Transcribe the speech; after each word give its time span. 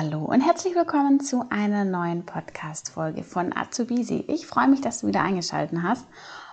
Hallo 0.00 0.20
und 0.20 0.42
herzlich 0.42 0.76
willkommen 0.76 1.18
zu 1.18 1.46
einer 1.50 1.84
neuen 1.84 2.24
Podcast-Folge 2.24 3.24
von 3.24 3.52
Azubisi. 3.52 4.24
Ich 4.28 4.46
freue 4.46 4.68
mich, 4.68 4.80
dass 4.80 5.00
du 5.00 5.08
wieder 5.08 5.22
eingeschaltet 5.22 5.76
hast. 5.82 6.06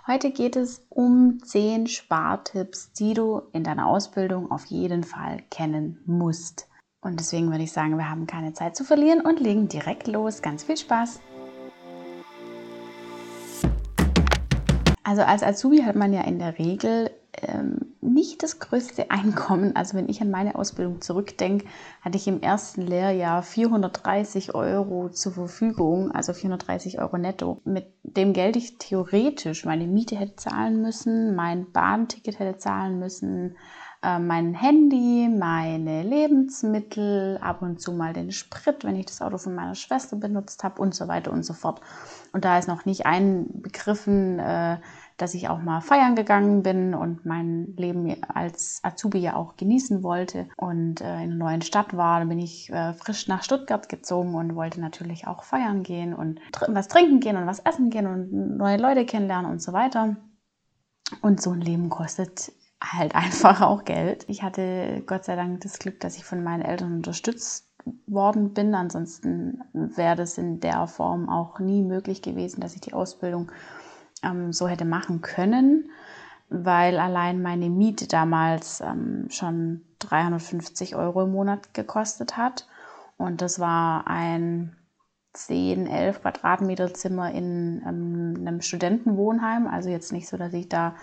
Heute 0.07 0.31
geht 0.31 0.55
es 0.55 0.83
um 0.89 1.37
10 1.43 1.85
Spartipps, 1.85 2.91
die 2.93 3.13
du 3.13 3.43
in 3.53 3.63
deiner 3.63 3.85
Ausbildung 3.85 4.49
auf 4.49 4.65
jeden 4.65 5.03
Fall 5.03 5.43
kennen 5.51 6.01
musst. 6.07 6.67
Und 7.01 7.19
deswegen 7.19 7.51
würde 7.51 7.65
ich 7.65 7.71
sagen, 7.71 7.99
wir 7.99 8.09
haben 8.09 8.25
keine 8.25 8.53
Zeit 8.53 8.75
zu 8.75 8.83
verlieren 8.83 9.21
und 9.21 9.39
legen 9.39 9.67
direkt 9.67 10.07
los. 10.07 10.41
Ganz 10.41 10.63
viel 10.63 10.77
Spaß! 10.77 11.19
Also 15.03 15.21
als 15.21 15.43
Azubi 15.43 15.83
hat 15.83 15.95
man 15.95 16.13
ja 16.13 16.21
in 16.21 16.39
der 16.39 16.57
Regel 16.57 17.11
ähm, 17.41 17.95
nicht 18.01 18.43
das 18.43 18.59
größte 18.59 19.09
Einkommen. 19.11 19.75
Also 19.75 19.97
wenn 19.97 20.09
ich 20.09 20.21
an 20.21 20.31
meine 20.31 20.55
Ausbildung 20.55 21.01
zurückdenke, 21.01 21.65
hatte 22.01 22.17
ich 22.17 22.27
im 22.27 22.41
ersten 22.41 22.81
Lehrjahr 22.81 23.43
430 23.43 24.55
Euro 24.55 25.09
zur 25.09 25.33
Verfügung, 25.33 26.11
also 26.11 26.33
430 26.33 26.99
Euro 26.99 27.17
netto. 27.17 27.61
Mit 27.65 27.87
dem 28.03 28.33
Geld 28.33 28.55
ich 28.55 28.77
theoretisch 28.77 29.65
meine 29.65 29.87
Miete 29.87 30.15
hätte 30.15 30.35
zahlen 30.35 30.81
müssen, 30.81 31.35
mein 31.35 31.71
Bahnticket 31.71 32.39
hätte 32.39 32.57
zahlen 32.57 32.99
müssen, 32.99 33.55
äh, 34.05 34.19
mein 34.19 34.53
Handy, 34.53 35.27
meine 35.29 36.03
Lebensmittel, 36.03 37.39
ab 37.41 37.61
und 37.61 37.81
zu 37.81 37.91
mal 37.91 38.13
den 38.13 38.31
Sprit, 38.31 38.83
wenn 38.83 38.95
ich 38.95 39.07
das 39.07 39.21
Auto 39.21 39.37
von 39.37 39.55
meiner 39.55 39.75
Schwester 39.75 40.15
benutzt 40.15 40.63
habe 40.63 40.81
und 40.81 40.93
so 40.93 41.07
weiter 41.07 41.31
und 41.31 41.43
so 41.43 41.53
fort. 41.53 41.81
Und 42.31 42.45
da 42.45 42.59
ist 42.59 42.67
noch 42.67 42.85
nicht 42.85 43.05
einbegriffen, 43.05 44.39
äh, 44.39 44.77
dass 45.17 45.33
ich 45.33 45.47
auch 45.49 45.59
mal 45.59 45.81
feiern 45.81 46.15
gegangen 46.15 46.63
bin 46.63 46.93
und 46.93 47.25
mein 47.25 47.73
Leben 47.77 48.15
als 48.33 48.79
Azubi 48.83 49.19
ja 49.19 49.35
auch 49.35 49.55
genießen 49.55 50.03
wollte 50.03 50.47
und 50.57 51.01
äh, 51.01 51.15
in 51.23 51.31
einer 51.31 51.35
neuen 51.35 51.61
Stadt 51.61 51.95
war. 51.95 52.19
Dann 52.19 52.29
bin 52.29 52.39
ich 52.39 52.69
äh, 52.71 52.93
frisch 52.93 53.27
nach 53.27 53.43
Stuttgart 53.43 53.87
gezogen 53.87 54.35
und 54.35 54.55
wollte 54.55 54.81
natürlich 54.81 55.27
auch 55.27 55.43
feiern 55.43 55.83
gehen 55.83 56.13
und 56.13 56.39
was 56.67 56.87
trinken 56.87 57.19
gehen 57.19 57.37
und 57.37 57.47
was 57.47 57.59
essen 57.59 57.89
gehen 57.89 58.07
und 58.07 58.57
neue 58.57 58.77
Leute 58.77 59.05
kennenlernen 59.05 59.49
und 59.49 59.61
so 59.61 59.73
weiter. 59.73 60.17
Und 61.21 61.41
so 61.41 61.51
ein 61.51 61.61
Leben 61.61 61.89
kostet 61.89 62.51
halt 62.83 63.15
einfach 63.15 63.61
auch 63.61 63.85
Geld. 63.85 64.25
Ich 64.27 64.43
hatte 64.43 65.03
Gott 65.05 65.23
sei 65.23 65.35
Dank 65.35 65.61
das 65.61 65.79
Glück, 65.79 65.99
dass 66.01 66.17
ich 66.17 66.25
von 66.25 66.43
meinen 66.43 66.61
Eltern 66.61 66.93
unterstützt 66.93 67.71
worden 68.07 68.53
bin. 68.53 68.75
Ansonsten 68.75 69.61
wäre 69.73 70.15
das 70.15 70.37
in 70.37 70.59
der 70.59 70.87
Form 70.87 71.29
auch 71.29 71.59
nie 71.59 71.83
möglich 71.83 72.21
gewesen, 72.21 72.61
dass 72.61 72.75
ich 72.75 72.81
die 72.81 72.93
Ausbildung 72.93 73.51
ähm, 74.23 74.53
so 74.53 74.67
hätte 74.67 74.85
machen 74.85 75.21
können, 75.21 75.89
weil 76.49 76.99
allein 76.99 77.41
meine 77.41 77.69
Miete 77.69 78.07
damals 78.07 78.81
ähm, 78.81 79.27
schon 79.29 79.81
350 79.99 80.95
Euro 80.95 81.23
im 81.23 81.31
Monat 81.31 81.73
gekostet 81.73 82.37
hat. 82.37 82.67
Und 83.17 83.41
das 83.41 83.59
war 83.59 84.07
ein 84.07 84.75
10, 85.33 85.87
11 85.87 86.21
Quadratmeter 86.21 86.93
Zimmer 86.93 87.31
in 87.31 87.81
ähm, 87.87 88.35
einem 88.39 88.61
Studentenwohnheim. 88.61 89.67
Also 89.67 89.89
jetzt 89.89 90.11
nicht 90.11 90.27
so, 90.27 90.37
dass 90.37 90.53
ich 90.53 90.69
da 90.69 90.95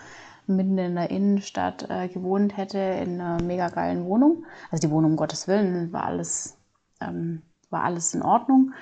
mitten 0.47 0.77
in 0.77 0.95
der 0.95 1.09
Innenstadt 1.09 1.89
äh, 1.89 2.07
gewohnt 2.07 2.57
hätte, 2.57 2.77
in 2.77 3.21
einer 3.21 3.41
mega 3.41 3.69
geilen 3.69 4.05
Wohnung. 4.05 4.45
Also 4.71 4.87
die 4.87 4.91
Wohnung, 4.91 5.11
um 5.11 5.17
Gottes 5.17 5.47
Willen, 5.47 5.93
war 5.93 6.03
alles, 6.03 6.57
ähm, 6.99 7.43
war 7.69 7.83
alles 7.83 8.13
in 8.13 8.21
Ordnung. 8.21 8.73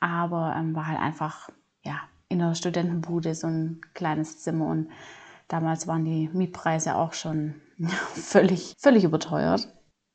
Aber 0.00 0.54
ähm, 0.56 0.74
war 0.74 0.86
halt 0.86 1.00
einfach, 1.00 1.50
in 2.30 2.38
der 2.38 2.54
Studentenbude 2.54 3.34
so 3.34 3.48
ein 3.48 3.82
kleines 3.92 4.38
Zimmer 4.38 4.68
und 4.68 4.88
damals 5.48 5.86
waren 5.86 6.04
die 6.04 6.30
Mietpreise 6.32 6.94
auch 6.94 7.12
schon 7.12 7.56
völlig, 8.14 8.74
völlig 8.78 9.04
überteuert. 9.04 9.68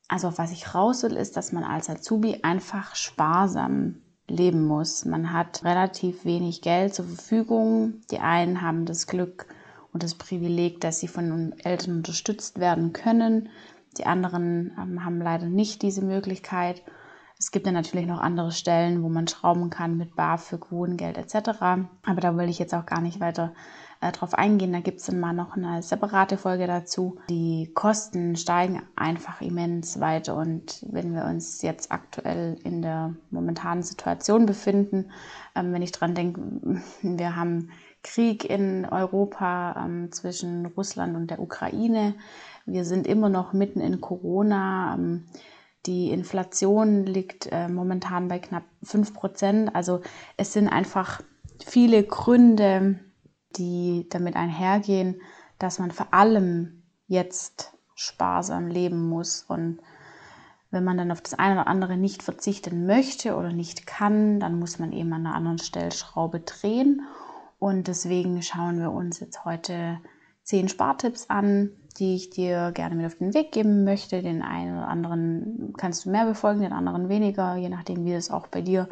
Also 0.07 0.29
auf 0.29 0.37
was 0.37 0.51
ich 0.51 0.73
raus 0.73 1.03
will, 1.03 1.15
ist, 1.15 1.35
dass 1.37 1.51
man 1.51 1.63
als 1.63 1.89
Azubi 1.89 2.39
einfach 2.41 2.95
sparsam 2.95 4.01
leben 4.27 4.65
muss. 4.65 5.05
Man 5.05 5.33
hat 5.33 5.63
relativ 5.63 6.25
wenig 6.25 6.61
Geld 6.61 6.95
zur 6.95 7.05
Verfügung. 7.05 8.01
Die 8.11 8.19
einen 8.19 8.61
haben 8.61 8.85
das 8.85 9.07
Glück 9.07 9.47
und 9.91 10.03
das 10.03 10.15
Privileg, 10.15 10.81
dass 10.81 10.99
sie 10.99 11.07
von 11.07 11.53
Eltern 11.63 11.97
unterstützt 11.97 12.59
werden 12.59 12.93
können. 12.93 13.49
Die 13.97 14.05
anderen 14.05 14.75
ähm, 14.77 15.03
haben 15.03 15.21
leider 15.21 15.47
nicht 15.47 15.81
diese 15.81 16.03
Möglichkeit. 16.03 16.81
Es 17.37 17.51
gibt 17.51 17.65
ja 17.65 17.73
natürlich 17.73 18.07
noch 18.07 18.19
andere 18.19 18.51
Stellen, 18.51 19.03
wo 19.03 19.09
man 19.09 19.27
schrauben 19.27 19.69
kann 19.69 19.97
mit 19.97 20.15
BAföG, 20.15 20.71
Wohngeld 20.71 21.17
etc. 21.17 21.59
Aber 21.59 22.21
da 22.21 22.37
will 22.37 22.49
ich 22.49 22.59
jetzt 22.59 22.73
auch 22.73 22.85
gar 22.85 23.01
nicht 23.01 23.19
weiter 23.19 23.53
äh, 23.99 24.11
drauf 24.13 24.33
eingehen. 24.33 24.71
Da 24.71 24.79
gibt 24.79 24.99
es 24.99 25.07
dann 25.07 25.19
mal 25.19 25.33
noch 25.33 25.57
eine 25.57 25.81
separate 25.81 26.37
Folge 26.37 26.65
dazu. 26.65 27.17
Die 27.29 27.71
Kosten 27.73 28.37
steigen 28.37 28.83
einfach 28.95 29.41
immens 29.41 29.99
weiter 29.99 30.35
und 30.35 30.85
wenn 30.89 31.13
wir 31.13 31.25
uns 31.25 31.61
jetzt 31.61 31.91
aktuell 31.91 32.57
in 32.63 32.81
der 32.81 33.15
momentanen 33.31 33.83
Situation 33.83 34.45
befinden, 34.45 35.11
ähm, 35.55 35.73
wenn 35.73 35.81
ich 35.81 35.91
dran 35.91 36.15
denke, 36.15 36.41
wir 37.01 37.35
haben 37.35 37.69
Krieg 38.01 38.49
in 38.49 38.85
Europa 38.85 39.83
ähm, 39.83 40.11
zwischen 40.11 40.67
Russland 40.67 41.15
und 41.15 41.31
der 41.31 41.39
Ukraine. 41.39 42.13
Wir 42.65 42.85
sind 42.85 43.07
immer 43.07 43.29
noch 43.29 43.51
mitten 43.51 43.81
in 43.81 43.99
Corona. 43.99 44.95
Ähm, 44.95 45.25
die 45.85 46.09
Inflation 46.09 47.05
liegt 47.05 47.47
äh, 47.51 47.67
momentan 47.67 48.27
bei 48.27 48.39
knapp 48.39 48.63
5 48.83 49.13
Prozent. 49.13 49.75
Also 49.75 50.01
es 50.37 50.53
sind 50.53 50.67
einfach 50.67 51.21
viele 51.65 52.03
Gründe, 52.03 52.99
die 53.57 54.07
damit 54.09 54.35
einhergehen, 54.35 55.21
dass 55.59 55.79
man 55.79 55.91
vor 55.91 56.13
allem 56.13 56.83
jetzt 57.07 57.73
sparsam 57.95 58.67
leben 58.67 59.07
muss. 59.07 59.43
Und 59.43 59.79
wenn 60.71 60.83
man 60.83 60.97
dann 60.97 61.11
auf 61.11 61.21
das 61.21 61.35
eine 61.35 61.61
oder 61.61 61.67
andere 61.67 61.97
nicht 61.97 62.23
verzichten 62.23 62.85
möchte 62.85 63.35
oder 63.35 63.53
nicht 63.53 63.87
kann, 63.87 64.39
dann 64.39 64.59
muss 64.59 64.79
man 64.79 64.91
eben 64.91 65.13
an 65.13 65.25
einer 65.25 65.35
anderen 65.35 65.59
Stellschraube 65.59 66.41
drehen. 66.41 67.01
Und 67.59 67.87
deswegen 67.87 68.41
schauen 68.41 68.79
wir 68.79 68.91
uns 68.91 69.19
jetzt 69.19 69.45
heute 69.45 69.99
zehn 70.45 70.69
Spartipps 70.69 71.29
an, 71.29 71.71
die 71.99 72.15
ich 72.15 72.29
dir 72.29 72.71
gerne 72.71 72.95
mit 72.95 73.05
auf 73.05 73.15
den 73.15 73.33
Weg 73.33 73.51
geben 73.51 73.83
möchte. 73.83 74.21
Den 74.21 74.41
einen 74.41 74.77
oder 74.77 74.87
anderen 74.87 75.73
kannst 75.77 76.05
du 76.05 76.11
mehr 76.11 76.25
befolgen, 76.25 76.61
den 76.61 76.73
anderen 76.73 77.09
weniger, 77.09 77.55
je 77.55 77.69
nachdem, 77.69 78.05
wie 78.05 78.13
es 78.13 78.31
auch 78.31 78.47
bei 78.47 78.61
dir 78.61 78.87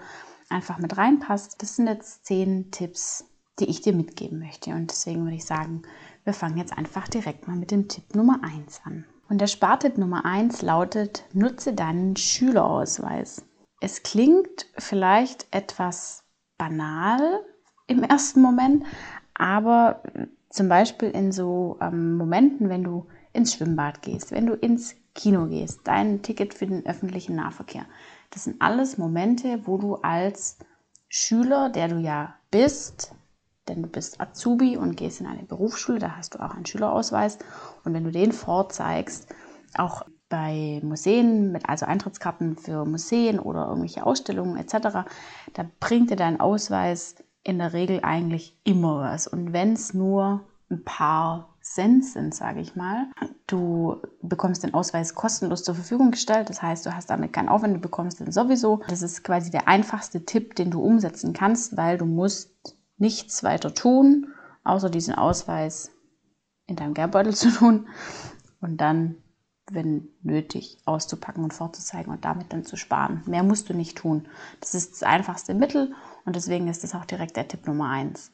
einfach 0.50 0.80
mit 0.80 0.97
reinpasst. 0.97 1.62
Das 1.62 1.75
sind 1.75 1.88
jetzt 1.88 2.25
zehn 2.25 2.72
Tipps, 2.72 3.25
die 3.59 3.69
ich 3.69 3.81
dir 3.81 3.94
mitgeben 3.94 4.40
möchte. 4.40 4.72
Und 4.72 4.91
deswegen 4.91 5.24
würde 5.24 5.36
ich 5.36 5.46
sagen, 5.46 5.84
wir 6.24 6.34
fangen 6.34 6.58
jetzt 6.58 6.78
einfach 6.78 7.08
direkt 7.08 7.47
mal 7.47 7.56
mit 7.56 7.72
dem 7.72 7.88
Tipp 7.88 8.16
Nummer 8.16 8.40
1 8.44 8.81
an. 8.85 9.06
Und 9.30 9.40
der 9.40 9.47
Spartipp 9.47 9.97
Nummer 9.97 10.25
1 10.25 10.62
lautet, 10.62 11.25
nutze 11.34 11.74
deinen 11.74 12.16
Schülerausweis. 12.16 13.46
Es 13.81 14.03
klingt 14.03 14.68
vielleicht 14.78 15.47
etwas 15.52 16.24
banal 16.58 17.41
im 17.88 18.03
ersten 18.03 18.41
Moment, 18.41 18.85
aber 19.34 20.03
zum 20.53 20.69
Beispiel 20.69 21.09
in 21.09 21.31
so 21.31 21.78
ähm, 21.81 22.16
Momenten, 22.16 22.69
wenn 22.69 22.84
du 22.84 23.08
ins 23.34 23.56
Schwimmbad 23.56 24.03
gehst, 24.03 24.31
wenn 24.31 24.46
du 24.46 24.53
ins 24.53 24.96
Kino 25.16 25.47
gehst, 25.47 25.81
dein 25.86 26.22
Ticket 26.22 26.53
für 26.53 26.68
den 26.68 26.86
öffentlichen 26.86 27.36
Nahverkehr. 27.36 27.86
Das 28.30 28.44
sind 28.44 28.62
alles 28.62 29.00
Momente, 29.00 29.62
wo 29.66 29.80
du 29.80 29.96
als 29.96 30.59
Schüler, 31.09 31.69
der 31.69 31.88
du 31.88 31.97
ja 31.97 32.36
bist, 32.52 33.16
denn 33.68 33.81
du 33.81 33.90
bist 33.90 34.22
Azubi 34.22 34.78
und 34.78 34.96
gehst 34.96 35.22
in 35.22 35.28
eine 35.28 35.41
Berufsschule, 35.41 35.97
da 35.97 36.18
hast 36.18 36.36
du 36.36 36.40
auch 36.40 36.53
einen 36.53 36.68
Schülerausweis. 36.68 37.40
Und 37.84 37.96
wenn 37.96 38.03
du 38.03 38.12
den 38.12 38.31
vorzeigst, 38.31 39.34
auch 39.75 40.06
bei 40.30 40.80
Museen, 40.84 41.52
mit 41.52 41.68
also 41.68 41.88
Eintrittskarten 41.88 42.58
für 42.58 42.85
Museen 42.85 43.40
oder 43.40 43.68
irgendwelche 43.68 44.06
Ausstellungen 44.06 44.58
etc., 44.58 45.08
da 45.53 45.66
bringt 45.80 46.12
dir 46.12 46.16
dein 46.16 46.40
Ausweis 46.40 47.16
in 47.44 47.59
der 47.59 47.74
Regel 47.74 48.00
eigentlich 48.04 48.58
immer 48.64 49.00
was. 49.00 49.28
Und 49.28 49.54
wenn 49.54 49.74
es 49.74 49.94
nur 49.94 50.46
ein 50.70 50.84
paar 50.84 51.56
Cent 51.62 52.06
sind, 52.06 52.36
sage 52.36 52.59
ich 52.59 52.76
mal, 52.76 53.08
du 53.48 54.02
bekommst 54.22 54.64
den 54.64 54.74
Ausweis 54.74 55.16
kostenlos 55.16 55.64
zur 55.64 55.76
Verfügung 55.76 56.12
gestellt. 56.12 56.50
Das 56.50 56.62
heißt, 56.62 56.86
du 56.86 56.96
hast 56.96 57.09
damit 57.09 57.32
keinen 57.32 57.50
Aufwand, 57.50 57.76
du 57.76 57.80
bekommst 57.80 58.20
den 58.20 58.32
sowieso. 58.32 58.82
Das 58.88 59.02
ist 59.02 59.24
quasi 59.24 59.50
der 59.50 59.67
einfachste 59.67 60.26
Tipp, 60.26 60.56
den 60.56 60.72
du 60.72 60.82
umsetzen 60.82 61.34
kannst, 61.34 61.78
weil 61.78 61.97
du 61.97 62.06
musst 62.06 62.78
nichts 62.97 63.44
weiter 63.44 63.73
tun, 63.73 64.34
außer 64.64 64.90
diesen 64.90 65.16
Ausweis 65.16 65.91
in 66.67 66.76
deinem 66.76 66.94
Geldbeutel 66.94 67.34
zu 67.35 67.50
tun 67.50 67.88
und 68.59 68.78
dann, 68.78 69.16
wenn 69.72 70.09
nötig, 70.22 70.78
auszupacken 70.85 71.44
und 71.44 71.53
vorzuzeigen 71.53 72.12
und 72.12 72.26
damit 72.26 72.52
dann 72.52 72.66
zu 72.66 72.76
sparen. 72.76 73.23
Mehr 73.26 73.44
musst 73.44 73.70
du 73.70 73.73
nicht 73.73 73.97
tun. 73.97 74.28
Das 74.59 74.76
ist 74.76 74.94
das 74.94 75.03
einfachste 75.03 75.53
Mittel 75.53 75.94
und 76.25 76.35
deswegen 76.35 76.67
ist 76.67 76.84
das 76.84 76.96
auch 76.96 77.05
direkt 77.05 77.35
der 77.35 77.47
Tipp 77.47 77.67
Nummer 77.67 77.90
eins. 77.90 78.31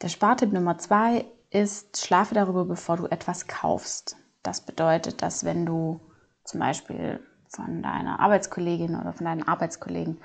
Der 0.00 0.08
Spartipp 0.08 0.52
Nummer 0.52 0.78
zwei 0.78 1.24
ist, 1.50 2.04
schlafe 2.04 2.34
darüber, 2.34 2.64
bevor 2.64 2.96
du 2.96 3.06
etwas 3.06 3.46
kaufst. 3.46 4.16
Das 4.42 4.60
bedeutet, 4.60 5.22
dass 5.22 5.44
wenn 5.44 5.66
du 5.66 6.00
zum 6.44 6.60
Beispiel 6.60 7.20
von 7.48 7.82
deiner 7.82 8.18
Arbeitskollegin 8.20 8.96
oder 8.96 9.12
von 9.12 9.26
deinen 9.26 9.46
Arbeitskollegen 9.46 10.18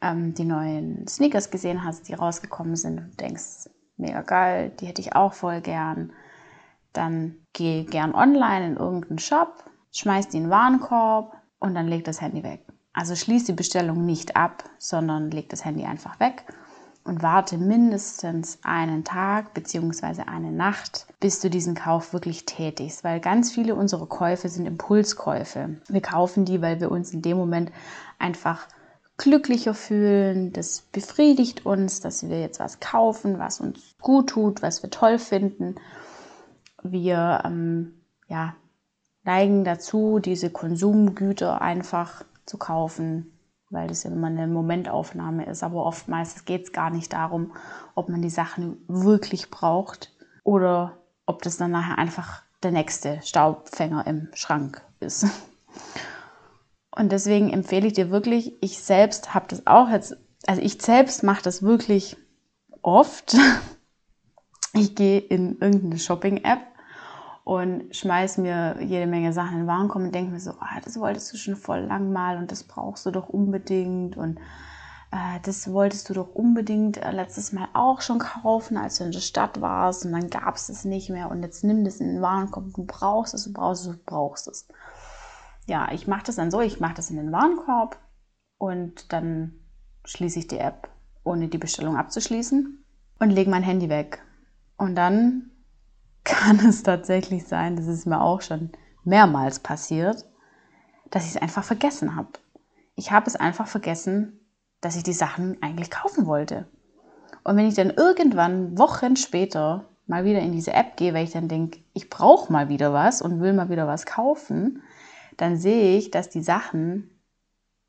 ähm, 0.00 0.34
die 0.34 0.44
neuen 0.44 1.06
Sneakers 1.06 1.50
gesehen 1.50 1.84
hast, 1.84 2.08
die 2.08 2.14
rausgekommen 2.14 2.76
sind 2.76 2.98
und 2.98 3.20
denkst, 3.20 3.70
mega 3.96 4.22
geil, 4.22 4.72
die 4.80 4.86
hätte 4.86 5.00
ich 5.00 5.14
auch 5.14 5.32
voll 5.32 5.60
gern, 5.60 6.12
dann 6.92 7.36
geh 7.52 7.84
gern 7.84 8.14
online 8.14 8.66
in 8.66 8.76
irgendeinen 8.76 9.18
Shop, 9.18 9.64
schmeiß 9.92 10.28
die 10.28 10.38
in 10.38 10.44
den 10.44 10.50
Warenkorb 10.50 11.36
und 11.58 11.74
dann 11.74 11.88
leg 11.88 12.04
das 12.04 12.20
Handy 12.20 12.42
weg. 12.42 12.66
Also 12.92 13.14
schließ 13.14 13.44
die 13.44 13.54
Bestellung 13.54 14.04
nicht 14.04 14.36
ab, 14.36 14.64
sondern 14.78 15.30
leg 15.30 15.48
das 15.48 15.64
Handy 15.64 15.84
einfach 15.84 16.20
weg 16.20 16.44
und 17.04 17.22
warte 17.22 17.58
mindestens 17.58 18.58
einen 18.62 19.04
Tag 19.04 19.54
bzw. 19.54 20.22
eine 20.26 20.52
Nacht, 20.52 21.06
bis 21.20 21.40
du 21.40 21.50
diesen 21.50 21.74
Kauf 21.74 22.12
wirklich 22.12 22.46
tätigst, 22.46 23.04
weil 23.04 23.20
ganz 23.20 23.52
viele 23.52 23.74
unserer 23.74 24.06
Käufe 24.06 24.48
sind 24.48 24.66
Impulskäufe. 24.66 25.80
Wir 25.88 26.00
kaufen 26.00 26.44
die, 26.44 26.62
weil 26.62 26.80
wir 26.80 26.90
uns 26.90 27.12
in 27.12 27.22
dem 27.22 27.36
Moment 27.36 27.72
einfach 28.18 28.68
glücklicher 29.16 29.74
fühlen, 29.74 30.52
das 30.52 30.80
befriedigt 30.80 31.66
uns, 31.66 32.00
dass 32.00 32.28
wir 32.28 32.40
jetzt 32.40 32.60
was 32.60 32.80
kaufen, 32.80 33.38
was 33.38 33.60
uns 33.60 33.94
gut 34.00 34.30
tut, 34.30 34.62
was 34.62 34.82
wir 34.82 34.90
toll 34.90 35.18
finden. 35.18 35.76
Wir 36.82 37.42
ähm, 37.44 38.00
ja, 38.28 38.56
neigen 39.24 39.64
dazu, 39.64 40.18
diese 40.18 40.50
Konsumgüter 40.50 41.60
einfach 41.60 42.24
zu 42.46 42.58
kaufen, 42.58 43.31
weil 43.72 43.88
das 43.88 44.04
ja 44.04 44.10
immer 44.10 44.28
eine 44.28 44.46
Momentaufnahme 44.46 45.46
ist. 45.46 45.62
Aber 45.62 45.84
oftmals 45.84 46.44
geht 46.44 46.64
es 46.64 46.72
gar 46.72 46.90
nicht 46.90 47.12
darum, 47.12 47.52
ob 47.94 48.08
man 48.08 48.22
die 48.22 48.30
Sachen 48.30 48.76
wirklich 48.86 49.50
braucht 49.50 50.12
oder 50.44 50.98
ob 51.26 51.42
das 51.42 51.56
dann 51.56 51.70
nachher 51.70 51.98
einfach 51.98 52.42
der 52.62 52.70
nächste 52.70 53.20
Staubfänger 53.22 54.06
im 54.06 54.28
Schrank 54.34 54.82
ist. 55.00 55.26
Und 56.94 57.10
deswegen 57.10 57.50
empfehle 57.50 57.86
ich 57.86 57.94
dir 57.94 58.10
wirklich, 58.10 58.62
ich 58.62 58.78
selbst 58.78 59.34
habe 59.34 59.46
das 59.48 59.66
auch 59.66 59.88
jetzt, 59.88 60.16
also 60.46 60.60
ich 60.60 60.80
selbst 60.80 61.22
mache 61.22 61.42
das 61.42 61.62
wirklich 61.62 62.16
oft. 62.82 63.36
Ich 64.74 64.94
gehe 64.94 65.18
in 65.18 65.58
irgendeine 65.58 65.98
Shopping-App 65.98 66.71
und 67.44 67.94
schmeiß 67.94 68.38
mir 68.38 68.76
jede 68.80 69.06
Menge 69.06 69.32
Sachen 69.32 69.54
in 69.54 69.58
den 69.60 69.66
Warenkorb 69.66 70.04
und 70.04 70.14
denke 70.14 70.32
mir 70.32 70.40
so, 70.40 70.52
ah, 70.60 70.80
das 70.84 70.98
wolltest 70.98 71.32
du 71.32 71.36
schon 71.36 71.56
voll 71.56 71.80
lang 71.80 72.12
mal 72.12 72.36
und 72.36 72.52
das 72.52 72.64
brauchst 72.64 73.04
du 73.06 73.10
doch 73.10 73.28
unbedingt 73.28 74.16
und 74.16 74.38
äh, 75.10 75.40
das 75.42 75.72
wolltest 75.72 76.08
du 76.08 76.14
doch 76.14 76.34
unbedingt 76.34 76.98
äh, 76.98 77.10
letztes 77.10 77.52
Mal 77.52 77.68
auch 77.74 78.00
schon 78.00 78.20
kaufen, 78.20 78.76
als 78.76 78.98
du 78.98 79.04
in 79.04 79.12
der 79.12 79.20
Stadt 79.20 79.60
warst 79.60 80.04
und 80.04 80.12
dann 80.12 80.30
gab 80.30 80.54
es 80.54 80.68
es 80.68 80.84
nicht 80.84 81.10
mehr 81.10 81.30
und 81.30 81.42
jetzt 81.42 81.64
nimm 81.64 81.84
das 81.84 82.00
in 82.00 82.08
den 82.08 82.22
Warenkorb, 82.22 82.72
du 82.74 82.84
brauchst 82.84 83.34
es, 83.34 83.44
du 83.44 83.52
brauchst 83.52 83.86
es, 83.86 83.92
du 83.92 84.04
brauchst 84.04 84.48
es. 84.48 84.68
Ja, 85.66 85.90
ich 85.92 86.06
mache 86.06 86.24
das 86.24 86.36
dann 86.36 86.50
so, 86.50 86.60
ich 86.60 86.80
mache 86.80 86.94
das 86.94 87.10
in 87.10 87.16
den 87.16 87.32
Warenkorb 87.32 87.98
und 88.58 89.12
dann 89.12 89.54
schließe 90.04 90.40
ich 90.40 90.48
die 90.48 90.58
App, 90.58 90.88
ohne 91.24 91.48
die 91.48 91.58
Bestellung 91.58 91.96
abzuschließen 91.96 92.84
und 93.18 93.30
lege 93.30 93.50
mein 93.50 93.62
Handy 93.62 93.88
weg. 93.88 94.22
Und 94.76 94.96
dann 94.96 95.51
kann 96.24 96.58
es 96.60 96.82
tatsächlich 96.82 97.46
sein, 97.46 97.76
das 97.76 97.86
ist 97.86 98.06
mir 98.06 98.20
auch 98.20 98.40
schon 98.40 98.70
mehrmals 99.04 99.58
passiert, 99.58 100.24
dass 101.10 101.24
ich 101.24 101.30
es 101.30 101.42
einfach 101.42 101.64
vergessen 101.64 102.16
habe. 102.16 102.28
Ich 102.94 103.10
habe 103.10 103.26
es 103.26 103.36
einfach 103.36 103.66
vergessen, 103.66 104.40
dass 104.80 104.96
ich 104.96 105.02
die 105.02 105.12
Sachen 105.12 105.60
eigentlich 105.62 105.90
kaufen 105.90 106.26
wollte. 106.26 106.66
Und 107.44 107.56
wenn 107.56 107.66
ich 107.66 107.74
dann 107.74 107.90
irgendwann 107.90 108.78
Wochen 108.78 109.16
später 109.16 109.88
mal 110.06 110.24
wieder 110.24 110.40
in 110.40 110.52
diese 110.52 110.72
App 110.72 110.96
gehe, 110.96 111.14
weil 111.14 111.24
ich 111.24 111.32
dann 111.32 111.48
denke, 111.48 111.80
ich 111.92 112.10
brauche 112.10 112.52
mal 112.52 112.68
wieder 112.68 112.92
was 112.92 113.22
und 113.22 113.40
will 113.40 113.52
mal 113.52 113.70
wieder 113.70 113.86
was 113.86 114.06
kaufen, 114.06 114.82
dann 115.36 115.56
sehe 115.56 115.96
ich, 115.96 116.10
dass 116.10 116.28
die 116.28 116.42
Sachen 116.42 117.10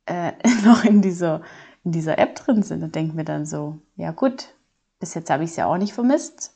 äh, 0.05 0.31
noch 0.65 0.83
in 0.83 1.01
dieser, 1.01 1.41
in 1.83 1.91
dieser 1.91 2.17
App 2.17 2.35
drin 2.35 2.63
sind 2.63 2.83
und 2.83 2.95
denke 2.95 3.15
mir 3.15 3.25
dann 3.25 3.45
so, 3.45 3.79
ja 3.95 4.11
gut, 4.11 4.55
bis 4.99 5.13
jetzt 5.13 5.29
habe 5.29 5.43
ich 5.43 5.51
es 5.51 5.55
ja 5.55 5.65
auch 5.67 5.77
nicht 5.77 5.93
vermisst 5.93 6.55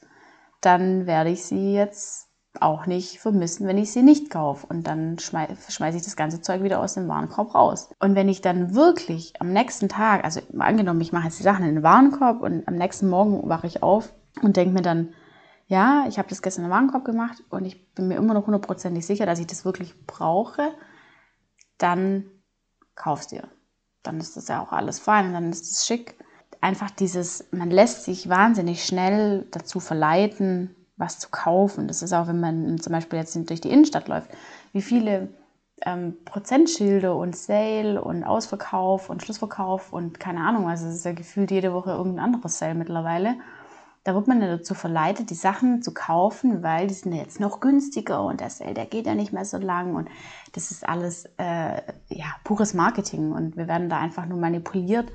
dann 0.62 1.06
werde 1.06 1.30
ich 1.30 1.44
sie 1.46 1.74
jetzt 1.74 2.28
auch 2.62 2.86
nicht 2.86 3.20
vermissen, 3.20 3.68
wenn 3.68 3.78
ich 3.78 3.92
sie 3.92 4.02
nicht 4.02 4.30
kaufe. 4.30 4.66
Und 4.68 4.88
dann 4.88 5.20
schmeiße 5.20 5.72
schmeiß 5.72 5.96
ich 5.96 6.04
das 6.04 6.16
ganze 6.16 6.42
Zeug 6.42 6.64
wieder 6.64 6.80
aus 6.80 6.96
dem 6.96 7.08
Warenkorb 7.08 7.54
raus. 7.56 7.90
Und 8.00 8.16
wenn 8.16 8.30
ich 8.30 8.42
dann 8.42 8.74
wirklich 8.74 9.40
am 9.40 9.54
nächsten 9.54 9.90
Tag, 9.90 10.24
also 10.24 10.42
angenommen, 10.58 11.02
ich 11.02 11.12
mache 11.12 11.26
jetzt 11.26 11.40
die 11.40 11.44
Sachen 11.44 11.66
in 11.66 11.76
den 11.76 11.84
Warenkorb 11.84 12.42
und 12.42 12.68
am 12.68 12.76
nächsten 12.76 13.10
Morgen 13.10 13.48
wache 13.48 13.68
ich 13.68 13.84
auf 13.84 14.14
und 14.42 14.58
denke 14.58 14.74
mir 14.74 14.82
dann, 14.82 15.14
ja, 15.68 16.06
ich 16.08 16.18
habe 16.18 16.30
das 16.30 16.42
gestern 16.42 16.64
in 16.64 16.70
den 16.70 16.76
Warenkorb 16.76 17.06
gemacht 17.06 17.44
und 17.50 17.66
ich 17.66 17.94
bin 17.94 18.08
mir 18.08 18.16
immer 18.16 18.34
noch 18.34 18.46
hundertprozentig 18.46 19.06
sicher, 19.06 19.26
dass 19.26 19.40
ich 19.40 19.48
das 19.48 19.66
wirklich 19.66 20.06
brauche, 20.06 20.72
dann 21.78 22.26
kaufst 22.96 23.32
dir. 23.32 23.50
Dann 24.02 24.20
ist 24.20 24.38
das 24.38 24.48
ja 24.48 24.62
auch 24.64 24.72
alles 24.72 25.00
fein 25.00 25.28
und 25.28 25.34
dann 25.34 25.50
ist 25.52 25.70
es 25.70 25.86
schick 25.86 26.18
einfach 26.62 26.92
dieses, 26.92 27.46
man 27.52 27.72
lässt 27.72 28.04
sich 28.04 28.30
wahnsinnig 28.30 28.86
schnell 28.86 29.46
dazu 29.52 29.80
verleiten, 29.80 30.76
was 30.98 31.20
zu 31.20 31.30
kaufen. 31.30 31.88
Das 31.88 32.02
ist 32.02 32.14
auch, 32.14 32.28
wenn 32.28 32.40
man 32.40 32.80
zum 32.80 32.94
Beispiel 32.94 33.20
jetzt 33.20 33.36
durch 33.50 33.62
die 33.62 33.70
Innenstadt 33.70 34.08
läuft, 34.08 34.30
wie 34.74 34.82
viele 34.82 35.30
ähm, 35.86 36.16
Prozentschilder 36.26 37.16
und 37.16 37.36
Sale 37.36 38.02
und 38.02 38.24
Ausverkauf 38.24 39.10
und 39.10 39.22
Schlussverkauf 39.22 39.94
und 39.94 40.20
keine 40.20 40.42
Ahnung, 40.42 40.68
also 40.68 40.88
es 40.88 40.96
ist 40.96 41.06
ja 41.06 41.14
gefühlt 41.14 41.52
jede 41.52 41.74
Woche 41.74 41.92
irgendein 41.92 42.26
anderes 42.26 42.58
Sale 42.58 42.76
mittlerweile. 42.76 43.36
Da 44.04 44.16
wird 44.16 44.28
man 44.28 44.42
ja 44.42 44.48
dazu 44.48 44.74
verleitet, 44.74 45.30
die 45.30 45.36
Sachen 45.36 45.82
zu 45.82 45.94
kaufen, 45.94 46.64
weil 46.64 46.88
die 46.88 46.94
sind 46.94 47.14
ja 47.14 47.22
jetzt 47.22 47.42
noch 47.42 47.60
günstiger 47.60 48.24
und 48.24 48.40
der 48.40 48.50
Sale, 48.50 48.74
der 48.74 48.86
geht 48.86 49.06
ja 49.06 49.16
nicht 49.16 49.34
mehr 49.34 49.46
so 49.46 49.58
lang 49.58 49.96
und 49.96 50.10
das 50.54 50.72
ist 50.72 50.88
alles 50.88 51.26
äh, 51.38 51.82
ja, 52.08 52.26
pures 52.44 52.74
Marketing 52.74 53.34
und 53.34 53.58
wir 53.58 53.68
werden 53.68 53.90
da 53.90 54.00
einfach 54.00 54.26
nur 54.26 54.40
manipuliert. 54.40 55.12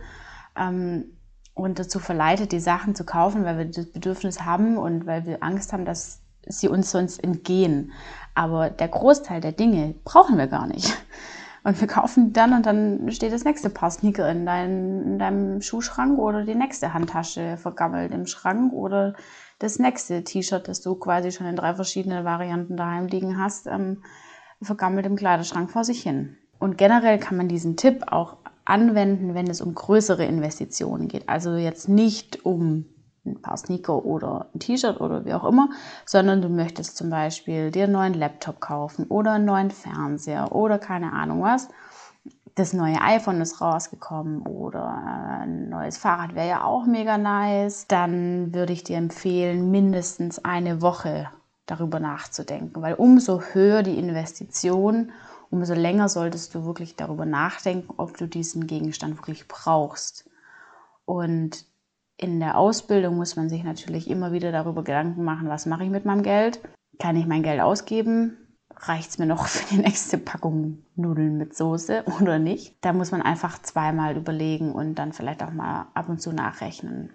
Ähm, 0.56 1.16
und 1.54 1.78
dazu 1.78 1.98
verleitet, 1.98 2.52
die 2.52 2.60
Sachen 2.60 2.94
zu 2.94 3.04
kaufen, 3.04 3.44
weil 3.44 3.58
wir 3.58 3.64
das 3.66 3.92
Bedürfnis 3.92 4.44
haben 4.44 4.76
und 4.78 5.06
weil 5.06 5.26
wir 5.26 5.42
Angst 5.42 5.72
haben, 5.72 5.84
dass 5.84 6.22
sie 6.46 6.68
uns 6.68 6.90
sonst 6.90 7.22
entgehen. 7.22 7.92
Aber 8.34 8.70
der 8.70 8.88
Großteil 8.88 9.40
der 9.40 9.52
Dinge 9.52 9.94
brauchen 10.04 10.38
wir 10.38 10.46
gar 10.46 10.66
nicht. 10.66 10.96
Und 11.64 11.80
wir 11.80 11.86
kaufen 11.86 12.32
dann 12.32 12.54
und 12.54 12.66
dann 12.66 13.08
steht 13.12 13.32
das 13.32 13.44
nächste 13.44 13.70
Paar 13.70 13.90
Sneaker 13.90 14.28
in, 14.28 14.44
dein, 14.44 15.02
in 15.02 15.18
deinem 15.20 15.60
Schuhschrank 15.60 16.18
oder 16.18 16.44
die 16.44 16.56
nächste 16.56 16.92
Handtasche 16.92 17.56
vergammelt 17.56 18.12
im 18.12 18.26
Schrank 18.26 18.72
oder 18.72 19.14
das 19.60 19.78
nächste 19.78 20.24
T-Shirt, 20.24 20.66
das 20.66 20.80
du 20.80 20.96
quasi 20.96 21.30
schon 21.30 21.46
in 21.46 21.54
drei 21.54 21.74
verschiedenen 21.74 22.24
Varianten 22.24 22.76
daheim 22.76 23.06
liegen 23.06 23.40
hast, 23.40 23.68
ähm, 23.68 24.02
vergammelt 24.60 25.06
im 25.06 25.14
Kleiderschrank 25.14 25.70
vor 25.70 25.84
sich 25.84 26.02
hin. 26.02 26.36
Und 26.58 26.78
generell 26.78 27.18
kann 27.18 27.36
man 27.36 27.46
diesen 27.46 27.76
Tipp 27.76 28.06
auch 28.08 28.38
anwenden, 28.64 29.34
wenn 29.34 29.48
es 29.48 29.60
um 29.60 29.74
größere 29.74 30.24
Investitionen 30.24 31.08
geht. 31.08 31.28
Also 31.28 31.54
jetzt 31.54 31.88
nicht 31.88 32.44
um 32.44 32.86
ein 33.24 33.40
paar 33.40 33.56
Sneaker 33.56 34.04
oder 34.04 34.46
ein 34.54 34.58
T-Shirt 34.58 35.00
oder 35.00 35.24
wie 35.24 35.34
auch 35.34 35.44
immer, 35.44 35.70
sondern 36.04 36.42
du 36.42 36.48
möchtest 36.48 36.96
zum 36.96 37.10
Beispiel 37.10 37.70
dir 37.70 37.84
einen 37.84 37.92
neuen 37.92 38.14
Laptop 38.14 38.60
kaufen 38.60 39.06
oder 39.08 39.32
einen 39.32 39.44
neuen 39.44 39.70
Fernseher 39.70 40.52
oder 40.52 40.78
keine 40.78 41.12
Ahnung 41.12 41.42
was. 41.42 41.68
Das 42.54 42.72
neue 42.72 43.00
iPhone 43.00 43.40
ist 43.40 43.60
rausgekommen 43.60 44.42
oder 44.42 44.86
ein 45.40 45.70
neues 45.70 45.96
Fahrrad 45.96 46.34
wäre 46.34 46.48
ja 46.48 46.64
auch 46.64 46.84
mega 46.84 47.16
nice. 47.16 47.86
Dann 47.86 48.52
würde 48.52 48.72
ich 48.72 48.84
dir 48.84 48.98
empfehlen, 48.98 49.70
mindestens 49.70 50.44
eine 50.44 50.82
Woche 50.82 51.30
darüber 51.66 52.00
nachzudenken, 52.00 52.82
weil 52.82 52.94
umso 52.94 53.40
höher 53.40 53.82
die 53.82 53.98
Investition, 53.98 55.12
umso 55.52 55.74
länger 55.74 56.08
solltest 56.08 56.54
du 56.54 56.64
wirklich 56.64 56.96
darüber 56.96 57.26
nachdenken, 57.26 57.92
ob 57.98 58.16
du 58.16 58.26
diesen 58.26 58.66
Gegenstand 58.66 59.18
wirklich 59.18 59.46
brauchst. 59.46 60.28
Und 61.04 61.66
in 62.16 62.40
der 62.40 62.56
Ausbildung 62.56 63.16
muss 63.16 63.36
man 63.36 63.50
sich 63.50 63.62
natürlich 63.62 64.08
immer 64.08 64.32
wieder 64.32 64.50
darüber 64.50 64.82
Gedanken 64.82 65.24
machen, 65.24 65.48
was 65.48 65.66
mache 65.66 65.84
ich 65.84 65.90
mit 65.90 66.06
meinem 66.06 66.22
Geld? 66.22 66.60
Kann 66.98 67.16
ich 67.16 67.26
mein 67.26 67.42
Geld 67.42 67.60
ausgeben? 67.60 68.38
Reicht 68.74 69.10
es 69.10 69.18
mir 69.18 69.26
noch 69.26 69.46
für 69.48 69.74
die 69.74 69.80
nächste 69.82 70.16
Packung 70.16 70.78
Nudeln 70.96 71.36
mit 71.36 71.54
Soße 71.54 72.04
oder 72.20 72.38
nicht? 72.38 72.74
Da 72.80 72.94
muss 72.94 73.10
man 73.10 73.20
einfach 73.20 73.60
zweimal 73.60 74.16
überlegen 74.16 74.72
und 74.72 74.94
dann 74.94 75.12
vielleicht 75.12 75.42
auch 75.42 75.52
mal 75.52 75.86
ab 75.92 76.08
und 76.08 76.22
zu 76.22 76.32
nachrechnen. 76.32 77.12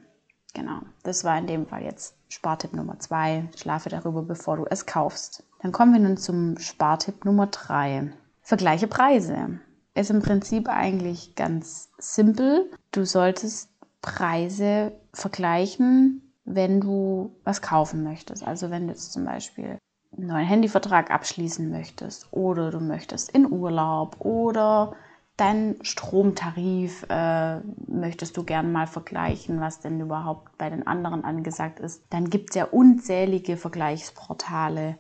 Genau, 0.54 0.80
das 1.04 1.24
war 1.24 1.38
in 1.40 1.48
dem 1.48 1.66
Fall 1.66 1.84
jetzt 1.84 2.16
Spartipp 2.30 2.74
Nummer 2.74 3.00
zwei. 3.00 3.50
Schlafe 3.56 3.90
darüber, 3.90 4.22
bevor 4.22 4.58
du 4.58 4.66
es 4.70 4.86
kaufst. 4.86 5.44
Dann 5.62 5.72
kommen 5.72 5.94
wir 5.94 6.00
nun 6.00 6.18
zum 6.18 6.60
Spartipp 6.60 7.26
Nummer 7.26 7.48
drei. 7.48 8.12
Vergleiche 8.48 8.88
Preise. 8.88 9.60
Ist 9.94 10.10
im 10.10 10.22
Prinzip 10.22 10.70
eigentlich 10.70 11.36
ganz 11.36 11.90
simpel. 11.98 12.72
Du 12.94 13.04
solltest 13.04 13.70
Preise 14.02 14.94
vergleichen, 15.12 16.32
wenn 16.46 16.80
du 16.80 17.36
was 17.44 17.62
kaufen 17.62 18.06
möchtest. 18.06 18.48
Also 18.48 18.70
wenn 18.70 18.88
du 18.88 18.94
jetzt 18.94 19.12
zum 19.12 19.26
Beispiel 19.26 19.78
einen 20.16 20.28
neuen 20.28 20.46
Handyvertrag 20.46 21.12
abschließen 21.12 21.70
möchtest 21.70 22.32
oder 22.32 22.72
du 22.72 22.80
möchtest 22.80 23.32
in 23.32 23.52
Urlaub 23.52 24.22
oder 24.22 24.96
deinen 25.36 25.84
Stromtarif 25.84 27.06
äh, 27.10 27.60
möchtest 27.86 28.38
du 28.38 28.46
gern 28.46 28.72
mal 28.72 28.88
vergleichen, 28.88 29.60
was 29.60 29.82
denn 29.82 30.00
überhaupt 30.00 30.58
bei 30.58 30.70
den 30.70 30.88
anderen 30.88 31.26
angesagt 31.26 31.82
ist, 31.82 32.02
dann 32.12 32.30
gibt 32.30 32.52
es 32.52 32.56
ja 32.56 32.64
unzählige 32.64 33.58
Vergleichsportale, 33.58 34.98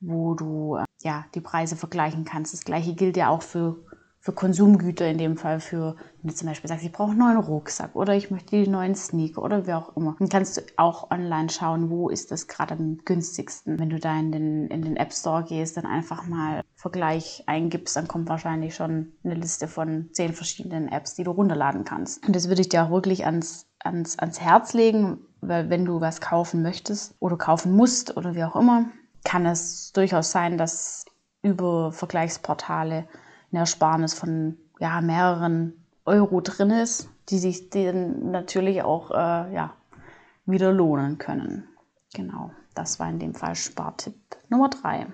wo 0.00 0.34
du 0.34 0.76
äh, 0.76 0.84
ja, 1.02 1.24
die 1.34 1.40
Preise 1.40 1.76
vergleichen 1.76 2.24
kannst. 2.24 2.52
Das 2.52 2.64
gleiche 2.64 2.94
gilt 2.94 3.16
ja 3.16 3.28
auch 3.28 3.42
für 3.42 3.76
für 4.20 4.32
Konsumgüter, 4.32 5.08
in 5.08 5.16
dem 5.16 5.36
Fall 5.36 5.60
für, 5.60 5.96
wenn 6.20 6.28
du 6.28 6.34
zum 6.34 6.48
Beispiel 6.48 6.68
sagst, 6.68 6.84
ich 6.84 6.92
brauche 6.92 7.12
einen 7.12 7.20
neuen 7.20 7.38
Rucksack 7.38 7.94
oder 7.94 8.14
ich 8.14 8.30
möchte 8.30 8.62
die 8.62 8.68
neuen 8.68 8.94
Sneaker 8.94 9.42
oder 9.42 9.66
wie 9.66 9.72
auch 9.72 9.96
immer. 9.96 10.16
Dann 10.18 10.28
kannst 10.28 10.56
du 10.56 10.62
auch 10.76 11.10
online 11.10 11.48
schauen, 11.48 11.88
wo 11.88 12.08
ist 12.08 12.30
das 12.30 12.48
gerade 12.48 12.74
am 12.74 12.98
günstigsten. 13.04 13.78
Wenn 13.78 13.90
du 13.90 13.98
da 13.98 14.18
in 14.18 14.32
den, 14.32 14.66
in 14.68 14.82
den 14.82 14.96
App 14.96 15.12
Store 15.12 15.44
gehst, 15.44 15.76
dann 15.76 15.86
einfach 15.86 16.26
mal 16.26 16.62
Vergleich 16.74 17.44
eingibst, 17.46 17.96
dann 17.96 18.08
kommt 18.08 18.28
wahrscheinlich 18.28 18.74
schon 18.74 19.12
eine 19.24 19.34
Liste 19.34 19.68
von 19.68 20.10
zehn 20.12 20.32
verschiedenen 20.32 20.88
Apps, 20.88 21.14
die 21.14 21.24
du 21.24 21.30
runterladen 21.30 21.84
kannst. 21.84 22.26
Und 22.26 22.36
das 22.36 22.48
würde 22.48 22.60
ich 22.60 22.68
dir 22.68 22.84
auch 22.84 22.90
wirklich 22.90 23.24
ans, 23.24 23.66
ans, 23.78 24.18
ans 24.18 24.40
Herz 24.40 24.74
legen, 24.74 25.20
weil 25.40 25.70
wenn 25.70 25.84
du 25.84 26.00
was 26.00 26.20
kaufen 26.20 26.62
möchtest 26.62 27.14
oder 27.20 27.36
kaufen 27.36 27.74
musst 27.74 28.16
oder 28.16 28.34
wie 28.34 28.44
auch 28.44 28.56
immer, 28.56 28.86
kann 29.24 29.46
es 29.46 29.92
durchaus 29.92 30.30
sein, 30.30 30.58
dass 30.58 31.04
über 31.42 31.92
Vergleichsportale 31.92 33.06
eine 33.50 33.60
Ersparnis 33.60 34.14
von 34.14 34.58
ja, 34.78 35.00
mehreren 35.00 35.84
Euro 36.04 36.40
drin 36.40 36.70
ist, 36.70 37.08
die 37.28 37.38
sich 37.38 37.70
dann 37.70 38.30
natürlich 38.30 38.82
auch 38.82 39.10
äh, 39.10 39.54
ja, 39.54 39.74
wieder 40.46 40.72
lohnen 40.72 41.18
können. 41.18 41.68
Genau, 42.14 42.50
das 42.74 42.98
war 42.98 43.08
in 43.08 43.18
dem 43.18 43.34
Fall 43.34 43.54
Spartipp 43.54 44.14
Nummer 44.48 44.70
3. 44.70 45.06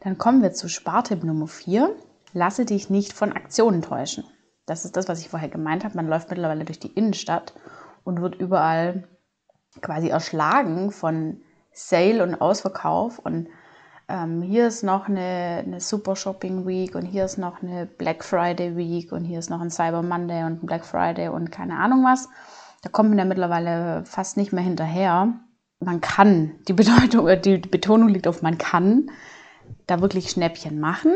Dann 0.00 0.18
kommen 0.18 0.42
wir 0.42 0.52
zu 0.52 0.68
Spartipp 0.68 1.24
Nummer 1.24 1.48
4. 1.48 1.94
Lasse 2.32 2.64
dich 2.64 2.90
nicht 2.90 3.12
von 3.12 3.32
Aktionen 3.32 3.82
täuschen. 3.82 4.24
Das 4.66 4.84
ist 4.84 4.96
das, 4.96 5.08
was 5.08 5.20
ich 5.20 5.28
vorher 5.28 5.48
gemeint 5.48 5.84
habe. 5.84 5.96
Man 5.96 6.08
läuft 6.08 6.30
mittlerweile 6.30 6.64
durch 6.64 6.78
die 6.78 6.92
Innenstadt 6.92 7.54
und 8.04 8.20
wird 8.20 8.36
überall 8.36 9.08
quasi 9.80 10.08
erschlagen 10.08 10.90
von 10.90 11.42
Sale 11.78 12.22
und 12.22 12.40
Ausverkauf 12.40 13.18
und 13.18 13.48
ähm, 14.08 14.42
hier 14.42 14.66
ist 14.66 14.82
noch 14.82 15.06
eine, 15.06 15.62
eine 15.64 15.80
Super 15.80 16.16
Shopping 16.16 16.66
Week 16.66 16.94
und 16.94 17.04
hier 17.04 17.24
ist 17.24 17.38
noch 17.38 17.62
eine 17.62 17.86
Black 17.86 18.24
Friday 18.24 18.76
Week 18.76 19.12
und 19.12 19.24
hier 19.24 19.38
ist 19.38 19.50
noch 19.50 19.60
ein 19.60 19.70
Cyber 19.70 20.02
Monday 20.02 20.44
und 20.44 20.62
ein 20.62 20.66
Black 20.66 20.84
Friday 20.84 21.28
und 21.28 21.52
keine 21.52 21.78
Ahnung 21.78 22.04
was. 22.04 22.28
Da 22.82 22.88
kommt 22.88 23.10
man 23.10 23.18
ja 23.18 23.24
mittlerweile 23.24 24.04
fast 24.04 24.36
nicht 24.36 24.52
mehr 24.52 24.64
hinterher. 24.64 25.34
Man 25.80 26.00
kann, 26.00 26.58
die 26.66 26.72
Bedeutung, 26.72 27.28
äh, 27.28 27.40
die 27.40 27.58
Betonung 27.58 28.08
liegt 28.08 28.26
auf 28.26 28.42
man 28.42 28.58
kann, 28.58 29.10
da 29.86 30.00
wirklich 30.00 30.30
Schnäppchen 30.30 30.80
machen. 30.80 31.14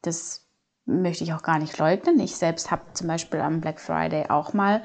Das 0.00 0.46
möchte 0.86 1.24
ich 1.24 1.34
auch 1.34 1.42
gar 1.42 1.58
nicht 1.58 1.76
leugnen. 1.78 2.18
Ich 2.20 2.36
selbst 2.36 2.70
habe 2.70 2.82
zum 2.94 3.08
Beispiel 3.08 3.40
am 3.40 3.60
Black 3.60 3.80
Friday 3.80 4.30
auch 4.30 4.52
mal 4.52 4.82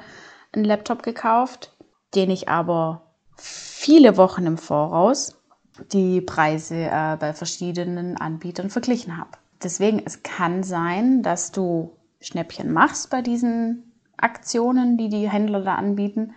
einen 0.52 0.64
Laptop 0.64 1.02
gekauft, 1.02 1.74
den 2.14 2.30
ich 2.30 2.48
aber 2.48 3.07
viele 3.38 4.16
Wochen 4.16 4.46
im 4.46 4.58
Voraus 4.58 5.40
die 5.92 6.20
Preise 6.20 6.74
äh, 6.74 7.16
bei 7.18 7.32
verschiedenen 7.32 8.16
Anbietern 8.16 8.70
verglichen 8.70 9.16
habe. 9.16 9.30
Deswegen, 9.62 10.02
es 10.04 10.22
kann 10.22 10.62
sein, 10.62 11.22
dass 11.22 11.52
du 11.52 11.96
Schnäppchen 12.20 12.72
machst 12.72 13.10
bei 13.10 13.22
diesen 13.22 13.92
Aktionen, 14.16 14.96
die 14.96 15.08
die 15.08 15.30
Händler 15.30 15.62
da 15.62 15.76
anbieten. 15.76 16.34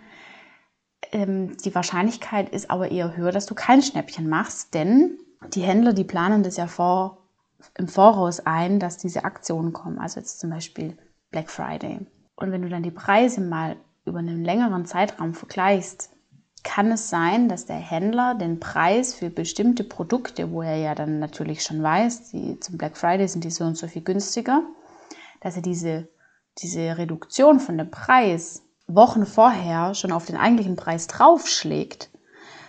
Ähm, 1.10 1.56
die 1.64 1.74
Wahrscheinlichkeit 1.74 2.48
ist 2.50 2.70
aber 2.70 2.90
eher 2.90 3.16
höher, 3.16 3.32
dass 3.32 3.46
du 3.46 3.54
kein 3.54 3.82
Schnäppchen 3.82 4.28
machst, 4.28 4.74
denn 4.74 5.18
die 5.54 5.62
Händler, 5.62 5.92
die 5.92 6.04
planen 6.04 6.42
das 6.42 6.56
ja 6.56 6.66
vor, 6.66 7.18
im 7.76 7.88
Voraus 7.88 8.40
ein, 8.40 8.78
dass 8.78 8.98
diese 8.98 9.24
Aktionen 9.24 9.72
kommen. 9.72 9.98
Also 9.98 10.20
jetzt 10.20 10.40
zum 10.40 10.50
Beispiel 10.50 10.96
Black 11.30 11.50
Friday. 11.50 12.06
Und 12.36 12.50
wenn 12.50 12.62
du 12.62 12.68
dann 12.68 12.82
die 12.82 12.90
Preise 12.90 13.40
mal 13.40 13.76
über 14.04 14.18
einen 14.18 14.44
längeren 14.44 14.84
Zeitraum 14.84 15.34
vergleichst, 15.34 16.11
kann 16.62 16.92
es 16.92 17.08
sein, 17.08 17.48
dass 17.48 17.66
der 17.66 17.76
Händler 17.76 18.34
den 18.34 18.60
Preis 18.60 19.14
für 19.14 19.30
bestimmte 19.30 19.84
Produkte, 19.84 20.52
wo 20.52 20.62
er 20.62 20.76
ja 20.76 20.94
dann 20.94 21.18
natürlich 21.18 21.62
schon 21.62 21.82
weiß, 21.82 22.30
die 22.30 22.60
zum 22.60 22.78
Black 22.78 22.96
Friday 22.96 23.26
sind 23.26 23.44
die 23.44 23.50
so 23.50 23.64
und 23.64 23.76
so 23.76 23.88
viel 23.88 24.02
günstiger, 24.02 24.62
dass 25.40 25.56
er 25.56 25.62
diese, 25.62 26.08
diese 26.58 26.98
Reduktion 26.98 27.58
von 27.58 27.78
dem 27.78 27.90
Preis 27.90 28.62
Wochen 28.86 29.26
vorher 29.26 29.94
schon 29.94 30.12
auf 30.12 30.26
den 30.26 30.36
eigentlichen 30.36 30.76
Preis 30.76 31.06
draufschlägt, 31.06 32.10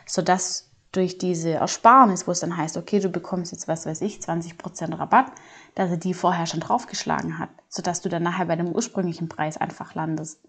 sodass 0.05 0.69
durch 0.91 1.17
diese 1.17 1.51
Ersparnis, 1.51 2.27
wo 2.27 2.31
es 2.31 2.39
dann 2.39 2.55
heißt, 2.55 2.77
okay, 2.77 3.00
du 3.00 3.09
bekommst 3.09 3.51
jetzt, 3.51 3.67
was 3.67 3.85
weiß 3.85 4.01
ich, 4.01 4.19
20% 4.19 4.97
Rabatt, 4.97 5.31
dass 5.75 5.89
er 5.89 5.97
die 5.97 6.13
vorher 6.13 6.45
schon 6.45 6.59
draufgeschlagen 6.59 7.39
hat, 7.39 7.50
sodass 7.67 8.01
du 8.01 8.09
dann 8.09 8.23
nachher 8.23 8.45
bei 8.45 8.55
dem 8.55 8.71
ursprünglichen 8.71 9.27
Preis 9.27 9.57
einfach 9.57 9.95
landest. 9.95 10.39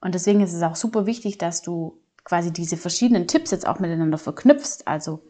Und 0.00 0.14
deswegen 0.14 0.40
ist 0.40 0.52
es 0.52 0.62
auch 0.62 0.74
super 0.74 1.06
wichtig, 1.06 1.38
dass 1.38 1.62
du 1.62 1.96
quasi 2.24 2.52
diese 2.52 2.76
verschiedenen 2.76 3.26
Tipps 3.26 3.50
jetzt 3.50 3.66
auch 3.66 3.78
miteinander 3.78 4.18
verknüpfst. 4.18 4.86
Also 4.86 5.22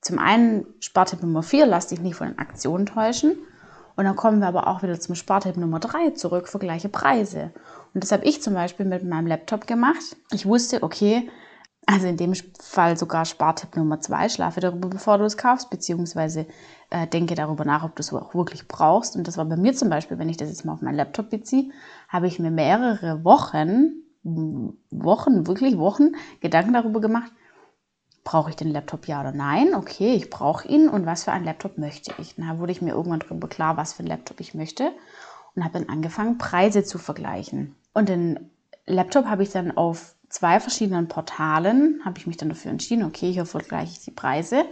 zum 0.00 0.18
einen 0.18 0.66
Spartipp 0.80 1.22
Nummer 1.22 1.42
4, 1.42 1.66
lass 1.66 1.88
dich 1.88 2.00
nicht 2.00 2.16
von 2.16 2.28
den 2.28 2.38
Aktionen 2.38 2.86
täuschen. 2.86 3.36
Und 3.96 4.04
dann 4.04 4.16
kommen 4.16 4.40
wir 4.40 4.48
aber 4.48 4.66
auch 4.66 4.82
wieder 4.82 4.98
zum 4.98 5.14
Spartipp 5.14 5.56
Nummer 5.56 5.78
3 5.78 6.10
zurück, 6.10 6.48
vergleiche 6.48 6.88
Preise. 6.88 7.52
Und 7.94 8.02
das 8.02 8.12
habe 8.12 8.24
ich 8.24 8.42
zum 8.42 8.54
Beispiel 8.54 8.86
mit 8.86 9.04
meinem 9.04 9.26
Laptop 9.26 9.66
gemacht. 9.66 10.16
Ich 10.32 10.46
wusste, 10.46 10.82
okay, 10.82 11.30
also 11.86 12.06
in 12.06 12.16
dem 12.16 12.34
Fall 12.60 12.96
sogar 12.96 13.24
Spartipp 13.24 13.76
Nummer 13.76 14.00
2, 14.00 14.30
schlafe 14.30 14.60
darüber, 14.60 14.88
bevor 14.88 15.18
du 15.18 15.24
es 15.24 15.36
kaufst, 15.36 15.70
beziehungsweise 15.70 16.46
äh, 16.90 17.06
denke 17.06 17.34
darüber 17.34 17.64
nach, 17.64 17.84
ob 17.84 17.94
du 17.94 18.00
es 18.00 18.12
auch 18.12 18.34
wirklich 18.34 18.66
brauchst. 18.68 19.16
Und 19.16 19.28
das 19.28 19.36
war 19.36 19.44
bei 19.44 19.56
mir 19.56 19.74
zum 19.74 19.90
Beispiel, 19.90 20.18
wenn 20.18 20.28
ich 20.28 20.36
das 20.36 20.48
jetzt 20.48 20.64
mal 20.64 20.72
auf 20.72 20.82
meinen 20.82 20.96
Laptop 20.96 21.30
beziehe, 21.30 21.70
habe 22.08 22.26
ich 22.26 22.38
mir 22.38 22.50
mehrere 22.50 23.22
Wochen 23.24 24.03
Wochen, 24.24 25.46
wirklich 25.46 25.78
Wochen 25.78 26.12
Gedanken 26.40 26.72
darüber 26.72 27.00
gemacht, 27.00 27.30
brauche 28.24 28.50
ich 28.50 28.56
den 28.56 28.70
Laptop 28.70 29.06
ja 29.06 29.20
oder 29.20 29.32
nein? 29.32 29.74
Okay, 29.74 30.14
ich 30.14 30.30
brauche 30.30 30.66
ihn 30.66 30.88
und 30.88 31.04
was 31.04 31.24
für 31.24 31.32
einen 31.32 31.44
Laptop 31.44 31.76
möchte 31.76 32.14
ich? 32.18 32.34
Dann 32.36 32.58
wurde 32.58 32.72
ich 32.72 32.80
mir 32.80 32.94
irgendwann 32.94 33.20
darüber 33.20 33.48
klar, 33.48 33.76
was 33.76 33.92
für 33.92 34.00
einen 34.00 34.08
Laptop 34.08 34.40
ich 34.40 34.54
möchte 34.54 34.92
und 35.54 35.62
habe 35.62 35.78
dann 35.78 35.88
angefangen, 35.90 36.38
Preise 36.38 36.84
zu 36.84 36.98
vergleichen. 36.98 37.76
Und 37.92 38.08
den 38.08 38.50
Laptop 38.86 39.26
habe 39.26 39.42
ich 39.42 39.50
dann 39.50 39.76
auf 39.76 40.16
zwei 40.30 40.58
verschiedenen 40.58 41.06
Portalen, 41.06 42.00
habe 42.04 42.18
ich 42.18 42.26
mich 42.26 42.38
dann 42.38 42.48
dafür 42.48 42.70
entschieden, 42.70 43.04
okay, 43.04 43.30
hier 43.30 43.44
vergleiche 43.44 43.92
ich 43.92 44.04
die 44.04 44.10
Preise 44.10 44.64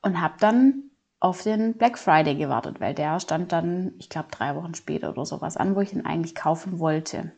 und 0.00 0.20
habe 0.20 0.34
dann 0.40 0.84
auf 1.20 1.42
den 1.42 1.74
Black 1.74 1.98
Friday 1.98 2.34
gewartet, 2.34 2.80
weil 2.80 2.94
der 2.94 3.20
stand 3.20 3.52
dann, 3.52 3.92
ich 3.98 4.08
glaube, 4.08 4.28
drei 4.30 4.54
Wochen 4.56 4.74
später 4.74 5.10
oder 5.10 5.26
sowas 5.26 5.56
an, 5.56 5.76
wo 5.76 5.80
ich 5.80 5.92
ihn 5.92 6.04
eigentlich 6.04 6.34
kaufen 6.34 6.78
wollte 6.78 7.32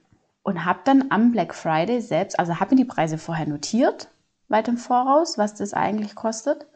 und 0.49 0.65
habe 0.65 0.79
dann 0.85 1.11
am 1.11 1.31
Black 1.31 1.55
Friday 1.55 2.01
selbst, 2.01 2.39
also 2.39 2.59
habe 2.59 2.75
mir 2.75 2.83
die 2.83 2.89
Preise 2.89 3.19
vorher 3.19 3.47
notiert, 3.47 4.09
weit 4.49 4.67
im 4.69 4.79
Voraus, 4.79 5.37
was 5.37 5.55
das 5.55 5.75
eigentlich 5.75 6.15
kostet 6.15 6.67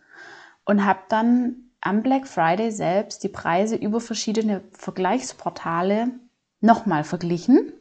und 0.67 0.85
habe 0.85 0.99
dann 1.09 1.71
am 1.81 2.03
Black 2.03 2.29
Friday 2.29 2.71
selbst 2.71 3.25
die 3.25 3.31
Preise 3.31 3.77
über 3.77 3.99
verschiedene 3.99 4.61
Vergleichsportale 4.73 6.11
nochmal 6.61 7.03
verglichen 7.03 7.73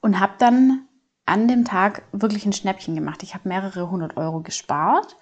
und 0.00 0.18
habe 0.18 0.32
dann 0.38 0.88
an 1.26 1.46
dem 1.46 1.64
Tag 1.64 2.02
wirklich 2.10 2.44
ein 2.44 2.52
Schnäppchen 2.52 2.96
gemacht. 2.96 3.22
Ich 3.22 3.34
habe 3.34 3.48
mehrere 3.48 3.88
hundert 3.88 4.16
Euro 4.16 4.40
gespart, 4.40 5.16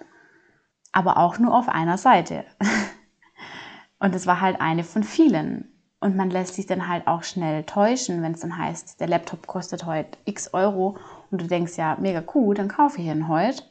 aber 0.91 1.17
auch 1.17 1.37
nur 1.37 1.53
auf 1.53 1.69
einer 1.69 1.99
Seite. 1.99 2.45
Und 3.99 4.15
es 4.15 4.25
war 4.25 4.41
halt 4.41 4.59
eine 4.59 4.83
von 4.83 5.03
vielen. 5.03 5.74
Und 5.99 6.15
man 6.15 6.29
lässt 6.29 6.55
sich 6.55 6.65
dann 6.67 6.87
halt 6.87 7.07
auch 7.07 7.23
schnell 7.23 7.63
täuschen, 7.63 8.21
wenn 8.21 8.33
es 8.33 8.41
dann 8.41 8.57
heißt, 8.57 8.99
der 8.99 9.07
Laptop 9.07 9.47
kostet 9.47 9.85
heute 9.85 10.17
x 10.25 10.53
Euro 10.53 10.97
und 11.31 11.41
du 11.41 11.47
denkst, 11.47 11.77
ja, 11.77 11.97
mega 11.99 12.23
cool, 12.35 12.53
dann 12.53 12.67
kaufe 12.67 13.01
ich 13.01 13.07
ihn 13.07 13.27
heute, 13.27 13.63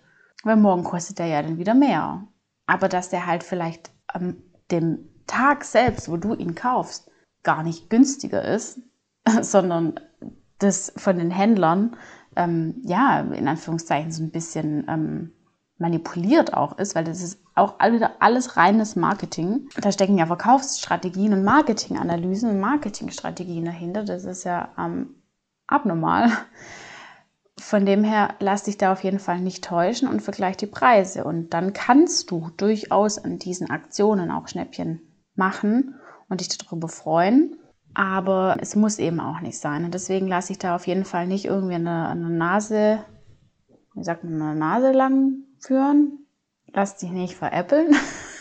weil 0.42 0.56
morgen 0.56 0.84
kostet 0.84 1.20
er 1.20 1.26
ja 1.26 1.42
dann 1.42 1.58
wieder 1.58 1.74
mehr. 1.74 2.26
Aber 2.66 2.88
dass 2.88 3.10
der 3.10 3.26
halt 3.26 3.44
vielleicht 3.44 3.90
am 4.06 4.36
dem 4.70 5.10
Tag 5.26 5.64
selbst, 5.64 6.10
wo 6.10 6.16
du 6.16 6.34
ihn 6.34 6.54
kaufst, 6.54 7.10
gar 7.42 7.62
nicht 7.62 7.90
günstiger 7.90 8.42
ist, 8.42 8.80
sondern 9.42 10.00
das 10.58 10.92
von 10.96 11.18
den 11.18 11.30
Händlern, 11.30 11.96
ähm, 12.36 12.80
ja, 12.82 13.20
in 13.20 13.46
Anführungszeichen 13.46 14.10
so 14.10 14.22
ein 14.22 14.30
bisschen 14.30 14.86
ähm, 14.88 15.32
manipuliert 15.78 16.54
auch 16.54 16.78
ist, 16.78 16.94
weil 16.94 17.04
das 17.04 17.22
ist 17.22 17.40
auch 17.54 17.78
wieder 17.80 18.12
alles 18.20 18.56
reines 18.56 18.96
Marketing. 18.96 19.68
Da 19.80 19.90
stecken 19.90 20.18
ja 20.18 20.26
Verkaufsstrategien 20.26 21.32
und 21.32 21.44
Marketinganalysen 21.44 22.50
und 22.50 22.60
Marketingstrategien 22.60 23.64
dahinter. 23.64 24.04
Das 24.04 24.24
ist 24.24 24.44
ja 24.44 24.68
ähm, 24.78 25.16
abnormal. 25.66 26.30
Von 27.58 27.86
dem 27.86 28.04
her 28.04 28.34
lass 28.40 28.64
dich 28.64 28.78
da 28.78 28.92
auf 28.92 29.04
jeden 29.04 29.20
Fall 29.20 29.40
nicht 29.40 29.64
täuschen 29.64 30.08
und 30.08 30.22
vergleich 30.22 30.56
die 30.56 30.66
Preise. 30.66 31.24
Und 31.24 31.54
dann 31.54 31.72
kannst 31.72 32.30
du 32.30 32.50
durchaus 32.56 33.18
an 33.18 33.38
diesen 33.38 33.70
Aktionen 33.70 34.30
auch 34.30 34.48
Schnäppchen 34.48 35.00
machen 35.34 35.94
und 36.28 36.40
dich 36.40 36.48
darüber 36.48 36.88
freuen. 36.88 37.56
Aber 37.94 38.56
es 38.60 38.74
muss 38.74 38.98
eben 38.98 39.20
auch 39.20 39.40
nicht 39.40 39.58
sein. 39.58 39.84
Und 39.84 39.94
deswegen 39.94 40.26
lasse 40.26 40.52
ich 40.52 40.58
da 40.58 40.74
auf 40.74 40.86
jeden 40.86 41.04
Fall 41.04 41.28
nicht 41.28 41.44
irgendwie 41.44 41.76
eine, 41.76 42.08
eine 42.08 42.28
Nase, 42.28 43.04
wie 43.94 44.02
sagt 44.02 44.24
man, 44.24 44.42
eine 44.42 44.58
Nase 44.58 44.90
lang 44.90 45.44
führen. 45.66 46.26
Lass 46.72 46.96
dich 46.96 47.10
nicht 47.10 47.34
veräppeln. 47.34 47.94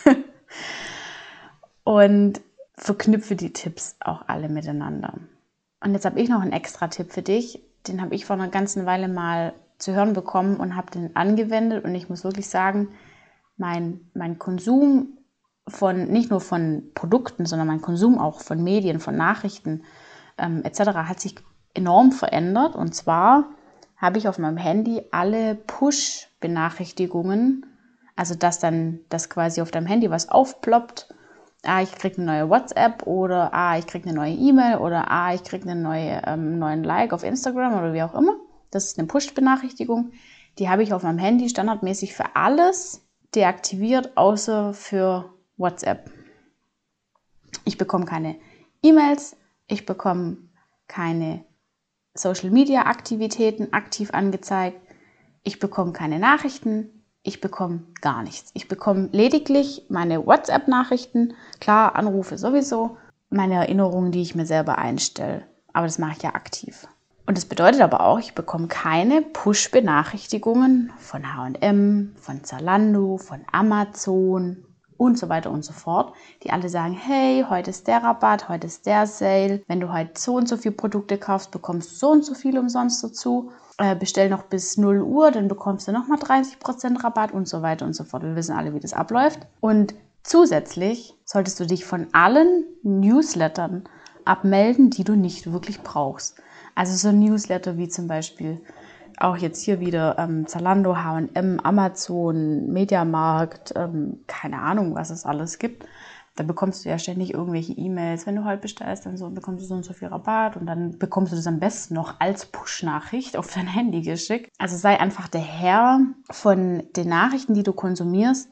und 1.84 2.42
verknüpfe 2.76 3.36
die 3.36 3.54
Tipps 3.54 3.96
auch 4.00 4.24
alle 4.28 4.50
miteinander. 4.50 5.14
Und 5.82 5.94
jetzt 5.94 6.06
habe 6.06 6.20
ich 6.20 6.30
noch 6.30 6.42
einen 6.42 6.54
extra 6.54 6.88
Tipp 6.88 7.12
für 7.12 7.22
dich. 7.22 7.62
Den 7.88 8.02
habe 8.02 8.16
ich 8.16 8.26
vor 8.26 8.36
einer 8.36 8.48
ganzen 8.48 8.86
Weile 8.86 9.08
mal 9.08 9.54
zu 9.78 9.94
hören 9.94 10.14
bekommen 10.14 10.58
und 10.58 10.76
habe 10.76 10.92
den 10.92 11.16
angewendet. 11.16 11.84
Und 11.84 11.94
ich 11.94 12.10
muss 12.10 12.24
wirklich 12.24 12.50
sagen, 12.50 12.90
mein, 13.58 14.10
mein 14.14 14.40
Konsum 14.40 15.18
von, 15.68 16.06
nicht 16.06 16.30
nur 16.30 16.42
von 16.42 16.92
Produkten, 16.94 17.46
sondern 17.46 17.68
mein 17.68 17.82
Konsum 17.82 18.18
auch 18.18 18.42
von 18.42 18.64
Medien, 18.64 19.00
von 19.00 19.16
Nachrichten, 19.16 19.84
ähm, 20.38 20.64
etc. 20.64 20.80
hat 20.96 21.20
sich 21.20 21.36
enorm 21.74 22.12
verändert. 22.12 22.76
Und 22.76 22.96
zwar 22.96 23.50
habe 23.98 24.18
ich 24.18 24.28
auf 24.28 24.40
meinem 24.40 24.58
Handy 24.58 25.04
alle 25.12 25.56
Push-Benachrichtigungen, 26.44 27.66
also 28.16 28.36
dass 28.36 28.60
dann 28.60 29.00
das 29.10 29.30
quasi 29.30 29.62
auf 29.62 29.72
deinem 29.72 29.88
Handy 29.88 30.10
was 30.10 30.30
aufploppt. 30.30 31.14
Ah, 31.64 31.82
ich 31.82 31.94
kriege 31.96 32.18
eine 32.18 32.26
neue 32.26 32.50
WhatsApp 32.50 33.08
oder 33.08 33.54
ah, 33.54 33.78
ich 33.78 33.88
kriege 33.88 34.10
eine 34.10 34.18
neue 34.18 34.34
E-Mail 34.34 34.78
oder 34.78 35.10
ah, 35.10 35.34
ich 35.34 35.44
kriege 35.44 35.70
einen 35.70 35.82
neue, 35.82 36.22
ähm, 36.26 36.60
neuen 36.60 36.84
Like 36.84 37.14
auf 37.14 37.24
Instagram 37.24 37.78
oder 37.78 37.94
wie 37.94 38.04
auch 38.04 38.14
immer. 38.14 38.36
Das 38.72 38.86
ist 38.86 39.00
eine 39.00 39.08
Push-Benachrichtigung. 39.08 40.12
Die 40.60 40.70
habe 40.70 40.84
ich 40.84 40.94
auf 40.94 41.04
meinem 41.04 41.18
Handy 41.18 41.48
standardmäßig 41.48 42.14
für 42.14 42.36
alles 42.36 43.02
deaktiviert, 43.34 44.18
außer 44.18 44.74
für 44.74 45.34
WhatsApp. 45.58 46.12
Ich 47.64 47.78
bekomme 47.78 48.06
keine 48.06 48.36
E-Mails, 48.84 49.38
ich 49.68 49.86
bekomme 49.86 50.38
keine 50.88 51.46
Social-Media-Aktivitäten 52.14 53.72
aktiv 53.72 54.12
angezeigt, 54.14 54.78
ich 55.44 55.60
bekomme 55.60 55.94
keine 55.94 56.20
Nachrichten, 56.20 57.04
ich 57.22 57.40
bekomme 57.40 57.84
gar 58.02 58.24
nichts. 58.24 58.52
Ich 58.54 58.68
bekomme 58.68 59.10
lediglich 59.12 59.86
meine 59.90 60.26
WhatsApp-Nachrichten, 60.26 61.34
klar, 61.60 61.96
Anrufe 61.96 62.38
sowieso, 62.38 62.98
meine 63.30 63.56
Erinnerungen, 63.56 64.12
die 64.12 64.22
ich 64.22 64.36
mir 64.36 64.46
selber 64.46 64.78
einstelle. 64.78 65.44
Aber 65.72 65.86
das 65.86 66.00
mache 66.00 66.14
ich 66.18 66.24
ja 66.24 66.36
aktiv. 66.36 66.88
Und 67.26 67.38
das 67.38 67.46
bedeutet 67.46 67.82
aber 67.82 68.02
auch, 68.02 68.20
ich 68.20 68.36
bekomme 68.36 68.68
keine 68.68 69.22
Push-Benachrichtigungen 69.22 70.92
von 70.98 71.24
HM, 71.24 72.14
von 72.18 72.44
Zalando, 72.44 73.18
von 73.18 73.42
Amazon 73.52 74.66
und 75.04 75.20
so 75.20 75.28
weiter 75.30 75.52
und 75.52 75.66
so 75.66 75.74
fort, 75.74 76.14
die 76.44 76.52
alle 76.52 76.70
sagen, 76.70 76.94
hey, 76.94 77.46
heute 77.50 77.70
ist 77.70 77.88
der 77.88 78.02
Rabatt, 78.04 78.48
heute 78.48 78.68
ist 78.68 78.86
der 78.86 79.06
Sale. 79.06 79.62
Wenn 79.68 79.82
du 79.82 79.92
heute 79.92 80.12
so 80.18 80.36
und 80.36 80.48
so 80.48 80.56
viele 80.56 80.76
Produkte 80.76 81.18
kaufst, 81.18 81.52
bekommst 81.52 81.92
du 81.92 81.96
so 81.96 82.12
und 82.12 82.26
so 82.26 82.34
viel 82.34 82.58
umsonst 82.58 83.04
dazu. 83.04 83.52
Äh, 83.78 83.96
bestell 83.96 84.30
noch 84.30 84.44
bis 84.44 84.78
0 84.78 85.02
Uhr, 85.02 85.32
dann 85.32 85.48
bekommst 85.48 85.88
du 85.88 85.92
nochmal 85.92 86.20
30% 86.20 87.04
Rabatt 87.04 87.34
und 87.34 87.48
so 87.48 87.62
weiter 87.62 87.86
und 87.86 87.94
so 87.94 88.04
fort. 88.04 88.24
Wir 88.24 88.36
wissen 88.36 88.56
alle, 88.56 88.74
wie 88.74 88.80
das 88.80 88.94
abläuft. 88.94 89.40
Und 89.60 89.94
zusätzlich 90.24 91.16
solltest 91.26 91.60
du 91.60 91.66
dich 91.66 91.84
von 91.84 92.08
allen 92.14 92.66
Newslettern 92.84 93.84
abmelden, 94.26 94.90
die 94.90 95.04
du 95.04 95.16
nicht 95.16 95.52
wirklich 95.52 95.82
brauchst. 95.82 96.38
Also 96.76 96.96
so 96.96 97.16
Newsletter 97.16 97.78
wie 97.78 97.90
zum 97.90 98.08
Beispiel 98.08 98.62
auch 99.20 99.38
jetzt 99.38 99.64
hier 99.64 99.80
wieder 99.80 100.18
ähm, 100.18 100.48
Zalando, 100.48 100.96
H&M, 100.96 101.60
Amazon, 101.62 102.68
Mediamarkt, 102.68 103.74
ähm, 103.76 104.24
keine 104.28 104.60
Ahnung, 104.60 104.96
was 104.96 105.10
es 105.10 105.26
alles 105.26 105.60
gibt. 105.60 105.86
Da 106.36 106.44
bekommst 106.44 106.84
du 106.84 106.90
ja 106.90 106.98
ständig 106.98 107.34
irgendwelche 107.34 107.74
E-Mails. 107.74 108.26
Wenn 108.26 108.36
du 108.36 108.44
heute 108.44 108.62
bestellst, 108.62 109.06
dann 109.06 109.18
so, 109.18 109.30
bekommst 109.30 109.64
du 109.64 109.68
so 109.68 109.76
und 109.76 109.86
so 109.86 109.94
viel 109.94 110.08
Rabatt 110.08 110.58
und 110.58 110.66
dann 110.66 110.98
bekommst 110.98 111.32
du 111.32 111.36
das 111.36 111.46
am 111.46 111.60
besten 111.60 111.94
noch 111.94 112.20
als 112.20 112.48
Push-Nachricht 112.48 113.38
auf 113.38 113.54
dein 113.54 113.68
Handy 113.74 114.02
geschickt. 114.02 114.52
Also 114.58 114.76
sei 114.76 115.00
einfach 115.00 115.28
der 115.28 115.42
Herr 115.42 116.00
von 116.32 116.84
den 116.96 117.10
Nachrichten, 117.10 117.54
die 117.54 117.64
du 117.64 117.74
konsumierst. 117.74 118.52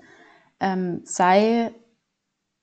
Ähm, 0.60 1.02
sei 1.06 1.72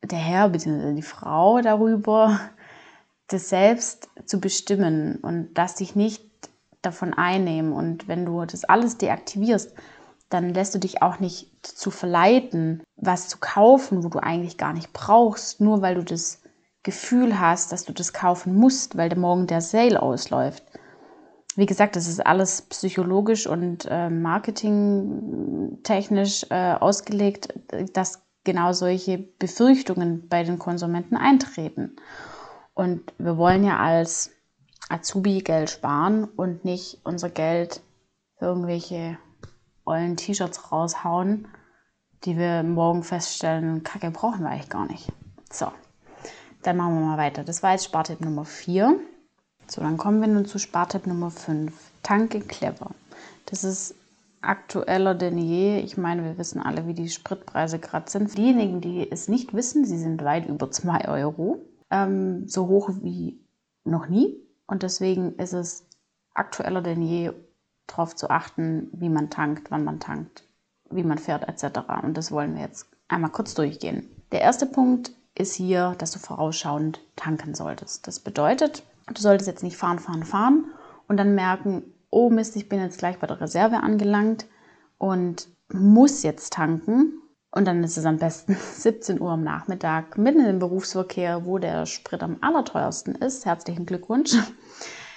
der 0.04 0.18
Herr 0.18 0.50
bzw. 0.50 0.94
die 0.94 1.02
Frau 1.02 1.60
darüber, 1.60 2.38
das 3.26 3.48
selbst 3.48 4.08
zu 4.24 4.40
bestimmen 4.40 5.16
und 5.16 5.54
das 5.54 5.74
dich 5.74 5.96
nicht 5.96 6.27
davon 6.82 7.14
einnehmen. 7.14 7.73
Und 7.73 8.08
wenn 8.08 8.25
du 8.25 8.44
das 8.44 8.64
alles 8.64 8.99
deaktivierst, 8.99 9.75
dann 10.28 10.52
lässt 10.52 10.75
du 10.75 10.78
dich 10.78 11.02
auch 11.02 11.20
nicht 11.20 11.66
zu 11.66 11.90
verleiten, 11.90 12.82
was 12.97 13.28
zu 13.28 13.38
kaufen, 13.38 14.04
wo 14.04 14.08
du 14.08 14.18
eigentlich 14.18 14.58
gar 14.58 14.73
nicht 14.73 14.92
brauchst, 14.92 15.61
nur 15.61 15.82
weil 15.82 15.94
du 15.94 16.04
das 16.04 16.42
Gefühl 16.82 17.40
hast, 17.40 17.73
dass 17.73 17.85
du 17.85 17.92
das 17.92 18.12
kaufen 18.12 18.54
musst, 18.54 18.97
weil 18.97 19.08
der 19.08 19.18
morgen 19.18 19.47
der 19.47 19.61
Sale 19.61 20.00
ausläuft. 20.00 20.64
Wie 21.56 21.66
gesagt, 21.66 21.97
das 21.97 22.06
ist 22.06 22.25
alles 22.25 22.62
psychologisch 22.62 23.47
und 23.47 23.87
äh, 23.90 24.11
marketingtechnisch 24.11 26.47
äh, 26.50 26.75
ausgelegt, 26.75 27.52
dass 27.94 28.23
genau 28.44 28.73
solche 28.73 29.18
Befürchtungen 29.18 30.28
bei 30.28 30.44
den 30.44 30.58
Konsumenten 30.58 31.16
eintreten. 31.16 31.97
Und 32.75 33.12
wir 33.18 33.37
wollen 33.37 33.64
ja 33.64 33.78
als 33.78 34.30
Azubi 34.88 35.40
Geld 35.40 35.71
sparen 35.71 36.25
und 36.25 36.64
nicht 36.64 37.00
unser 37.04 37.30
Geld 37.30 37.83
für 38.38 38.47
irgendwelche 38.47 39.18
ollen 39.85 40.16
T-Shirts 40.16 40.70
raushauen, 40.70 41.48
die 42.24 42.37
wir 42.37 42.62
morgen 42.62 43.03
feststellen, 43.03 43.83
Kacke 43.83 44.11
brauchen 44.11 44.42
wir 44.42 44.51
eigentlich 44.51 44.70
gar 44.70 44.87
nicht. 44.87 45.12
So, 45.51 45.72
dann 46.62 46.77
machen 46.77 46.94
wir 46.94 47.07
mal 47.07 47.18
weiter. 47.18 47.44
Das 47.44 47.62
war 47.62 47.72
jetzt 47.72 47.85
Spartipp 47.85 48.20
Nummer 48.20 48.44
4. 48.44 48.98
So, 49.66 49.81
dann 49.81 49.96
kommen 49.96 50.20
wir 50.20 50.29
nun 50.29 50.46
zu 50.46 50.59
Spartipp 50.59 51.07
Nummer 51.07 51.31
5. 51.31 51.72
Tanke 52.03 52.40
clever. 52.40 52.90
Das 53.46 53.64
ist 53.64 53.94
aktueller 54.40 55.14
denn 55.14 55.38
je. 55.38 55.79
Ich 55.81 55.96
meine, 55.96 56.24
wir 56.24 56.38
wissen 56.38 56.61
alle, 56.61 56.87
wie 56.87 56.94
die 56.94 57.09
Spritpreise 57.09 57.79
gerade 57.79 58.11
sind. 58.11 58.37
Diejenigen, 58.37 58.81
die 58.81 59.11
es 59.11 59.29
nicht 59.29 59.55
wissen, 59.55 59.85
sie 59.85 59.98
sind 59.98 60.24
weit 60.24 60.46
über 60.46 60.70
2 60.70 61.09
Euro. 61.09 61.62
Ähm, 61.90 62.48
so 62.48 62.68
hoch 62.68 62.90
wie 63.03 63.40
noch 63.85 64.09
nie. 64.09 64.47
Und 64.68 64.85
deswegen 64.85 65.35
ist 65.37 65.54
es 65.54 65.85
aktueller 66.35 66.83
denn 66.83 67.02
je, 67.02 67.33
darauf 67.88 68.14
zu 68.14 68.31
achten, 68.31 68.90
wie 68.92 69.09
man 69.09 69.31
tankt, 69.31 69.70
wann 69.70 69.83
man 69.83 69.98
tankt, 69.98 70.44
wie 70.90 71.02
man 71.02 71.18
fährt 71.18 71.48
etc. 71.48 71.81
Und 72.02 72.16
das 72.16 72.31
wollen 72.31 72.54
wir 72.54 72.62
jetzt 72.62 72.87
einmal 73.09 73.31
kurz 73.31 73.54
durchgehen. 73.54 74.09
Der 74.31 74.42
erste 74.42 74.66
Punkt 74.66 75.11
ist 75.35 75.54
hier, 75.54 75.94
dass 75.98 76.12
du 76.12 76.18
vorausschauend 76.18 77.00
tanken 77.16 77.54
solltest. 77.54 78.07
Das 78.07 78.20
bedeutet, 78.20 78.83
du 79.07 79.20
solltest 79.20 79.48
jetzt 79.48 79.62
nicht 79.62 79.76
fahren, 79.76 79.98
fahren, 79.98 80.24
fahren 80.24 80.64
und 81.09 81.16
dann 81.16 81.35
merken, 81.35 81.83
oh 82.11 82.28
Mist, 82.28 82.57
ich 82.57 82.68
bin 82.68 82.81
jetzt 82.81 82.98
gleich 82.98 83.18
bei 83.18 83.26
der 83.26 83.40
Reserve 83.40 83.78
angelangt 83.78 84.46
und 84.98 85.48
muss 85.72 86.22
jetzt 86.22 86.52
tanken. 86.52 87.14
Und 87.50 87.66
dann 87.66 87.82
ist 87.82 87.96
es 87.96 88.04
am 88.04 88.18
besten 88.18 88.56
17 88.72 89.20
Uhr 89.20 89.32
am 89.32 89.42
Nachmittag, 89.42 90.18
mitten 90.18 90.44
im 90.44 90.58
Berufsverkehr, 90.58 91.46
wo 91.46 91.58
der 91.58 91.87
Sprit 91.87 92.22
am 92.22 92.38
allerteuersten 92.40 93.14
ist. 93.14 93.46
Herzlichen 93.46 93.87
Glückwunsch. 93.87 94.37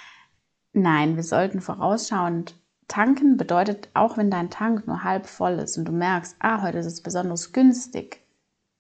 Nein, 0.74 1.18
wir 1.18 1.24
sollten 1.24 1.60
vorausschauend 1.60 2.56
tanken. 2.88 3.38
Bedeutet, 3.38 3.90
auch 3.94 4.18
wenn 4.18 4.32
dein 4.32 4.50
Tank 4.50 4.88
nur 4.88 5.04
halb 5.04 5.28
voll 5.28 5.54
ist 5.60 5.78
und 5.78 5.86
du 5.86 5.92
merkst, 5.92 6.36
ah, 6.40 6.62
heute 6.62 6.78
ist 6.78 6.86
es 6.86 7.02
besonders 7.02 7.52
günstig, 7.52 8.22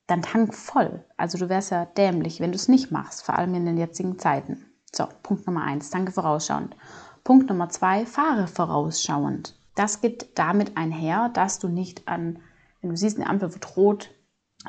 dann 0.07 0.21
tank 0.21 0.53
voll. 0.53 1.03
Also 1.17 1.37
du 1.37 1.49
wärst 1.49 1.71
ja 1.71 1.85
dämlich, 1.85 2.39
wenn 2.39 2.51
du 2.51 2.55
es 2.55 2.67
nicht 2.67 2.91
machst, 2.91 3.23
vor 3.23 3.37
allem 3.37 3.53
in 3.55 3.65
den 3.65 3.77
jetzigen 3.77 4.19
Zeiten. 4.19 4.65
So, 4.93 5.07
Punkt 5.23 5.47
Nummer 5.47 5.63
eins, 5.63 5.89
tanke 5.89 6.11
vorausschauend. 6.11 6.75
Punkt 7.23 7.49
Nummer 7.49 7.69
zwei, 7.69 8.05
fahre 8.05 8.47
vorausschauend. 8.47 9.55
Das 9.75 10.01
geht 10.01 10.37
damit 10.37 10.75
einher, 10.75 11.29
dass 11.29 11.59
du 11.59 11.69
nicht 11.69 12.07
an, 12.07 12.39
wenn 12.81 12.89
du 12.89 12.97
siehst, 12.97 13.17
eine 13.17 13.29
Ampel 13.29 13.53
wird 13.53 13.77
rot, 13.77 14.09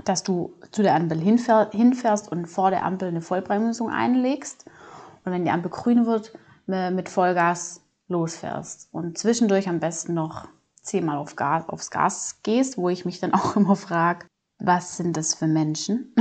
dass 0.05 0.23
du 0.23 0.55
zu 0.71 0.83
der 0.83 0.95
Ampel 0.95 1.21
hinfährst 1.21 2.31
und 2.31 2.47
vor 2.47 2.71
der 2.71 2.85
Ampel 2.85 3.09
eine 3.09 3.21
Vollbremsung 3.21 3.91
einlegst. 3.91 4.67
Und 5.25 5.33
wenn 5.33 5.45
die 5.45 5.51
Ampel 5.51 5.71
grün 5.71 6.07
wird, 6.07 6.33
mit 6.67 7.09
Vollgas 7.09 7.83
losfährst. 8.09 8.89
Und 8.93 9.19
zwischendurch 9.19 9.69
am 9.69 9.81
besten 9.81 10.15
noch 10.15 10.49
zehnmal 10.81 11.17
auf 11.17 11.37
Gas, 11.37 11.69
aufs 11.69 11.91
Gas 11.91 12.41
gehst, 12.43 12.77
wo 12.77 12.89
ich 12.89 13.05
mich 13.05 13.21
dann 13.21 13.35
auch 13.35 13.57
immer 13.57 13.77
frage, 13.77 14.27
was 14.59 14.97
sind 14.97 15.17
das 15.17 15.35
für 15.35 15.47
Menschen? 15.47 16.15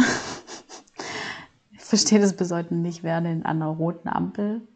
ich 1.71 1.81
verstehe 1.81 2.19
das 2.19 2.35
bedeutend 2.35 2.81
nicht, 2.81 3.03
wer 3.03 3.21
denn 3.21 3.45
an 3.45 3.61
einer 3.61 3.71
roten 3.71 4.09
Ampel 4.09 4.67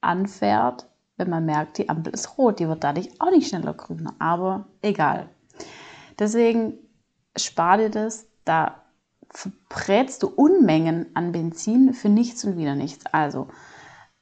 anfährt, 0.00 0.86
wenn 1.16 1.30
man 1.30 1.46
merkt, 1.46 1.78
die 1.78 1.88
Ampel 1.88 2.12
ist 2.12 2.36
rot. 2.36 2.58
Die 2.58 2.68
wird 2.68 2.84
dadurch 2.84 3.20
auch 3.20 3.30
nicht 3.30 3.48
schneller 3.48 3.72
grüner, 3.72 4.14
aber 4.18 4.66
egal. 4.82 5.30
Deswegen 6.18 6.78
spar 7.36 7.78
dir 7.78 7.90
das, 7.90 8.26
da 8.44 8.82
verbrätst 9.30 10.22
du 10.22 10.28
Unmengen 10.28 11.14
an 11.14 11.32
Benzin 11.32 11.92
für 11.92 12.08
nichts 12.08 12.44
und 12.44 12.56
wieder 12.56 12.74
nichts. 12.74 13.04
Also, 13.12 13.48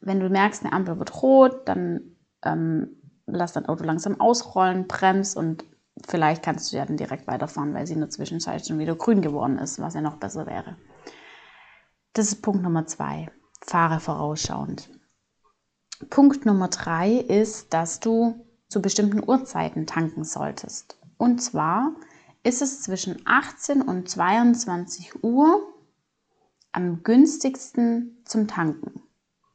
wenn 0.00 0.20
du 0.20 0.28
merkst, 0.28 0.64
eine 0.64 0.72
Ampel 0.72 0.98
wird 0.98 1.22
rot, 1.22 1.68
dann 1.68 2.16
ähm, 2.42 3.00
lass 3.26 3.52
dein 3.52 3.66
Auto 3.66 3.84
langsam 3.84 4.20
ausrollen, 4.20 4.86
bremst 4.86 5.36
und 5.36 5.64
vielleicht 6.06 6.42
kannst 6.42 6.72
du 6.72 6.76
ja 6.76 6.84
dann 6.84 6.96
direkt 6.96 7.26
weiterfahren, 7.26 7.74
weil 7.74 7.86
sie 7.86 7.94
in 7.94 8.00
der 8.00 8.10
Zwischenzeit 8.10 8.66
schon 8.66 8.78
wieder 8.78 8.96
grün 8.96 9.22
geworden 9.22 9.58
ist, 9.58 9.80
was 9.80 9.94
ja 9.94 10.00
noch 10.00 10.16
besser 10.16 10.46
wäre. 10.46 10.76
Das 12.12 12.26
ist 12.26 12.42
Punkt 12.42 12.62
Nummer 12.62 12.86
zwei. 12.86 13.30
Fahre 13.60 14.00
vorausschauend. 14.00 14.90
Punkt 16.10 16.44
Nummer 16.44 16.68
drei 16.68 17.12
ist, 17.12 17.72
dass 17.72 18.00
du 18.00 18.46
zu 18.68 18.82
bestimmten 18.82 19.22
Uhrzeiten 19.26 19.86
tanken 19.86 20.24
solltest. 20.24 20.98
Und 21.16 21.40
zwar 21.40 21.94
ist 22.42 22.62
es 22.62 22.82
zwischen 22.82 23.22
18 23.24 23.82
und 23.82 24.08
22 24.08 25.24
Uhr 25.24 25.66
am 26.72 27.02
günstigsten 27.02 28.22
zum 28.24 28.48
Tanken. 28.48 29.02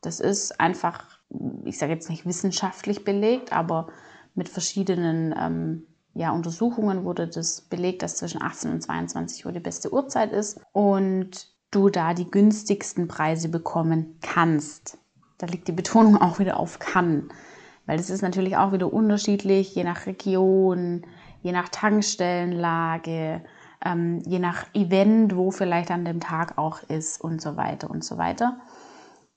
Das 0.01 0.19
ist 0.19 0.59
einfach, 0.59 1.19
ich 1.65 1.77
sage 1.77 1.93
jetzt 1.93 2.09
nicht 2.09 2.25
wissenschaftlich 2.25 3.03
belegt, 3.03 3.51
aber 3.53 3.89
mit 4.33 4.49
verschiedenen 4.49 5.35
ähm, 5.37 5.87
ja, 6.13 6.31
Untersuchungen 6.31 7.03
wurde 7.03 7.27
das 7.27 7.61
belegt, 7.61 8.01
dass 8.01 8.15
zwischen 8.15 8.41
18 8.41 8.71
und 8.71 8.81
22 8.81 9.45
Uhr 9.45 9.51
die 9.51 9.59
beste 9.59 9.93
Uhrzeit 9.93 10.31
ist 10.31 10.59
und 10.71 11.47
du 11.71 11.89
da 11.89 12.13
die 12.13 12.29
günstigsten 12.29 13.07
Preise 13.07 13.49
bekommen 13.49 14.17
kannst. 14.21 14.97
Da 15.37 15.45
liegt 15.45 15.67
die 15.67 15.73
Betonung 15.73 16.17
auch 16.17 16.39
wieder 16.39 16.59
auf 16.59 16.79
kann. 16.79 17.29
Weil 17.85 17.97
das 17.97 18.09
ist 18.09 18.21
natürlich 18.21 18.57
auch 18.57 18.71
wieder 18.71 18.91
unterschiedlich, 18.91 19.73
je 19.75 19.83
nach 19.83 20.05
Region, 20.05 21.05
je 21.41 21.51
nach 21.51 21.69
Tankstellenlage, 21.69 23.41
ähm, 23.83 24.21
je 24.25 24.39
nach 24.39 24.65
Event, 24.73 25.35
wo 25.35 25.51
vielleicht 25.51 25.91
an 25.91 26.05
dem 26.05 26.19
Tag 26.19 26.57
auch 26.57 26.83
ist 26.83 27.21
und 27.21 27.41
so 27.41 27.55
weiter 27.57 27.89
und 27.89 28.03
so 28.03 28.17
weiter. 28.17 28.59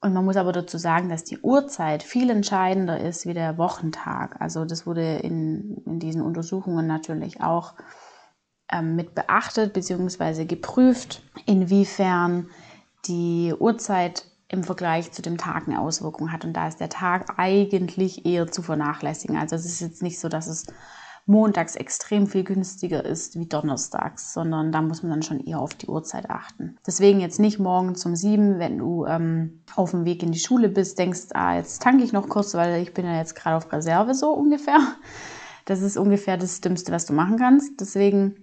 Und 0.00 0.14
man 0.14 0.24
muss 0.24 0.36
aber 0.36 0.50
dazu 0.50 0.78
sagen, 0.78 1.08
dass 1.08 1.22
die 1.22 1.38
Uhrzeit 1.38 2.02
viel 2.02 2.28
entscheidender 2.28 2.98
ist 2.98 3.24
wie 3.24 3.34
der 3.34 3.56
Wochentag. 3.56 4.40
Also 4.40 4.64
das 4.64 4.84
wurde 4.84 5.18
in, 5.18 5.76
in 5.86 6.00
diesen 6.00 6.22
Untersuchungen 6.22 6.88
natürlich 6.88 7.40
auch 7.40 7.74
ähm, 8.70 8.96
mit 8.96 9.14
beachtet 9.14 9.72
bzw. 9.72 10.44
geprüft, 10.44 11.22
inwiefern 11.46 12.48
die 13.06 13.54
Uhrzeit 13.56 14.26
im 14.48 14.64
Vergleich 14.64 15.12
zu 15.12 15.22
dem 15.22 15.38
Tag 15.38 15.68
eine 15.68 15.80
Auswirkung 15.80 16.32
hat. 16.32 16.44
Und 16.44 16.54
da 16.54 16.66
ist 16.66 16.80
der 16.80 16.88
Tag 16.88 17.38
eigentlich 17.38 18.26
eher 18.26 18.50
zu 18.50 18.62
vernachlässigen. 18.62 19.36
Also 19.36 19.54
es 19.54 19.66
ist 19.66 19.80
jetzt 19.80 20.02
nicht 20.02 20.18
so, 20.18 20.28
dass 20.28 20.48
es 20.48 20.66
montags 21.26 21.76
extrem 21.76 22.26
viel 22.26 22.42
günstiger 22.42 23.04
ist 23.04 23.38
wie 23.38 23.46
donnerstags, 23.46 24.32
sondern 24.32 24.72
da 24.72 24.82
muss 24.82 25.02
man 25.02 25.10
dann 25.10 25.22
schon 25.22 25.40
eher 25.40 25.60
auf 25.60 25.74
die 25.74 25.86
Uhrzeit 25.86 26.28
achten. 26.30 26.76
Deswegen 26.86 27.20
jetzt 27.20 27.38
nicht 27.38 27.58
morgen 27.58 27.94
um 28.04 28.16
sieben, 28.16 28.58
wenn 28.58 28.78
du 28.78 29.06
ähm, 29.06 29.62
auf 29.76 29.92
dem 29.92 30.04
Weg 30.04 30.22
in 30.22 30.32
die 30.32 30.38
Schule 30.38 30.68
bist, 30.68 30.98
denkst, 30.98 31.28
ah, 31.34 31.56
jetzt 31.56 31.82
tanke 31.82 32.04
ich 32.04 32.12
noch 32.12 32.28
kurz, 32.28 32.54
weil 32.54 32.82
ich 32.82 32.92
bin 32.92 33.04
ja 33.06 33.16
jetzt 33.16 33.36
gerade 33.36 33.56
auf 33.56 33.72
Reserve 33.72 34.14
so 34.14 34.32
ungefähr. 34.32 34.78
Das 35.64 35.80
ist 35.80 35.96
ungefähr 35.96 36.36
das 36.36 36.60
Dümmste, 36.60 36.90
was 36.90 37.06
du 37.06 37.12
machen 37.12 37.38
kannst. 37.38 37.80
Deswegen 37.80 38.34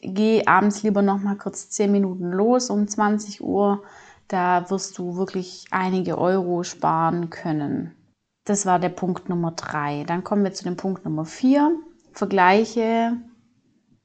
geh 0.00 0.46
abends 0.46 0.84
lieber 0.84 1.02
noch 1.02 1.20
mal 1.20 1.36
kurz 1.36 1.70
zehn 1.70 1.90
Minuten 1.90 2.30
los 2.30 2.70
um 2.70 2.86
20 2.86 3.42
Uhr. 3.42 3.82
Da 4.28 4.70
wirst 4.70 4.96
du 4.98 5.16
wirklich 5.16 5.66
einige 5.72 6.18
Euro 6.18 6.62
sparen 6.62 7.30
können. 7.30 7.96
Das 8.44 8.64
war 8.64 8.78
der 8.78 8.90
Punkt 8.90 9.28
Nummer 9.28 9.52
drei. 9.52 10.04
Dann 10.04 10.22
kommen 10.22 10.44
wir 10.44 10.52
zu 10.52 10.62
dem 10.62 10.76
Punkt 10.76 11.04
Nummer 11.04 11.24
vier 11.24 11.76
vergleiche 12.16 13.16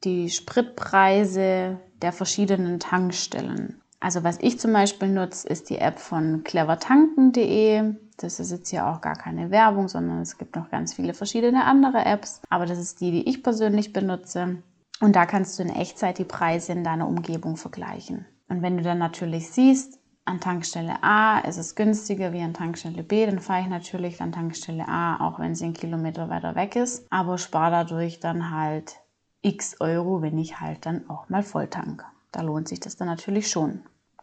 die 0.04 0.30
Spritpreise 0.30 1.80
der 2.02 2.12
verschiedenen 2.12 2.80
Tankstellen. 2.80 3.82
Also 4.00 4.24
was 4.24 4.40
ich 4.42 4.60
zum 4.60 4.74
Beispiel 4.74 5.10
nutze, 5.10 5.48
ist 5.48 5.70
die 5.70 5.78
App 5.78 6.00
von 6.00 6.44
clevertanken.de. 6.44 7.94
Das 8.18 8.40
ist 8.40 8.52
jetzt 8.52 8.70
hier 8.70 8.88
auch 8.88 9.00
gar 9.00 9.16
keine 9.16 9.52
Werbung, 9.52 9.88
sondern 9.88 10.22
es 10.22 10.38
gibt 10.38 10.56
noch 10.56 10.72
ganz 10.72 10.94
viele 10.94 11.14
verschiedene 11.14 11.66
andere 11.66 12.04
Apps. 12.04 12.42
Aber 12.50 12.66
das 12.66 12.80
ist 12.80 13.00
die, 13.00 13.12
die 13.12 13.30
ich 13.30 13.44
persönlich 13.44 13.94
benutze. 13.94 14.64
Und 15.00 15.16
da 15.16 15.26
kannst 15.26 15.58
du 15.58 15.64
in 15.64 15.70
Echtzeit 15.70 16.18
die 16.18 16.26
Preise 16.26 16.74
in 16.74 16.84
deiner 16.84 17.08
Umgebung 17.08 17.58
vergleichen. 17.58 18.26
Und 18.50 18.62
wenn 18.62 18.78
du 18.78 18.84
dann 18.84 18.98
natürlich 18.98 19.50
siehst, 19.50 20.01
an 20.26 20.40
Tankstelle 20.40 21.04
A 21.04 21.40
ist 21.40 21.58
es 21.58 21.76
günstiger 21.76 22.32
wie 22.32 22.42
an 22.42 22.54
Tankstelle 22.54 23.04
B, 23.04 23.26
dann 23.26 23.40
fahre 23.40 23.62
ich 23.62 23.68
natürlich 23.68 24.22
an 24.22 24.32
Tankstelle 24.32 24.88
A, 24.88 25.18
auch 25.20 25.40
wenn 25.40 25.56
sie 25.56 25.66
einen 25.66 25.74
Kilometer 25.74 26.30
weiter 26.30 26.56
weg 26.56 26.76
ist, 26.76 27.06
aber 27.10 27.38
spare 27.38 27.72
dadurch 27.72 28.20
dann 28.20 28.52
halt 28.52 28.98
x 29.42 29.78
Euro, 29.80 30.22
wenn 30.22 30.38
ich 30.38 30.60
halt 30.60 30.86
dann 30.86 31.10
auch 31.10 31.30
mal 31.30 31.44
voll 31.44 31.68
tanke. 31.68 32.06
Da 32.32 32.42
lohnt 32.42 32.68
sich 32.68 32.80
das 32.80 32.96
dann 32.96 33.08
natürlich 33.08 33.50
schon. 33.50 33.82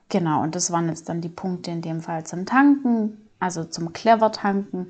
Genau, 0.08 0.42
und 0.42 0.54
das 0.54 0.70
waren 0.70 0.88
jetzt 0.88 1.08
dann 1.08 1.20
die 1.20 1.28
Punkte 1.28 1.70
in 1.70 1.82
dem 1.82 2.00
Fall 2.00 2.24
zum 2.24 2.46
Tanken, 2.46 3.28
also 3.40 3.64
zum 3.64 3.92
Clever 3.92 4.32
tanken, 4.32 4.88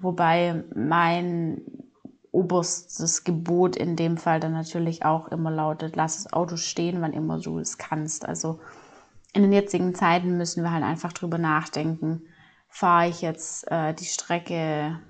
wobei 0.00 0.64
mein 0.74 1.62
oberstes 2.32 3.24
Gebot 3.24 3.76
in 3.76 3.94
dem 3.94 4.16
Fall 4.16 4.40
dann 4.40 4.52
natürlich 4.52 5.04
auch 5.04 5.28
immer 5.28 5.50
lautet, 5.50 5.96
lass 5.96 6.24
das 6.24 6.32
Auto 6.32 6.56
stehen, 6.56 7.00
wann 7.00 7.12
immer 7.12 7.38
du 7.38 7.58
es 7.58 7.78
kannst. 7.78 8.26
Also 8.26 8.58
in 9.32 9.42
den 9.42 9.52
jetzigen 9.52 9.94
Zeiten 9.94 10.36
müssen 10.36 10.62
wir 10.62 10.72
halt 10.72 10.84
einfach 10.84 11.12
drüber 11.12 11.38
nachdenken, 11.38 12.22
fahre 12.68 13.08
ich 13.08 13.22
jetzt 13.22 13.70
äh, 13.70 13.94
die 13.94 14.04
Strecke 14.04 15.00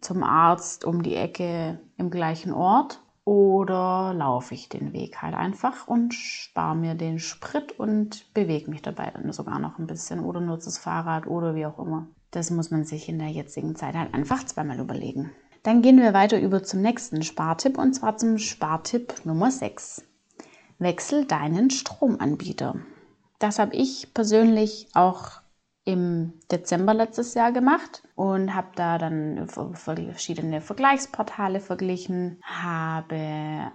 zum 0.00 0.22
Arzt 0.22 0.84
um 0.84 1.02
die 1.02 1.16
Ecke 1.16 1.80
im 1.96 2.10
gleichen 2.10 2.52
Ort 2.52 3.00
oder 3.24 4.14
laufe 4.14 4.54
ich 4.54 4.68
den 4.68 4.92
Weg 4.92 5.20
halt 5.20 5.34
einfach 5.34 5.88
und 5.88 6.14
spare 6.14 6.76
mir 6.76 6.94
den 6.94 7.18
Sprit 7.18 7.72
und 7.72 8.32
bewege 8.34 8.70
mich 8.70 8.82
dabei 8.82 9.10
dann 9.10 9.32
sogar 9.32 9.58
noch 9.58 9.78
ein 9.78 9.86
bisschen 9.86 10.20
oder 10.20 10.40
nutze 10.40 10.66
das 10.66 10.78
Fahrrad 10.78 11.26
oder 11.26 11.54
wie 11.54 11.66
auch 11.66 11.78
immer. 11.78 12.06
Das 12.30 12.50
muss 12.50 12.70
man 12.70 12.84
sich 12.84 13.08
in 13.08 13.18
der 13.18 13.28
jetzigen 13.28 13.74
Zeit 13.74 13.94
halt 13.94 14.14
einfach 14.14 14.44
zweimal 14.44 14.78
überlegen. 14.78 15.32
Dann 15.64 15.82
gehen 15.82 15.98
wir 15.98 16.14
weiter 16.14 16.40
über 16.40 16.62
zum 16.62 16.82
nächsten 16.82 17.22
Spartipp 17.22 17.78
und 17.78 17.94
zwar 17.94 18.16
zum 18.16 18.38
Spartipp 18.38 19.24
Nummer 19.24 19.50
6. 19.50 20.04
Wechsel 20.78 21.24
deinen 21.24 21.70
Stromanbieter. 21.70 22.76
Das 23.38 23.58
habe 23.58 23.74
ich 23.74 24.12
persönlich 24.14 24.88
auch 24.94 25.40
im 25.84 26.32
Dezember 26.50 26.94
letztes 26.94 27.34
Jahr 27.34 27.52
gemacht 27.52 28.02
und 28.16 28.54
habe 28.54 28.68
da 28.74 28.98
dann 28.98 29.46
verschiedene 29.48 30.60
Vergleichsportale 30.60 31.60
verglichen, 31.60 32.40
habe 32.42 33.14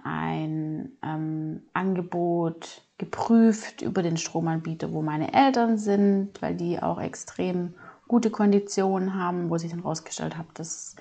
ein 0.04 0.92
ähm, 1.02 1.62
Angebot 1.72 2.82
geprüft 2.98 3.80
über 3.80 4.02
den 4.02 4.18
Stromanbieter, 4.18 4.92
wo 4.92 5.00
meine 5.00 5.32
Eltern 5.32 5.78
sind, 5.78 6.42
weil 6.42 6.54
die 6.54 6.82
auch 6.82 7.00
extrem 7.00 7.74
gute 8.08 8.30
Konditionen 8.30 9.14
haben, 9.14 9.48
wo 9.48 9.56
sich 9.56 9.70
dann 9.70 9.80
rausgestellt 9.80 10.36
habe, 10.36 10.48
das 10.52 10.96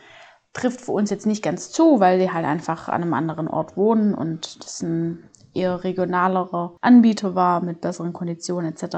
trifft 0.53 0.79
für 0.81 0.93
uns 0.93 1.09
jetzt 1.09 1.25
nicht 1.25 1.43
ganz 1.43 1.71
zu, 1.71 1.99
weil 1.99 2.19
die 2.19 2.31
halt 2.31 2.45
einfach 2.45 2.87
an 2.87 3.01
einem 3.01 3.13
anderen 3.13 3.49
Ort 3.49 3.75
wohnen 3.75 4.13
und 4.13 4.63
das 4.63 4.81
ein 4.81 5.29
eher 5.53 5.83
regionalerer 5.83 6.75
Anbieter 6.81 7.35
war 7.35 7.61
mit 7.61 7.81
besseren 7.81 8.13
Konditionen 8.13 8.73
etc. 8.73 8.97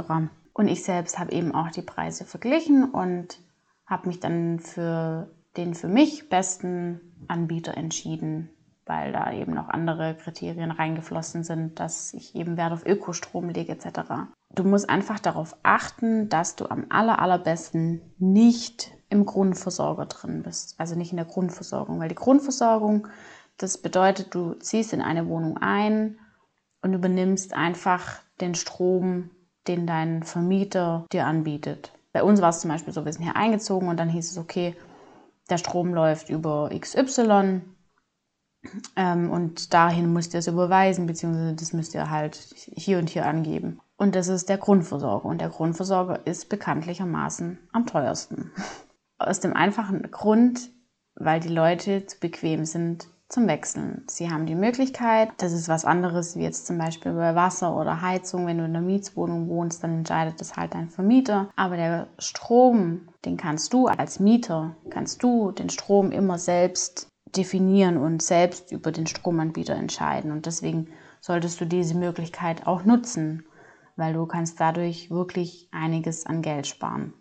Und 0.54 0.68
ich 0.68 0.84
selbst 0.84 1.20
habe 1.20 1.32
eben 1.32 1.54
auch 1.54 1.72
die 1.72 1.82
Preise 1.82 2.26
verglichen 2.26 2.92
und 2.92 3.39
habe 3.86 4.08
mich 4.08 4.20
dann 4.20 4.60
für 4.60 5.30
den 5.58 5.74
für 5.74 5.88
mich 5.88 6.30
besten 6.30 7.00
Anbieter 7.28 7.78
entschieden, 7.78 8.50
weil 8.86 9.12
da 9.12 9.32
eben 9.32 9.54
noch 9.54 9.70
andere 9.70 10.16
Kriterien 10.16 10.72
reingeflossen 10.72 11.44
sind, 11.44 11.80
dass 11.80 12.13
ich 12.13 12.36
eben 12.36 12.58
Wert 12.58 12.74
auf 12.74 12.86
Ökostrom 12.86 13.50
lege 13.50 13.72
etc. 13.72 14.12
Du 14.54 14.63
musst 14.63 14.89
einfach 14.89 15.20
darauf 15.20 15.56
achten, 15.63 16.30
dass 16.30 16.56
du 16.56 16.70
am 16.70 16.86
aller, 16.89 17.20
allerbesten 17.20 18.02
nicht 18.18 18.92
im 19.10 19.26
Grundversorger 19.26 20.08
drin 20.08 20.44
bist, 20.44 20.80
also 20.80 20.96
nicht 20.96 21.12
in 21.12 21.18
der 21.18 21.26
Grundversorgung, 21.26 22.00
weil 22.00 22.10
die 22.10 22.16
Grundversorgung, 22.16 23.08
das 23.58 23.78
bedeutet, 23.78 24.34
du 24.34 24.54
ziehst 24.56 24.92
in 24.92 25.02
eine 25.02 25.28
Wohnung 25.28 25.58
ein, 25.58 26.18
und 26.84 26.93
übernimmst 26.93 27.54
einfach 27.54 28.22
den 28.41 28.56
Strom, 28.56 29.32
den 29.67 29.88
dein 29.88 30.24
Vermieter 30.24 31.06
dir 31.12 31.26
anbietet. 31.26 31.93
Bei 32.12 32.24
uns 32.24 32.41
war 32.41 32.50
es 32.50 32.60
zum 32.60 32.69
Beispiel 32.69 32.93
so, 32.93 33.06
wir 33.06 33.13
sind 33.13 33.24
hier 33.24 33.36
eingezogen 33.36 33.88
und 33.88 33.98
dann 33.98 34.10
hieß 34.10 34.32
es, 34.32 34.38
okay, 34.38 34.76
der 35.50 35.58
Strom 35.58 35.93
läuft 35.93 36.30
über 36.30 36.69
XY 36.78 37.62
ähm, 38.96 39.32
und 39.32 39.74
dahin 39.74 40.13
müsst 40.13 40.34
ihr 40.34 40.39
es 40.39 40.48
überweisen, 40.48 41.08
beziehungsweise 41.08 41.56
das 41.56 41.74
müsst 41.74 41.96
ihr 41.96 42.10
halt 42.10 42.36
hier 42.56 43.00
und 43.00 43.10
hier 43.10 43.26
angeben. 43.26 43.80
Und 43.98 44.15
das 44.15 44.28
ist 44.28 44.50
der 44.50 44.58
Grundversorger. 44.58 45.26
Und 45.26 45.41
der 45.41 45.50
Grundversorger 45.50 46.26
ist 46.26 46.50
bekanntlichermaßen 46.50 47.58
am 47.72 47.86
teuersten. 47.86 48.52
Aus 49.17 49.39
dem 49.39 49.54
einfachen 49.54 50.10
Grund, 50.12 50.69
weil 51.15 51.39
die 51.39 51.50
Leute 51.50 52.06
zu 52.06 52.19
bequem 52.19 52.65
sind, 52.65 53.08
zum 53.34 53.48
Wechseln. 53.48 54.04
Sie 54.08 54.30
haben 54.30 54.46
die 54.46 54.56
Möglichkeit, 54.56 55.30
das 55.38 55.54
ist 55.54 55.67
was 55.67 55.86
anderes 55.86 56.36
wie 56.36 56.43
jetzt 56.43 56.67
zum 56.67 56.78
Beispiel 56.78 57.13
bei 57.13 57.34
Wasser 57.34 57.76
oder 57.76 58.02
Heizung. 58.02 58.46
Wenn 58.46 58.60
du 58.60 58.65
in 58.65 58.76
einer 58.76 58.86
Mietswohnung 58.86 59.50
wohnst, 59.50 59.84
dann 59.84 59.98
entscheidet 59.98 60.39
das 60.39 60.56
halt 60.56 60.76
dein 60.76 60.89
Vermieter. 60.89 61.50
Aber 61.56 61.76
der 61.76 62.08
Strom, 62.19 63.10
den 63.26 63.36
kannst 63.36 63.74
du 63.74 63.88
als 63.88 64.19
Mieter, 64.19 64.76
kannst 64.91 65.24
du 65.24 65.52
den 65.52 65.69
Strom 65.69 66.12
immer 66.12 66.38
selbst 66.38 67.08
definieren 67.36 67.98
und 67.98 68.22
selbst 68.22 68.72
über 68.72 68.91
den 68.91 69.08
Stromanbieter 69.08 69.74
entscheiden. 69.74 70.32
Und 70.32 70.46
deswegen 70.46 70.89
solltest 71.19 71.60
du 71.60 71.65
diese 71.65 71.98
Möglichkeit 71.98 72.67
auch 72.67 72.86
nutzen, 72.86 73.46
weil 73.96 74.13
du 74.13 74.28
kannst 74.28 74.60
dadurch 74.60 75.10
wirklich 75.10 75.69
einiges 75.72 76.28
an 76.28 76.43
Geld 76.43 76.67
sparen. 76.67 77.13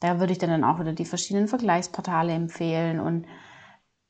Da 0.00 0.18
würde 0.18 0.32
ich 0.32 0.38
dann 0.38 0.64
auch 0.64 0.80
wieder 0.80 0.92
die 0.92 1.04
verschiedenen 1.04 1.48
Vergleichsportale 1.48 2.32
empfehlen 2.32 3.00
und 3.00 3.26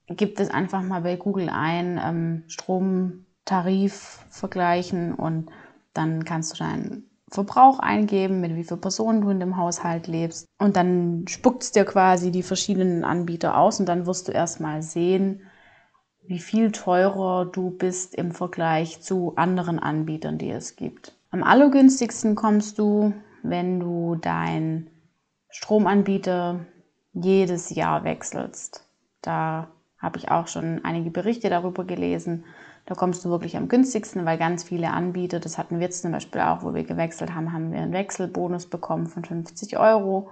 gibt 0.09 0.41
es 0.41 0.51
einfach 0.51 0.83
mal 0.83 1.03
bei 1.03 1.17
Google 1.17 1.49
ein, 1.51 2.01
ähm, 2.03 2.45
Stromtarif 2.49 4.25
vergleichen 4.31 5.15
und 5.15 5.51
dann 5.95 6.25
kannst 6.25 6.55
du 6.55 6.65
deinen 6.65 7.11
Verbrauch 7.31 7.79
eingeben, 7.79 8.41
mit 8.41 8.57
wie 8.57 8.65
vielen 8.65 8.81
Personen 8.81 9.21
du 9.21 9.31
in 9.31 9.41
dem 9.41 9.57
Haushalt 9.57 10.07
lebst. 10.07 10.47
Und 10.59 10.77
dann 10.77 11.27
spuckt 11.29 11.63
es 11.63 11.73
dir 11.73 11.85
quasi 11.85 12.31
die 12.31 12.43
verschiedenen 12.43 13.05
Anbieter 13.05 13.59
aus 13.59 13.81
und 13.81 13.87
dann 13.87 14.07
wirst 14.07 14.29
du 14.29 14.33
erstmal 14.33 14.83
sehen, 14.83 15.43
wie 16.27 16.39
viel 16.39 16.73
teurer 16.73 17.47
du 17.47 17.71
bist 17.71 18.15
im 18.15 18.33
Vergleich 18.33 19.01
zu 19.03 19.35
anderen 19.37 19.79
Anbietern, 19.79 20.39
die 20.39 20.51
es 20.51 20.77
gibt. 20.77 21.15
Am 21.31 21.43
allergünstigsten 21.43 22.35
kommst 22.35 22.79
du, 22.79 23.13
wenn 23.43 23.81
du 23.81 24.15
deinen 24.17 24.91
Stromanbieter 25.51 26.61
jedes 27.13 27.71
Jahr 27.71 28.05
wechselst. 28.05 28.85
Da 29.23 29.69
habe 29.99 30.19
ich 30.19 30.31
auch 30.31 30.47
schon 30.47 30.85
einige 30.85 31.11
Berichte 31.11 31.51
darüber 31.51 31.85
gelesen. 31.85 32.45
Da 32.87 32.95
kommst 32.95 33.25
du 33.25 33.31
wirklich 33.31 33.57
am 33.57 33.69
günstigsten, 33.69 34.25
weil 34.25 34.39
ganz 34.39 34.65
viele 34.65 34.91
Anbieter, 34.91 35.41
das 35.41 35.59
hatten 35.59 35.79
wir 35.79 35.87
jetzt 35.87 36.03
zum 36.03 36.13
Beispiel 36.13 36.41
auch, 36.41 36.63
wo 36.63 36.75
wir 36.75 36.85
gewechselt 36.85 37.35
haben, 37.35 37.53
haben 37.53 37.73
wir 37.73 37.81
einen 37.81 37.93
Wechselbonus 37.93 38.67
bekommen 38.67 39.07
von 39.07 39.25
50 39.25 39.79
Euro. 39.79 40.31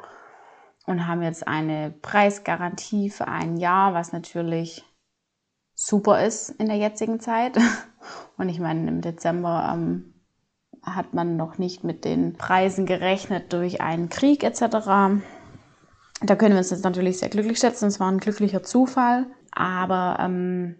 und 0.86 1.08
haben 1.08 1.22
jetzt 1.22 1.48
eine 1.48 1.90
Preisgarantie 2.00 3.10
für 3.10 3.26
ein 3.26 3.56
Jahr, 3.56 3.92
was 3.92 4.12
natürlich 4.12 4.84
super 5.74 6.24
ist 6.24 6.50
in 6.50 6.66
der 6.68 6.76
jetzigen 6.76 7.20
Zeit. 7.20 7.58
Und 8.38 8.48
ich 8.48 8.60
meine, 8.60 8.88
im 8.88 9.00
Dezember 9.00 9.70
ähm, 9.74 10.14
hat 10.82 11.12
man 11.12 11.36
noch 11.36 11.58
nicht 11.58 11.84
mit 11.84 12.04
den 12.04 12.34
Preisen 12.34 12.86
gerechnet 12.86 13.52
durch 13.52 13.80
einen 13.80 14.08
Krieg 14.08 14.44
etc. 14.44 14.60
Da 16.22 16.36
können 16.36 16.54
wir 16.54 16.58
uns 16.58 16.70
jetzt 16.70 16.84
natürlich 16.84 17.18
sehr 17.18 17.28
glücklich 17.28 17.58
schätzen. 17.58 17.86
Es 17.86 18.00
war 18.00 18.10
ein 18.10 18.18
glücklicher 18.18 18.62
Zufall. 18.62 19.26
Aber 19.56 20.18
ähm, 20.20 20.76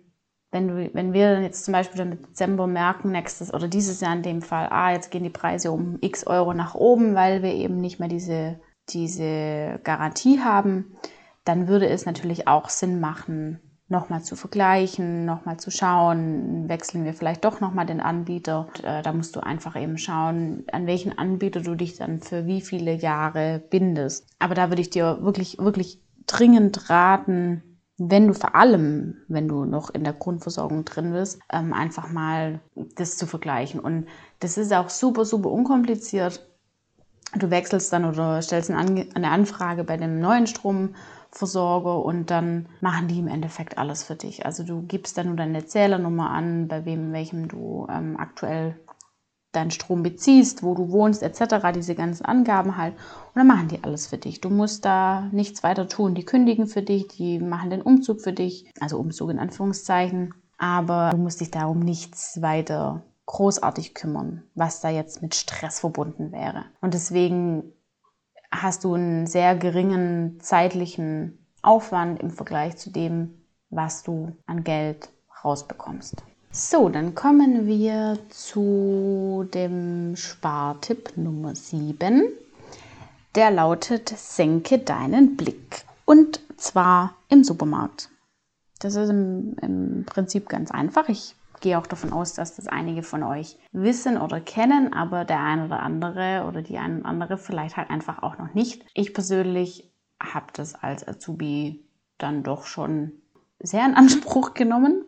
wenn, 0.53 0.69
du, 0.69 0.91
wenn 0.93 1.13
wir 1.13 1.41
jetzt 1.41 1.65
zum 1.65 1.73
Beispiel 1.73 2.01
im 2.03 2.23
Dezember 2.23 2.67
merken, 2.67 3.11
nächstes 3.11 3.53
oder 3.53 3.69
dieses 3.69 4.01
Jahr 4.01 4.15
in 4.15 4.23
dem 4.23 4.43
Fall, 4.43 4.69
ah, 4.71 4.93
jetzt 4.93 5.11
gehen 5.11 5.25
die 5.25 5.31
Preise 5.31 5.73
um 5.73 5.99
x 6.03 6.27
Euro 6.27 6.53
nach 6.53 6.75
oben, 6.75 7.15
weil 7.15 7.43
wir 7.43 7.55
eben 7.55 7.79
nicht 7.81 7.99
mehr 7.99 8.09
diese, 8.09 8.61
diese 8.91 9.81
Garantie 9.83 10.41
haben, 10.41 10.97
dann 11.45 11.69
würde 11.69 11.89
es 11.89 12.05
natürlich 12.05 12.47
auch 12.49 12.69
Sinn 12.69 13.01
machen, 13.01 13.61
nochmal 13.89 14.23
zu 14.23 14.37
vergleichen, 14.37 15.25
nochmal 15.25 15.59
zu 15.59 15.71
schauen, 15.71 16.69
wechseln 16.69 17.05
wir 17.05 17.15
vielleicht 17.15 17.45
doch 17.45 17.61
nochmal 17.61 17.87
den 17.87 18.01
Anbieter. 18.01 18.67
Und, 18.67 18.85
äh, 18.85 19.01
da 19.01 19.13
musst 19.13 19.37
du 19.37 19.41
einfach 19.41 19.81
eben 19.81 19.97
schauen, 19.97 20.65
an 20.71 20.87
welchen 20.87 21.17
Anbieter 21.17 21.61
du 21.61 21.77
dich 21.77 21.97
dann 21.97 22.21
für 22.21 22.47
wie 22.47 22.61
viele 22.61 22.95
Jahre 22.95 23.63
bindest. 23.71 24.27
Aber 24.39 24.55
da 24.55 24.69
würde 24.71 24.83
ich 24.83 24.91
dir 24.91 25.23
wirklich, 25.23 25.59
wirklich 25.59 26.01
dringend 26.27 26.91
raten, 26.91 27.76
wenn 27.99 28.27
du 28.27 28.35
vor 28.35 28.55
allem, 28.55 29.23
wenn 29.29 29.49
du 29.49 29.65
noch 29.65 29.91
in 29.91 30.05
der 30.05 30.13
Grundversorgung 30.13 30.85
drin 30.85 31.13
bist, 31.13 31.41
ähm, 31.51 31.73
einfach 31.73 32.11
mal 32.11 32.61
das 32.97 33.17
zu 33.17 33.27
vergleichen. 33.27 33.81
Und 33.81 34.07
das 34.41 34.59
ist 34.59 34.73
auch 34.73 34.91
super, 34.91 35.25
super 35.25 35.51
unkompliziert. 35.51 36.47
Du 37.35 37.51
wechselst 37.51 37.93
dann 37.93 38.05
oder 38.05 38.41
stellst 38.43 38.71
eine 38.71 39.31
Anfrage 39.31 39.83
bei 39.85 39.97
dem 39.97 40.21
neuen 40.21 40.47
Stromversorger 40.47 42.05
und 42.05 42.31
dann 42.31 42.69
machen 42.81 43.09
die 43.09 43.19
im 43.19 43.29
Endeffekt 43.29 43.79
alles 43.79 44.05
für 44.05 44.15
dich. 44.15 44.47
Also 44.47 44.63
du 44.63 44.83
gibst 44.83 45.19
dann 45.19 45.29
nur 45.29 45.37
deine 45.37 45.65
Zählernummer 45.67 46.31
an, 46.31 46.69
bei 46.69 46.85
wem, 46.85 47.13
welchem 47.13 47.49
du 47.49 47.87
ähm, 47.91 48.17
aktuell 48.19 48.77
deinen 49.57 49.71
Strom 49.71 50.03
beziehst, 50.03 50.63
wo 50.63 50.75
du 50.75 50.91
wohnst, 50.91 51.23
etc., 51.23 51.73
diese 51.75 51.95
ganzen 51.95 52.25
Angaben 52.25 52.77
halt. 52.77 52.95
Und 52.95 53.37
dann 53.37 53.47
machen 53.47 53.69
die 53.69 53.83
alles 53.83 54.07
für 54.07 54.19
dich. 54.19 54.41
Du 54.41 54.51
musst 54.51 54.85
da 54.85 55.29
nichts 55.33 55.63
weiter 55.63 55.89
tun. 55.89 56.15
Die 56.15 56.25
kündigen 56.25 56.67
für 56.67 56.83
dich, 56.83 57.09
die 57.09 57.39
machen 57.39 57.71
den 57.71 57.83
Umzug 57.83 58.21
für 58.21 58.33
dich, 58.33 58.71
also 58.81 58.99
Umzug 58.99 59.31
in 59.31 59.39
Anführungszeichen. 59.39 60.35
Aber 60.59 61.11
du 61.11 61.19
musst 61.19 61.41
dich 61.41 61.51
darum 61.51 61.81
nichts 61.81 62.41
weiter 62.41 63.03
großartig 63.27 63.95
kümmern, 63.95 64.45
was 64.55 64.81
da 64.81 64.89
jetzt 64.89 65.21
mit 65.21 65.35
Stress 65.35 65.81
verbunden 65.81 66.33
wäre. 66.33 66.65
Und 66.81 66.95
deswegen 66.95 67.73
hast 68.51 68.85
du 68.85 68.95
einen 68.95 69.27
sehr 69.27 69.57
geringen 69.57 70.39
zeitlichen 70.41 71.47
Aufwand 71.63 72.21
im 72.21 72.31
Vergleich 72.31 72.77
zu 72.77 72.91
dem, 72.91 73.43
was 73.71 74.05
du 74.05 74.33
an 74.47 74.63
Geld 74.63 75.11
rausbekommst. 75.45 76.23
So, 76.53 76.89
dann 76.89 77.15
kommen 77.15 77.67
wir 77.67 78.19
zu 78.31 79.26
dem 79.45 80.17
Spartipp 80.17 81.17
Nummer 81.17 81.55
7. 81.55 82.25
Der 83.35 83.51
lautet, 83.51 84.09
senke 84.09 84.79
deinen 84.79 85.37
Blick. 85.37 85.85
Und 86.05 86.41
zwar 86.57 87.15
im 87.29 87.45
Supermarkt. 87.45 88.11
Das 88.79 88.95
ist 88.95 89.09
im, 89.09 89.57
im 89.63 90.05
Prinzip 90.07 90.49
ganz 90.49 90.71
einfach. 90.71 91.09
Ich 91.09 91.35
gehe 91.61 91.79
auch 91.79 91.87
davon 91.87 92.13
aus, 92.13 92.35
dass 92.35 92.57
das 92.57 92.69
einige 92.69 93.03
von 93.03 93.23
euch 93.23 93.57
wissen 93.73 94.19
oder 94.19 94.41
kennen, 94.41 94.93
aber 94.93 95.25
der 95.25 95.41
eine 95.41 95.65
oder 95.65 95.81
andere 95.81 96.45
oder 96.47 96.63
die 96.63 96.79
eine 96.79 97.01
oder 97.01 97.07
andere 97.07 97.39
vielleicht 97.39 97.77
halt 97.77 97.91
einfach 97.91 98.23
auch 98.23 98.39
noch 98.39 98.55
nicht. 98.55 98.85
Ich 98.95 99.15
persönlich 99.15 99.91
habe 100.21 100.47
das 100.53 100.75
als 100.75 101.07
Azubi 101.07 101.85
dann 102.19 102.43
doch 102.43 102.65
schon 102.65 103.13
sehr 103.59 103.85
in 103.87 103.95
Anspruch 103.95 104.55
genommen 104.55 105.06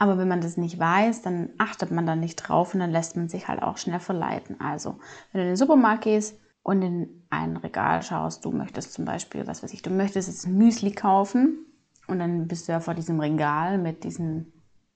aber 0.00 0.16
wenn 0.16 0.28
man 0.28 0.40
das 0.40 0.56
nicht 0.56 0.78
weiß, 0.78 1.20
dann 1.20 1.50
achtet 1.58 1.90
man 1.90 2.06
da 2.06 2.16
nicht 2.16 2.36
drauf 2.36 2.72
und 2.72 2.80
dann 2.80 2.90
lässt 2.90 3.16
man 3.16 3.28
sich 3.28 3.48
halt 3.48 3.62
auch 3.62 3.76
schnell 3.76 4.00
verleiten. 4.00 4.58
Also, 4.58 4.98
wenn 5.30 5.40
du 5.40 5.42
in 5.42 5.48
den 5.48 5.56
Supermarkt 5.56 6.04
gehst 6.04 6.40
und 6.62 6.80
in 6.80 7.26
ein 7.28 7.58
Regal 7.58 8.02
schaust, 8.02 8.46
du 8.46 8.50
möchtest 8.50 8.94
zum 8.94 9.04
Beispiel, 9.04 9.46
was 9.46 9.62
weiß 9.62 9.74
ich, 9.74 9.82
du 9.82 9.90
möchtest 9.90 10.28
jetzt 10.28 10.48
Müsli 10.48 10.92
kaufen 10.92 11.66
und 12.08 12.18
dann 12.18 12.48
bist 12.48 12.66
du 12.66 12.72
ja 12.72 12.80
vor 12.80 12.94
diesem 12.94 13.20
Regal 13.20 13.76
mit 13.76 14.02
diesen 14.04 14.54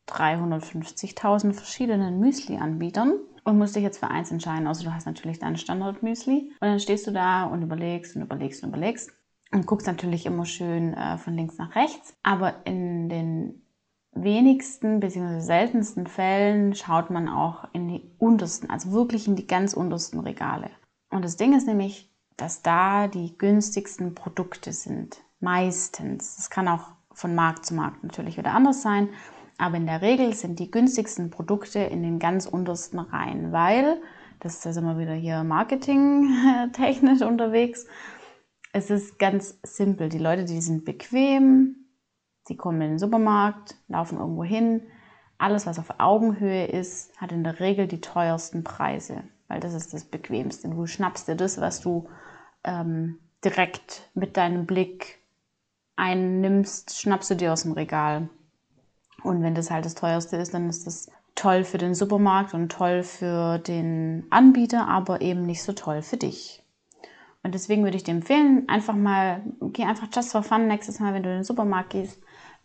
350.000 0.09 1.53
verschiedenen 1.53 2.19
Müsli-Anbietern 2.19 3.13
und 3.45 3.59
musst 3.59 3.77
dich 3.77 3.83
jetzt 3.83 3.99
für 3.99 4.09
eins 4.09 4.31
entscheiden. 4.31 4.67
Also 4.67 4.85
du 4.85 4.95
hast 4.95 5.05
natürlich 5.05 5.39
dein 5.39 5.59
Standard-Müsli 5.59 6.53
und 6.61 6.67
dann 6.67 6.81
stehst 6.81 7.07
du 7.07 7.11
da 7.11 7.45
und 7.45 7.61
überlegst 7.61 8.17
und 8.17 8.23
überlegst 8.23 8.63
und 8.63 8.71
überlegst 8.71 9.11
und 9.53 9.67
guckst 9.67 9.87
natürlich 9.87 10.25
immer 10.25 10.47
schön 10.47 10.95
äh, 10.95 11.19
von 11.19 11.35
links 11.35 11.59
nach 11.59 11.77
rechts. 11.77 12.17
Aber 12.23 12.65
in 12.65 13.11
den 13.11 13.64
wenigsten 14.15 15.01
bzw. 15.01 15.41
seltensten 15.41 16.07
Fällen 16.07 16.75
schaut 16.75 17.11
man 17.11 17.29
auch 17.29 17.69
in 17.73 17.89
die 17.89 18.11
untersten, 18.19 18.71
also 18.71 18.93
wirklich 18.93 19.27
in 19.27 19.37
die 19.37 19.47
ganz 19.47 19.75
untersten 19.75 20.21
Regale. 20.21 20.71
Und 21.11 21.25
das 21.25 21.37
Ding 21.37 21.57
ist 21.57 21.67
nämlich, 21.67 22.11
dass 22.37 22.63
da 22.63 23.09
die 23.09 23.37
günstigsten 23.39 24.15
Produkte 24.15 24.73
sind. 24.73 25.19
Meistens. 25.41 26.37
Das 26.37 26.51
kann 26.51 26.69
auch 26.69 26.93
von 27.13 27.35
Markt 27.35 27.67
zu 27.67 27.75
Markt 27.75 28.03
natürlich 28.03 28.37
wieder 28.37 28.53
anders 28.53 28.83
sein. 28.83 29.09
Aber 29.59 29.77
in 29.77 29.87
der 29.87 30.03
Regel 30.03 30.35
sind 30.35 30.59
die 30.59 30.71
günstigsten 30.71 31.31
Produkte 31.31 31.79
in 31.79 32.03
den 32.03 32.19
ganz 32.19 32.47
untersten 32.47 32.99
Reihen, 32.99 33.53
weil, 33.53 34.01
das 34.41 34.67
ist 34.67 34.77
immer 34.77 34.99
wieder 34.99 35.15
hier 35.15 35.45
marketingtechnisch 35.45 37.23
unterwegs, 37.27 37.87
es 38.73 38.91
ist 38.91 39.21
ganz 39.21 39.57
simpel. 39.63 40.09
Die 40.09 40.19
Leute, 40.19 40.45
die 40.45 40.61
sind 40.61 40.85
bequem, 40.85 41.84
Sie 42.47 42.57
kommen 42.57 42.81
in 42.83 42.91
den 42.91 42.99
Supermarkt, 42.99 43.75
laufen 43.89 44.19
irgendwo 44.19 44.45
hin. 44.45 44.83
Alles, 45.39 45.67
was 45.67 45.79
auf 45.79 45.95
Augenhöhe 45.99 46.67
ist, 46.67 47.19
hat 47.21 47.33
in 47.33 47.43
der 47.43 47.59
Regel 47.59 47.89
die 47.89 48.01
teuersten 48.01 48.65
Preise, 48.65 49.25
weil 49.49 49.61
das 49.61 49.75
ist 49.75 49.95
das 49.95 50.05
Bequemste. 50.05 50.69
Du 50.69 50.87
schnappst 50.87 51.27
dir 51.27 51.37
das, 51.37 51.61
was 51.61 51.81
du 51.81 52.09
ähm, 52.63 53.19
direkt 53.45 54.11
mit 54.15 54.37
deinem 54.37 54.67
Blick 54.67 55.21
einnimmst, 55.97 57.01
schnappst 57.01 57.31
du 57.31 57.37
dir 57.37 57.53
aus 57.53 57.63
dem 57.63 57.73
Regal. 57.73 58.29
Und 59.23 59.43
wenn 59.43 59.55
das 59.55 59.71
halt 59.71 59.85
das 59.85 59.95
teuerste 59.95 60.37
ist, 60.37 60.53
dann 60.53 60.69
ist 60.69 60.87
das 60.87 61.11
toll 61.35 61.65
für 61.65 61.79
den 61.79 61.95
Supermarkt 61.95 62.55
und 62.55 62.71
toll 62.71 63.03
für 63.03 63.59
den 63.59 64.27
Anbieter, 64.31 64.87
aber 64.89 65.21
eben 65.21 65.47
nicht 65.47 65.63
so 65.63 65.73
toll 65.73 66.03
für 66.03 66.17
dich. 66.17 66.63
Und 67.43 67.55
deswegen 67.55 67.85
würde 67.85 67.97
ich 67.97 68.05
dir 68.05 68.13
empfehlen, 68.13 68.69
einfach 68.69 68.95
mal, 68.95 69.43
geh 69.61 69.85
einfach 69.85 70.09
just 70.13 70.33
for 70.33 70.43
fun 70.43 70.67
nächstes 70.67 71.01
Mal, 71.01 71.13
wenn 71.13 71.23
du 71.23 71.29
in 71.29 71.37
den 71.37 71.45
Supermarkt 71.45 71.91
gehst, 71.91 72.21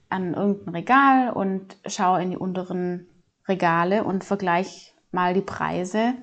an 0.10 0.34
irgendein 0.34 0.74
Regal 0.76 1.32
und 1.32 1.78
schau 1.86 2.16
in 2.18 2.32
die 2.32 2.38
unteren 2.38 3.08
Regale 3.48 4.04
und 4.04 4.24
vergleich 4.24 4.94
mal 5.12 5.34
die 5.34 5.42
Preise 5.42 6.14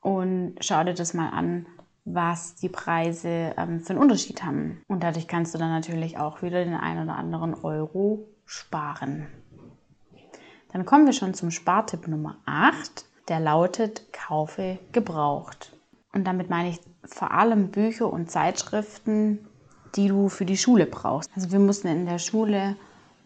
und 0.00 0.56
schau 0.60 0.82
dir 0.84 0.94
das 0.94 1.14
mal 1.14 1.30
an, 1.30 1.66
was 2.04 2.54
die 2.56 2.68
Preise 2.68 3.54
ähm, 3.56 3.80
für 3.80 3.90
einen 3.90 4.02
Unterschied 4.02 4.42
haben. 4.42 4.82
Und 4.88 5.02
dadurch 5.02 5.28
kannst 5.28 5.54
du 5.54 5.58
dann 5.58 5.70
natürlich 5.70 6.18
auch 6.18 6.42
wieder 6.42 6.64
den 6.64 6.74
einen 6.74 7.04
oder 7.04 7.16
anderen 7.16 7.54
Euro 7.54 8.26
sparen. 8.46 9.26
Dann 10.72 10.84
kommen 10.84 11.06
wir 11.06 11.12
schon 11.12 11.34
zum 11.34 11.50
Spartipp 11.50 12.08
Nummer 12.08 12.38
8. 12.46 13.04
Der 13.28 13.40
lautet, 13.40 14.12
kaufe 14.12 14.78
gebraucht. 14.92 15.72
Und 16.12 16.24
damit 16.24 16.50
meine 16.50 16.70
ich 16.70 16.80
vor 17.04 17.32
allem 17.32 17.70
Bücher 17.70 18.12
und 18.12 18.30
Zeitschriften, 18.30 19.46
die 19.96 20.08
du 20.08 20.28
für 20.28 20.44
die 20.44 20.56
Schule 20.56 20.86
brauchst. 20.86 21.30
Also 21.34 21.50
wir 21.52 21.58
mussten 21.58 21.88
in 21.88 22.06
der 22.06 22.18
Schule 22.18 22.76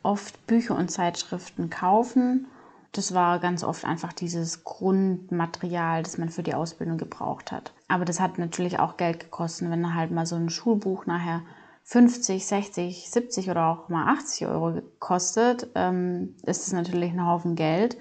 oft 0.04 0.46
Bücher 0.46 0.76
und 0.76 0.90
Zeitschriften 0.90 1.70
kaufen. 1.70 2.46
Das 2.92 3.12
war 3.12 3.40
ganz 3.40 3.64
oft 3.64 3.84
einfach 3.84 4.12
dieses 4.12 4.62
Grundmaterial, 4.62 6.04
das 6.04 6.16
man 6.16 6.28
für 6.28 6.44
die 6.44 6.54
Ausbildung 6.54 6.96
gebraucht 6.96 7.50
hat. 7.50 7.72
Aber 7.88 8.04
das 8.04 8.20
hat 8.20 8.38
natürlich 8.38 8.78
auch 8.78 8.96
Geld 8.96 9.18
gekostet, 9.18 9.70
wenn 9.70 9.94
halt 9.94 10.12
mal 10.12 10.26
so 10.26 10.36
ein 10.36 10.50
Schulbuch 10.50 11.06
nachher 11.06 11.42
50, 11.82 12.46
60, 12.46 13.10
70 13.10 13.50
oder 13.50 13.66
auch 13.66 13.88
mal 13.88 14.12
80 14.12 14.46
Euro 14.46 14.80
kostet, 15.00 15.68
ähm, 15.74 16.36
ist 16.44 16.66
es 16.66 16.72
natürlich 16.72 17.12
ein 17.12 17.26
Haufen 17.26 17.56
Geld, 17.56 17.98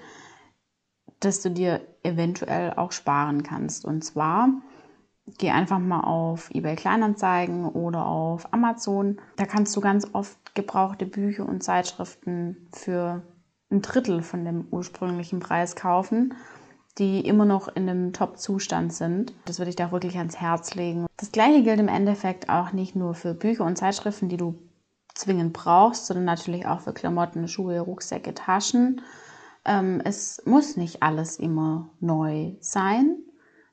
das 1.20 1.42
du 1.42 1.50
dir 1.50 1.80
eventuell 2.02 2.72
auch 2.74 2.92
sparen 2.92 3.42
kannst. 3.42 3.84
Und 3.84 4.04
zwar 4.04 4.48
geh 5.38 5.50
einfach 5.50 5.78
mal 5.78 6.00
auf 6.00 6.50
eBay 6.52 6.76
Kleinanzeigen 6.76 7.66
oder 7.66 8.06
auf 8.06 8.52
Amazon. 8.52 9.20
Da 9.36 9.46
kannst 9.46 9.74
du 9.76 9.80
ganz 9.80 10.08
oft 10.12 10.54
gebrauchte 10.54 11.06
Bücher 11.06 11.48
und 11.48 11.62
Zeitschriften 11.62 12.68
für 12.72 13.22
ein 13.70 13.82
Drittel 13.82 14.22
von 14.22 14.44
dem 14.44 14.66
ursprünglichen 14.70 15.40
Preis 15.40 15.76
kaufen, 15.76 16.34
die 16.98 17.26
immer 17.26 17.44
noch 17.44 17.68
in 17.68 17.88
einem 17.88 18.12
Top-Zustand 18.12 18.92
sind. 18.92 19.34
Das 19.46 19.58
würde 19.58 19.70
ich 19.70 19.82
auch 19.82 19.92
wirklich 19.92 20.16
ans 20.16 20.40
Herz 20.40 20.74
legen. 20.74 21.06
Das 21.16 21.32
gleiche 21.32 21.62
gilt 21.62 21.80
im 21.80 21.88
Endeffekt 21.88 22.48
auch 22.48 22.72
nicht 22.72 22.94
nur 22.94 23.14
für 23.14 23.34
Bücher 23.34 23.64
und 23.64 23.76
Zeitschriften, 23.76 24.28
die 24.28 24.36
du 24.36 24.58
zwingend 25.14 25.52
brauchst, 25.52 26.06
sondern 26.06 26.24
natürlich 26.24 26.66
auch 26.66 26.80
für 26.80 26.92
Klamotten, 26.92 27.48
Schuhe, 27.48 27.80
Rucksäcke, 27.80 28.34
Taschen. 28.34 29.00
Ähm, 29.64 30.00
es 30.04 30.42
muss 30.44 30.76
nicht 30.76 31.02
alles 31.02 31.38
immer 31.38 31.90
neu 32.00 32.54
sein. 32.60 33.23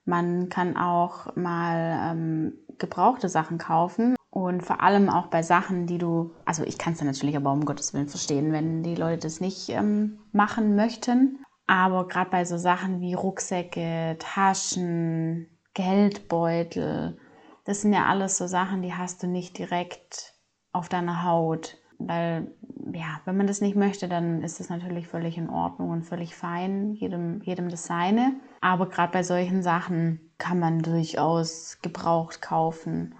Man 0.05 0.49
kann 0.49 0.77
auch 0.77 1.35
mal 1.35 2.11
ähm, 2.11 2.53
gebrauchte 2.77 3.29
Sachen 3.29 3.57
kaufen 3.57 4.15
Und 4.33 4.63
vor 4.63 4.81
allem 4.81 5.09
auch 5.09 5.27
bei 5.27 5.43
Sachen, 5.43 5.87
die 5.87 5.97
du, 5.97 6.31
also 6.45 6.63
ich 6.63 6.77
kann 6.77 6.93
es 6.93 6.99
ja 7.01 7.05
natürlich 7.05 7.35
aber 7.35 7.51
um 7.51 7.65
Gottes 7.65 7.93
Willen 7.93 8.07
verstehen, 8.07 8.53
wenn 8.53 8.81
die 8.81 8.95
Leute 8.95 9.27
das 9.27 9.41
nicht 9.41 9.69
ähm, 9.69 10.19
machen 10.31 10.75
möchten. 10.75 11.43
Aber 11.67 12.07
gerade 12.07 12.29
bei 12.29 12.45
so 12.45 12.57
Sachen 12.57 13.01
wie 13.01 13.13
Rucksäcke, 13.13 14.15
Taschen, 14.19 15.47
Geldbeutel, 15.73 17.17
das 17.65 17.81
sind 17.81 17.93
ja 17.93 18.05
alles 18.05 18.37
so 18.37 18.47
Sachen, 18.47 18.81
die 18.81 18.93
hast 18.93 19.21
du 19.21 19.27
nicht 19.27 19.57
direkt 19.57 20.33
auf 20.71 20.89
deiner 20.89 21.23
Haut. 21.23 21.77
Weil, 22.07 22.51
ja, 22.93 23.21
wenn 23.25 23.37
man 23.37 23.47
das 23.47 23.61
nicht 23.61 23.75
möchte, 23.75 24.07
dann 24.07 24.41
ist 24.41 24.59
das 24.59 24.69
natürlich 24.69 25.07
völlig 25.07 25.37
in 25.37 25.49
Ordnung 25.49 25.89
und 25.89 26.03
völlig 26.03 26.35
fein, 26.35 26.93
jedem, 26.93 27.41
jedem 27.41 27.69
das 27.69 27.85
seine. 27.85 28.33
Aber 28.61 28.89
gerade 28.89 29.11
bei 29.11 29.23
solchen 29.23 29.61
Sachen 29.63 30.19
kann 30.37 30.59
man 30.59 30.79
durchaus 30.79 31.79
gebraucht 31.81 32.41
kaufen 32.41 33.15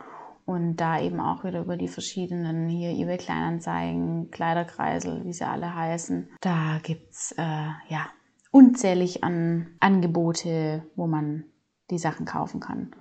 und 0.46 0.78
da 0.78 1.00
eben 1.00 1.20
auch 1.20 1.44
wieder 1.44 1.62
über 1.62 1.78
die 1.78 1.88
verschiedenen 1.88 2.67
hier 2.67 2.91
eBay 2.91 3.17
Kleinanzeigen, 3.17 4.32
Kleiderkreisel, 4.32 5.24
wie 5.26 5.34
sie 5.34 5.46
alle 5.46 5.74
heißen. 5.74 6.30
Da 6.41 6.80
gibt 6.84 7.12
es 7.12 7.34
äh, 7.38 7.70
ja 7.88 8.08
unzählig 8.52 9.24
an 9.24 9.67
Angebote, 9.80 10.84
wo 10.96 11.08
man 11.08 11.46
die 11.89 11.98
Sachen 11.98 12.26
kaufen 12.26 12.60
kann. 12.60 12.91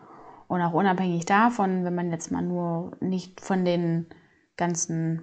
Und 0.48 0.62
auch 0.62 0.72
unabhängig 0.72 1.26
davon, 1.26 1.84
wenn 1.84 1.94
man 1.94 2.10
jetzt 2.10 2.32
mal 2.32 2.42
nur 2.42 2.96
nicht 3.00 3.40
von 3.40 3.64
den 3.64 4.06
ganzen 4.56 5.22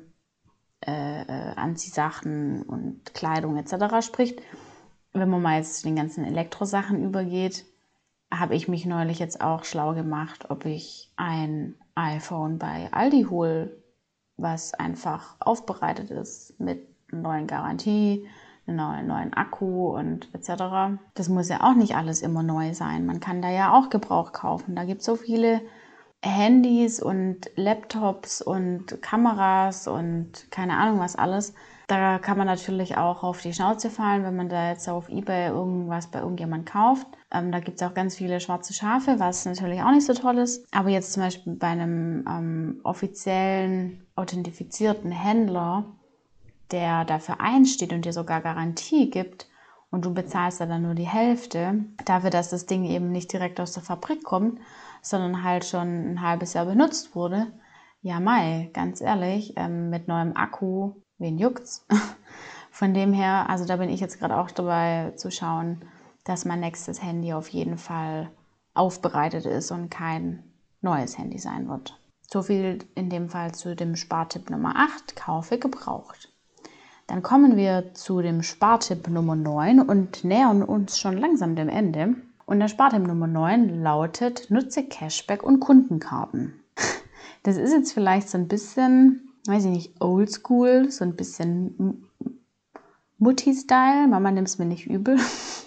äh, 0.85 1.21
äh 1.21 1.55
Anziehsachen 1.55 2.63
und 2.63 3.13
Kleidung 3.13 3.57
etc. 3.57 4.05
spricht, 4.05 4.41
wenn 5.13 5.29
man 5.29 5.41
mal 5.41 5.57
jetzt 5.57 5.77
zu 5.77 5.87
den 5.87 5.95
ganzen 5.95 6.23
Elektrosachen 6.23 7.03
übergeht, 7.03 7.65
habe 8.31 8.55
ich 8.55 8.67
mich 8.67 8.85
neulich 8.85 9.19
jetzt 9.19 9.41
auch 9.41 9.63
schlau 9.63 9.93
gemacht, 9.93 10.49
ob 10.49 10.65
ich 10.65 11.11
ein 11.15 11.75
iPhone 11.95 12.57
bei 12.57 12.89
Aldi 12.91 13.23
hole, 13.29 13.81
was 14.35 14.73
einfach 14.73 15.35
aufbereitet 15.39 16.11
ist 16.11 16.59
mit 16.59 16.85
einer 17.11 17.21
neuen 17.21 17.47
Garantie, 17.47 18.27
einem 18.67 19.07
neuen 19.07 19.33
Akku 19.33 19.95
und 19.97 20.29
etc. 20.33 20.99
Das 21.13 21.29
muss 21.29 21.47
ja 21.47 21.61
auch 21.61 21.73
nicht 21.73 21.95
alles 21.95 22.21
immer 22.21 22.43
neu 22.43 22.73
sein. 22.73 23.05
Man 23.05 23.21
kann 23.21 23.41
da 23.41 23.49
ja 23.49 23.73
auch 23.73 23.89
Gebrauch 23.89 24.33
kaufen. 24.33 24.75
Da 24.75 24.83
gibt 24.83 24.99
es 24.99 25.05
so 25.05 25.15
viele 25.15 25.61
Handys 26.21 27.01
und 27.01 27.49
Laptops 27.55 28.41
und 28.41 29.01
Kameras 29.01 29.87
und 29.87 30.49
keine 30.51 30.77
Ahnung 30.77 30.99
was 30.99 31.15
alles. 31.15 31.53
Da 31.87 32.19
kann 32.19 32.37
man 32.37 32.47
natürlich 32.47 32.97
auch 32.97 33.23
auf 33.23 33.41
die 33.41 33.53
Schnauze 33.53 33.89
fallen, 33.89 34.23
wenn 34.23 34.35
man 34.35 34.49
da 34.49 34.71
jetzt 34.71 34.89
auf 34.89 35.07
Ebay 35.07 35.47
irgendwas 35.47 36.07
bei 36.07 36.19
irgendjemand 36.19 36.65
kauft. 36.65 37.07
Ähm, 37.31 37.51
da 37.53 37.61
gibt 37.61 37.79
es 37.79 37.87
auch 37.87 37.93
ganz 37.93 38.15
viele 38.17 38.41
schwarze 38.41 38.73
Schafe, 38.73 39.19
was 39.19 39.45
natürlich 39.45 39.81
auch 39.81 39.91
nicht 39.91 40.05
so 40.05 40.13
toll 40.13 40.37
ist. 40.39 40.67
Aber 40.73 40.89
jetzt 40.89 41.13
zum 41.13 41.23
Beispiel 41.23 41.55
bei 41.55 41.67
einem 41.67 42.25
ähm, 42.27 42.81
offiziellen, 42.83 44.05
authentifizierten 44.15 45.11
Händler, 45.11 45.85
der 46.71 47.05
dafür 47.05 47.39
einsteht 47.39 47.93
und 47.93 48.03
dir 48.03 48.11
sogar 48.11 48.41
Garantie 48.41 49.09
gibt 49.09 49.47
und 49.89 50.03
du 50.03 50.13
bezahlst 50.13 50.59
dann 50.59 50.81
nur 50.81 50.95
die 50.95 51.07
Hälfte, 51.07 51.85
dafür, 52.03 52.31
dass 52.31 52.49
das 52.49 52.65
Ding 52.65 52.83
eben 52.83 53.11
nicht 53.13 53.31
direkt 53.31 53.61
aus 53.61 53.71
der 53.71 53.83
Fabrik 53.83 54.25
kommt, 54.25 54.59
sondern 55.09 55.43
halt 55.43 55.65
schon 55.65 56.11
ein 56.11 56.21
halbes 56.21 56.53
Jahr 56.53 56.65
benutzt 56.65 57.15
wurde. 57.15 57.47
Ja, 58.01 58.19
Mai, 58.19 58.69
ganz 58.73 59.01
ehrlich, 59.01 59.53
ähm, 59.55 59.89
mit 59.89 60.07
neuem 60.07 60.35
Akku, 60.35 60.93
wen 61.17 61.37
juckt's? 61.37 61.85
Von 62.71 62.93
dem 62.93 63.13
her, 63.13 63.49
also 63.49 63.65
da 63.65 63.77
bin 63.77 63.89
ich 63.89 63.99
jetzt 63.99 64.19
gerade 64.19 64.37
auch 64.37 64.51
dabei 64.51 65.11
zu 65.15 65.31
schauen, 65.31 65.81
dass 66.23 66.45
mein 66.45 66.59
nächstes 66.59 67.01
Handy 67.01 67.33
auf 67.33 67.49
jeden 67.49 67.77
Fall 67.77 68.29
aufbereitet 68.73 69.45
ist 69.45 69.71
und 69.71 69.89
kein 69.89 70.43
neues 70.81 71.17
Handy 71.17 71.39
sein 71.39 71.67
wird. 71.67 71.99
So 72.29 72.43
viel 72.43 72.79
in 72.93 73.09
dem 73.09 73.29
Fall 73.29 73.53
zu 73.55 73.75
dem 73.75 73.95
Spartipp 73.95 74.49
Nummer 74.49 74.75
8, 74.75 75.15
kaufe 75.15 75.57
gebraucht. 75.57 76.31
Dann 77.07 77.23
kommen 77.23 77.55
wir 77.55 77.93
zu 77.93 78.21
dem 78.21 78.43
Spartipp 78.43 79.07
Nummer 79.07 79.35
9 79.35 79.79
und 79.79 80.25
nähern 80.25 80.61
uns 80.61 80.99
schon 80.99 81.17
langsam 81.17 81.55
dem 81.55 81.69
Ende. 81.69 82.15
Und 82.47 82.61
der 82.61 82.69
Spartipp 82.69 83.05
Nummer 83.05 83.27
9 83.27 83.83
lautet, 83.83 84.49
nutze 84.49 84.83
Cashback 84.83 85.43
und 85.43 85.59
Kundenkarten. 85.59 86.63
Das 87.43 87.55
ist 87.55 87.71
jetzt 87.71 87.93
vielleicht 87.93 88.27
so 88.27 88.37
ein 88.37 88.49
bisschen, 88.49 89.29
weiß 89.45 89.65
ich 89.65 89.71
nicht, 89.71 90.01
oldschool, 90.01 90.91
so 90.91 91.05
ein 91.05 91.15
bisschen 91.15 92.03
Mutti-Style. 93.19 94.07
Mama 94.07 94.31
nimmt 94.31 94.49
es 94.49 94.57
mir 94.57 94.65
nicht 94.65 94.87
übel. 94.87 95.17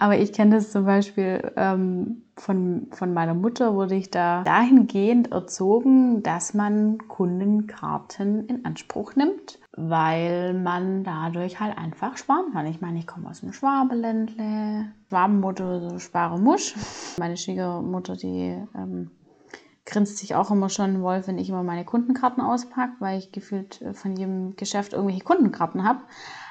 Aber 0.00 0.16
ich 0.16 0.32
kenne 0.32 0.54
das 0.54 0.70
zum 0.70 0.84
Beispiel 0.84 1.52
ähm, 1.56 2.22
von, 2.36 2.86
von 2.92 3.12
meiner 3.12 3.34
Mutter, 3.34 3.74
wurde 3.74 3.96
ich 3.96 4.12
da 4.12 4.44
dahingehend 4.44 5.32
erzogen, 5.32 6.22
dass 6.22 6.54
man 6.54 6.98
Kundenkarten 7.08 8.46
in 8.46 8.64
Anspruch 8.64 9.16
nimmt, 9.16 9.58
weil 9.76 10.54
man 10.54 11.02
dadurch 11.02 11.58
halt 11.58 11.76
einfach 11.76 12.16
sparen 12.16 12.52
kann. 12.52 12.66
Ich 12.66 12.80
meine, 12.80 13.00
ich 13.00 13.08
komme 13.08 13.28
aus 13.28 13.40
dem 13.40 13.52
Schwabeländle, 13.52 14.86
Schwabenmutter, 15.08 15.80
so 15.90 15.98
spare 15.98 16.38
Musch. 16.38 16.76
Meine 17.18 17.36
Schwiegermutter, 17.36 18.14
die 18.14 18.56
ähm, 18.76 19.10
grinst 19.84 20.18
sich 20.18 20.36
auch 20.36 20.52
immer 20.52 20.68
schon 20.68 21.02
Wolf, 21.02 21.26
wenn 21.26 21.38
ich 21.38 21.48
immer 21.48 21.64
meine 21.64 21.84
Kundenkarten 21.84 22.40
auspacke, 22.40 22.92
weil 23.00 23.18
ich 23.18 23.32
gefühlt 23.32 23.82
äh, 23.82 23.94
von 23.94 24.14
jedem 24.14 24.54
Geschäft 24.54 24.92
irgendwelche 24.92 25.24
Kundenkarten 25.24 25.82
habe. 25.82 26.02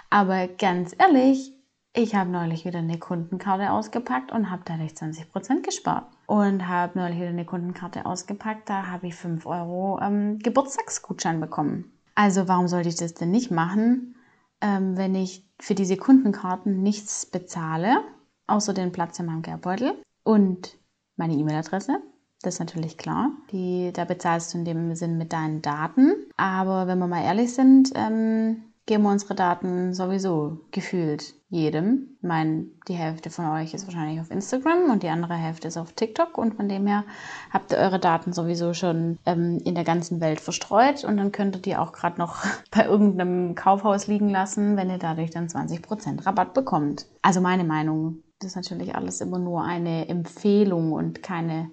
Aber 0.09 0.49
ganz 0.49 0.93
ehrlich, 0.97 1.56
ich 1.97 2.13
habe 2.13 2.29
neulich 2.29 2.63
wieder 2.63 2.79
eine 2.79 2.99
Kundenkarte 2.99 3.71
ausgepackt 3.71 4.31
und 4.31 4.51
habe 4.51 4.61
dadurch 4.65 4.91
20% 4.91 5.63
gespart. 5.63 6.05
Und 6.27 6.67
habe 6.67 6.99
neulich 6.99 7.17
wieder 7.17 7.29
eine 7.29 7.45
Kundenkarte 7.45 8.05
ausgepackt, 8.05 8.69
da 8.69 8.87
habe 8.87 9.07
ich 9.07 9.15
5 9.15 9.45
Euro 9.47 9.99
ähm, 10.01 10.37
Geburtstagsgutschein 10.39 11.41
bekommen. 11.41 11.91
Also 12.13 12.47
warum 12.47 12.67
sollte 12.67 12.89
ich 12.89 12.95
das 12.95 13.15
denn 13.15 13.31
nicht 13.31 13.49
machen, 13.49 14.15
ähm, 14.61 14.95
wenn 14.95 15.15
ich 15.15 15.43
für 15.59 15.73
diese 15.73 15.97
Kundenkarten 15.97 16.83
nichts 16.83 17.25
bezahle, 17.25 18.01
außer 18.45 18.73
den 18.73 18.91
Platz 18.91 19.19
in 19.19 19.25
meinem 19.25 19.41
Geldbeutel 19.41 19.95
und 20.23 20.77
meine 21.15 21.33
E-Mail-Adresse? 21.33 21.99
Das 22.43 22.55
ist 22.55 22.59
natürlich 22.59 22.99
klar. 22.99 23.31
Die, 23.51 23.91
da 23.91 24.05
bezahlst 24.05 24.53
du 24.53 24.59
in 24.59 24.65
dem 24.65 24.93
Sinn 24.93 25.17
mit 25.17 25.33
deinen 25.33 25.63
Daten. 25.63 26.13
Aber 26.37 26.85
wenn 26.85 26.99
wir 26.99 27.07
mal 27.07 27.23
ehrlich 27.23 27.55
sind, 27.55 27.91
ähm, 27.95 28.65
geben 28.85 29.03
wir 29.03 29.11
unsere 29.11 29.33
Daten 29.33 29.95
sowieso 29.95 30.59
gefühlt 30.69 31.36
jedem. 31.49 32.17
Ich 32.17 32.27
meine, 32.27 32.65
die 32.89 32.93
Hälfte 32.93 33.29
von 33.29 33.45
euch 33.45 33.73
ist 33.73 33.85
wahrscheinlich 33.85 34.19
auf 34.19 34.31
Instagram 34.31 34.89
und 34.91 35.01
die 35.01 35.09
andere 35.09 35.35
Hälfte 35.35 35.69
ist 35.69 35.77
auf 35.77 35.93
TikTok 35.93 36.37
und 36.37 36.55
von 36.55 36.67
dem 36.67 36.85
her 36.87 37.05
habt 37.51 37.71
ihr 37.71 37.77
eure 37.77 37.99
Daten 37.99 38.33
sowieso 38.33 38.73
schon 38.73 39.17
ähm, 39.25 39.59
in 39.63 39.73
der 39.73 39.85
ganzen 39.85 40.19
Welt 40.19 40.41
verstreut 40.41 41.05
und 41.05 41.15
dann 41.15 41.31
könntet 41.31 41.65
ihr 41.65 41.81
auch 41.81 41.93
gerade 41.93 42.19
noch 42.19 42.43
bei 42.71 42.85
irgendeinem 42.85 43.55
Kaufhaus 43.55 44.07
liegen 44.07 44.29
lassen, 44.29 44.75
wenn 44.75 44.89
ihr 44.89 44.97
dadurch 44.97 45.31
dann 45.31 45.47
20% 45.47 46.25
Rabatt 46.25 46.53
bekommt. 46.53 47.05
Also 47.21 47.39
meine 47.39 47.63
Meinung, 47.63 48.23
das 48.39 48.51
ist 48.51 48.55
natürlich 48.57 48.95
alles 48.95 49.21
immer 49.21 49.39
nur 49.39 49.63
eine 49.63 50.09
Empfehlung 50.09 50.91
und 50.91 51.23
keine, 51.23 51.71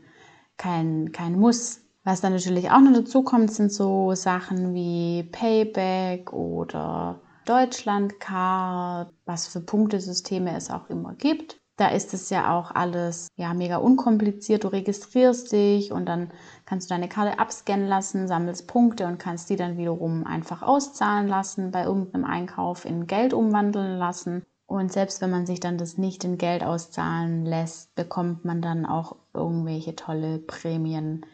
kein, 0.57 1.11
kein 1.11 1.39
Muss. 1.39 1.81
Was 2.05 2.21
dann 2.21 2.35
natürlich 2.35 2.71
auch 2.71 2.81
noch 2.81 2.93
dazu 2.93 3.23
kommt, 3.23 3.51
sind 3.51 3.73
so 3.73 4.15
Sachen 4.15 4.75
wie 4.75 5.25
Payback 5.33 6.33
oder 6.33 7.23
Deutschlandcard, 7.45 9.13
was 9.25 9.47
für 9.49 9.61
Punktesysteme 9.61 10.57
es 10.57 10.71
auch 10.71 10.89
immer 10.89 11.15
gibt. 11.15 11.61
Da 11.77 11.89
ist 11.89 12.15
es 12.15 12.31
ja 12.31 12.57
auch 12.57 12.71
alles 12.71 13.29
ja 13.37 13.53
mega 13.53 13.79
unkompliziert. 13.79 14.65
Du 14.65 14.69
registrierst 14.69 15.51
dich 15.53 15.91
und 15.91 16.07
dann 16.07 16.31
kannst 16.67 16.89
du 16.89 16.95
deine 16.95 17.09
Karte 17.09 17.39
abscannen 17.39 17.89
lassen, 17.89 18.29
sammelst 18.29 18.69
Punkte 18.69 19.07
und 19.07 19.19
kannst 19.19 19.51
die 19.51 19.57
dann 19.57 19.77
wiederum 19.77 20.25
einfach 20.25 20.63
auszahlen 20.63 21.27
lassen, 21.27 21.73
bei 21.73 21.85
irgendeinem 21.85 22.25
Einkauf 22.25 22.85
in 22.85 23.07
Geld 23.07 23.35
umwandeln 23.35 23.99
lassen. 23.99 24.45
Und 24.67 24.93
selbst 24.93 25.21
wenn 25.21 25.31
man 25.31 25.47
sich 25.47 25.61
dann 25.61 25.77
das 25.77 25.99
nicht 25.99 26.25
in 26.25 26.39
Geld 26.39 26.63
auszahlen 26.63 27.45
lässt, 27.45 27.95
bekommt 27.97 28.45
man 28.45 28.63
dann 28.63 28.87
auch 28.87 29.17
irgendwelche 29.35 29.97
tolle 29.97 30.39
Prämien 30.39 31.27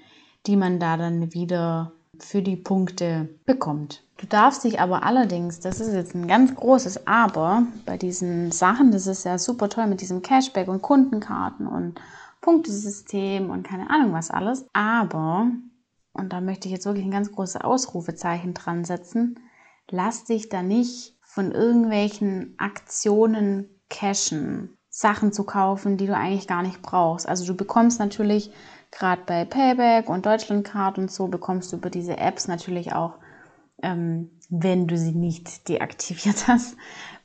die 0.46 0.56
man 0.56 0.78
da 0.78 0.96
dann 0.96 1.32
wieder 1.34 1.92
für 2.22 2.42
die 2.42 2.56
Punkte 2.56 3.28
bekommt. 3.46 4.04
Du 4.16 4.26
darfst 4.26 4.64
dich 4.64 4.80
aber 4.80 5.02
allerdings, 5.02 5.60
das 5.60 5.80
ist 5.80 5.94
jetzt 5.94 6.14
ein 6.14 6.28
ganz 6.28 6.54
großes 6.54 7.06
Aber 7.06 7.62
bei 7.86 7.96
diesen 7.96 8.52
Sachen, 8.52 8.92
das 8.92 9.06
ist 9.06 9.24
ja 9.24 9.38
super 9.38 9.68
toll 9.68 9.86
mit 9.86 10.00
diesem 10.00 10.20
Cashback 10.22 10.68
und 10.68 10.82
Kundenkarten 10.82 11.66
und 11.66 12.00
Punktesystem 12.40 13.50
und 13.50 13.66
keine 13.66 13.88
Ahnung 13.90 14.12
was 14.12 14.30
alles. 14.30 14.66
Aber, 14.72 15.46
und 16.12 16.32
da 16.32 16.40
möchte 16.40 16.68
ich 16.68 16.72
jetzt 16.72 16.86
wirklich 16.86 17.04
ein 17.04 17.10
ganz 17.10 17.32
großes 17.32 17.62
Ausrufezeichen 17.62 18.54
dran 18.54 18.84
setzen, 18.84 19.40
lass 19.90 20.24
dich 20.24 20.48
da 20.48 20.62
nicht 20.62 21.16
von 21.22 21.52
irgendwelchen 21.52 22.54
Aktionen 22.58 23.68
cashen, 23.88 24.76
Sachen 24.88 25.32
zu 25.32 25.44
kaufen, 25.44 25.96
die 25.96 26.06
du 26.06 26.16
eigentlich 26.16 26.48
gar 26.48 26.62
nicht 26.62 26.82
brauchst. 26.82 27.28
Also 27.28 27.46
du 27.46 27.54
bekommst 27.54 28.00
natürlich 28.00 28.50
Gerade 28.90 29.22
bei 29.24 29.44
Payback 29.44 30.08
und 30.08 30.26
Deutschlandcard 30.26 30.98
und 30.98 31.10
so 31.10 31.28
bekommst 31.28 31.72
du 31.72 31.76
über 31.76 31.90
diese 31.90 32.18
Apps 32.18 32.48
natürlich 32.48 32.92
auch 32.92 33.18
ähm, 33.82 34.30
wenn 34.50 34.86
du 34.86 34.98
sie 34.98 35.12
nicht 35.12 35.68
deaktiviert 35.68 36.46
hast, 36.48 36.76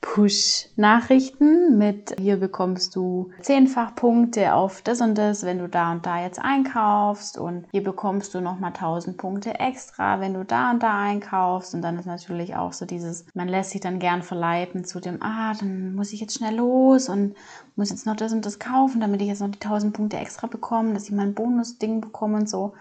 Push-Nachrichten 0.06 1.80
mit 1.80 2.16
hier 2.20 2.38
bekommst 2.38 2.96
du 2.96 3.32
zehnfach 3.42 3.96
Punkte 3.96 4.54
auf 4.54 4.84
das 4.84 5.02
und 5.02 5.18
das, 5.18 5.44
wenn 5.44 5.58
du 5.58 5.68
da 5.68 5.92
und 5.92 6.06
da 6.06 6.22
jetzt 6.22 6.40
einkaufst 6.40 7.40
und 7.40 7.66
hier 7.72 7.84
bekommst 7.84 8.36
du 8.36 8.40
nochmal 8.40 8.72
1000 8.72 9.18
Punkte 9.18 9.60
extra, 9.60 10.20
wenn 10.20 10.36
du 10.36 10.46
da 10.46 10.72
und 10.72 10.84
da 10.84 11.02
einkaufst 11.02 11.74
und 11.74 11.82
dann 11.82 11.98
ist 11.98 12.06
natürlich 12.06 12.56
auch 12.56 12.72
so 12.72 12.86
dieses, 12.86 13.26
man 13.34 13.48
lässt 13.48 13.72
sich 13.72 13.82
dann 13.82 13.98
gern 13.98 14.22
verleiten 14.22 14.86
zu 14.86 15.00
dem, 15.00 15.22
ah, 15.24 15.54
dann 15.60 15.96
muss 15.96 16.14
ich 16.14 16.22
jetzt 16.22 16.38
schnell 16.38 16.56
los 16.56 17.10
und 17.10 17.36
muss 17.76 17.90
jetzt 17.90 18.06
noch 18.06 18.16
das 18.16 18.32
und 18.32 18.46
das 18.46 18.60
kaufen, 18.60 19.02
damit 19.02 19.22
ich 19.24 19.28
jetzt 19.28 19.42
noch 19.42 19.50
die 19.50 19.60
1000 19.60 19.92
Punkte 19.92 20.18
extra 20.18 20.46
bekomme, 20.46 20.94
dass 20.94 21.06
ich 21.06 21.12
mein 21.12 21.34
Bonus-Ding 21.34 22.00
bekomme 22.00 22.38
und 22.38 22.48
so 22.48 22.74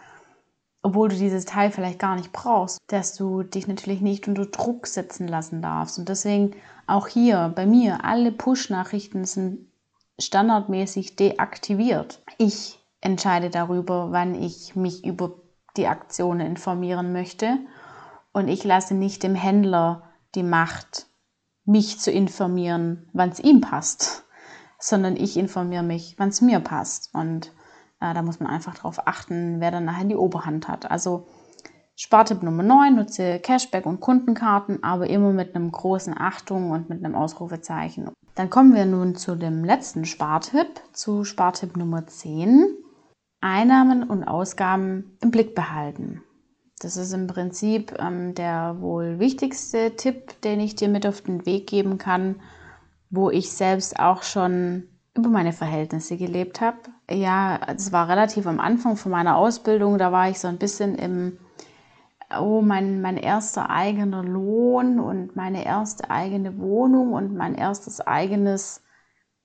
obwohl 0.84 1.08
du 1.08 1.16
dieses 1.16 1.46
Teil 1.46 1.70
vielleicht 1.70 1.98
gar 1.98 2.14
nicht 2.14 2.30
brauchst, 2.30 2.78
dass 2.88 3.14
du 3.14 3.42
dich 3.42 3.66
natürlich 3.66 4.02
nicht 4.02 4.28
unter 4.28 4.44
Druck 4.44 4.86
setzen 4.86 5.26
lassen 5.26 5.62
darfst. 5.62 5.98
Und 5.98 6.10
deswegen 6.10 6.54
auch 6.86 7.08
hier 7.08 7.52
bei 7.54 7.66
mir, 7.66 8.04
alle 8.04 8.32
Push-Nachrichten 8.32 9.24
sind 9.24 9.66
standardmäßig 10.18 11.16
deaktiviert. 11.16 12.22
Ich 12.38 12.78
entscheide 13.00 13.50
darüber, 13.50 14.12
wann 14.12 14.34
ich 14.34 14.76
mich 14.76 15.04
über 15.04 15.32
die 15.76 15.86
Aktionen 15.86 16.46
informieren 16.46 17.12
möchte. 17.12 17.58
Und 18.32 18.48
ich 18.48 18.64
lasse 18.64 18.94
nicht 18.94 19.22
dem 19.22 19.34
Händler 19.34 20.02
die 20.34 20.42
Macht, 20.42 21.06
mich 21.64 22.00
zu 22.00 22.10
informieren, 22.10 23.08
wann 23.12 23.30
es 23.30 23.40
ihm 23.40 23.60
passt, 23.60 24.24
sondern 24.78 25.16
ich 25.16 25.36
informiere 25.36 25.82
mich, 25.82 26.14
wann 26.18 26.28
es 26.28 26.40
mir 26.40 26.60
passt. 26.60 27.14
Und 27.14 27.52
äh, 28.00 28.12
da 28.12 28.22
muss 28.22 28.40
man 28.40 28.50
einfach 28.50 28.74
darauf 28.74 29.06
achten, 29.06 29.60
wer 29.60 29.70
dann 29.70 29.84
nachher 29.84 30.04
die 30.04 30.16
Oberhand 30.16 30.68
hat. 30.68 30.90
Also 30.90 31.26
Spartipp 31.96 32.42
Nummer 32.42 32.64
9, 32.64 32.96
nutze 32.96 33.38
Cashback 33.38 33.86
und 33.86 34.00
Kundenkarten, 34.00 34.82
aber 34.82 35.08
immer 35.08 35.32
mit 35.32 35.54
einem 35.54 35.70
großen 35.70 36.14
Achtung 36.18 36.72
und 36.72 36.88
mit 36.88 37.04
einem 37.04 37.14
Ausrufezeichen. 37.14 38.10
Dann 38.34 38.50
kommen 38.50 38.74
wir 38.74 38.84
nun 38.84 39.14
zu 39.14 39.36
dem 39.36 39.64
letzten 39.64 40.04
Spartipp, 40.04 40.80
zu 40.92 41.22
Spartipp 41.22 41.76
Nummer 41.76 42.04
10. 42.04 42.66
Einnahmen 43.40 44.02
und 44.02 44.24
Ausgaben 44.24 45.16
im 45.20 45.30
Blick 45.30 45.54
behalten. 45.54 46.22
Das 46.80 46.96
ist 46.96 47.12
im 47.12 47.28
Prinzip 47.28 47.94
ähm, 48.00 48.34
der 48.34 48.80
wohl 48.80 49.20
wichtigste 49.20 49.94
Tipp, 49.94 50.40
den 50.42 50.58
ich 50.58 50.74
dir 50.74 50.88
mit 50.88 51.06
auf 51.06 51.20
den 51.20 51.46
Weg 51.46 51.68
geben 51.68 51.98
kann, 51.98 52.40
wo 53.08 53.30
ich 53.30 53.52
selbst 53.52 54.00
auch 54.00 54.24
schon 54.24 54.88
über 55.16 55.28
meine 55.28 55.52
Verhältnisse 55.52 56.16
gelebt 56.16 56.60
habe. 56.60 56.78
Ja, 57.08 57.60
es 57.68 57.92
war 57.92 58.08
relativ 58.08 58.48
am 58.48 58.58
Anfang 58.58 58.96
von 58.96 59.12
meiner 59.12 59.36
Ausbildung, 59.36 59.96
da 59.98 60.10
war 60.10 60.28
ich 60.28 60.40
so 60.40 60.48
ein 60.48 60.58
bisschen 60.58 60.96
im 60.96 61.38
oh, 62.40 62.60
mein, 62.60 63.00
mein 63.00 63.16
erster 63.16 63.70
eigener 63.70 64.22
Lohn 64.22 65.00
und 65.00 65.36
meine 65.36 65.64
erste 65.64 66.10
eigene 66.10 66.58
Wohnung 66.58 67.12
und 67.12 67.34
mein 67.34 67.54
erstes 67.54 68.00
eigenes, 68.00 68.82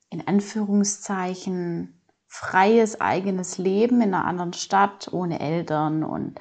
in 0.10 0.28
Anführungszeichen, 0.28 2.02
freies 2.28 3.02
eigenes 3.02 3.58
Leben 3.58 4.02
in 4.02 4.14
einer 4.14 4.26
anderen 4.26 4.54
Stadt, 4.54 5.10
ohne 5.12 5.40
Eltern 5.40 6.04
und 6.04 6.40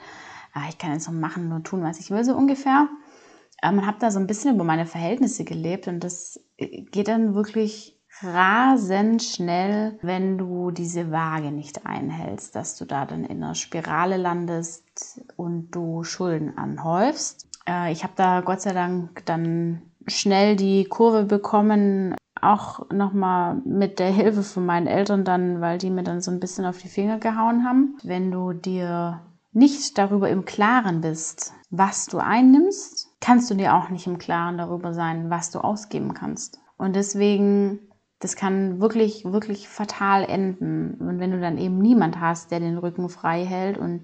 ja, 0.54 0.62
ich 0.68 0.78
kann 0.78 0.92
jetzt 0.92 1.04
so 1.04 1.12
machen 1.12 1.52
und 1.52 1.64
tun, 1.66 1.82
was 1.82 2.00
ich 2.00 2.10
will, 2.10 2.24
so 2.24 2.34
ungefähr. 2.34 2.88
Man 3.62 3.86
hat 3.86 4.02
da 4.02 4.10
so 4.10 4.20
ein 4.20 4.26
bisschen 4.26 4.54
über 4.54 4.64
meine 4.64 4.86
Verhältnisse 4.86 5.44
gelebt 5.44 5.88
und 5.88 6.04
das 6.04 6.40
geht 6.56 7.08
dann 7.08 7.34
wirklich 7.34 7.98
rasend 8.22 9.22
schnell, 9.22 9.98
wenn 10.02 10.38
du 10.38 10.70
diese 10.70 11.10
Waage 11.10 11.50
nicht 11.52 11.86
einhältst, 11.86 12.54
dass 12.54 12.76
du 12.76 12.84
da 12.84 13.06
dann 13.06 13.24
in 13.24 13.42
einer 13.42 13.54
Spirale 13.54 14.16
landest 14.16 14.84
und 15.36 15.70
du 15.70 16.04
Schulden 16.04 16.56
anhäufst. 16.56 17.46
Äh, 17.66 17.92
ich 17.92 18.02
habe 18.02 18.12
da 18.16 18.40
Gott 18.40 18.60
sei 18.60 18.72
Dank 18.72 19.24
dann 19.26 19.82
schnell 20.06 20.56
die 20.56 20.84
Kurve 20.84 21.24
bekommen, 21.24 22.14
auch 22.40 22.88
nochmal 22.90 23.60
mit 23.64 23.98
der 23.98 24.10
Hilfe 24.10 24.42
von 24.42 24.64
meinen 24.64 24.86
Eltern 24.86 25.24
dann, 25.24 25.60
weil 25.60 25.78
die 25.78 25.90
mir 25.90 26.04
dann 26.04 26.20
so 26.20 26.30
ein 26.30 26.40
bisschen 26.40 26.64
auf 26.64 26.78
die 26.78 26.88
Finger 26.88 27.18
gehauen 27.18 27.64
haben. 27.64 27.98
Wenn 28.02 28.30
du 28.30 28.52
dir 28.52 29.20
nicht 29.52 29.98
darüber 29.98 30.30
im 30.30 30.44
Klaren 30.44 31.00
bist, 31.00 31.52
was 31.70 32.06
du 32.06 32.18
einnimmst, 32.18 33.08
kannst 33.20 33.50
du 33.50 33.54
dir 33.54 33.74
auch 33.74 33.88
nicht 33.88 34.06
im 34.06 34.18
Klaren 34.18 34.56
darüber 34.56 34.94
sein, 34.94 35.30
was 35.30 35.50
du 35.50 35.58
ausgeben 35.58 36.14
kannst. 36.14 36.60
Und 36.76 36.94
deswegen 36.94 37.80
das 38.20 38.34
kann 38.34 38.80
wirklich, 38.80 39.24
wirklich 39.24 39.68
fatal 39.68 40.24
enden. 40.24 40.94
Und 40.94 41.20
wenn 41.20 41.30
du 41.30 41.40
dann 41.40 41.58
eben 41.58 41.78
niemand 41.78 42.20
hast, 42.20 42.50
der 42.50 42.60
den 42.60 42.78
Rücken 42.78 43.08
frei 43.08 43.44
hält 43.44 43.78
und 43.78 44.02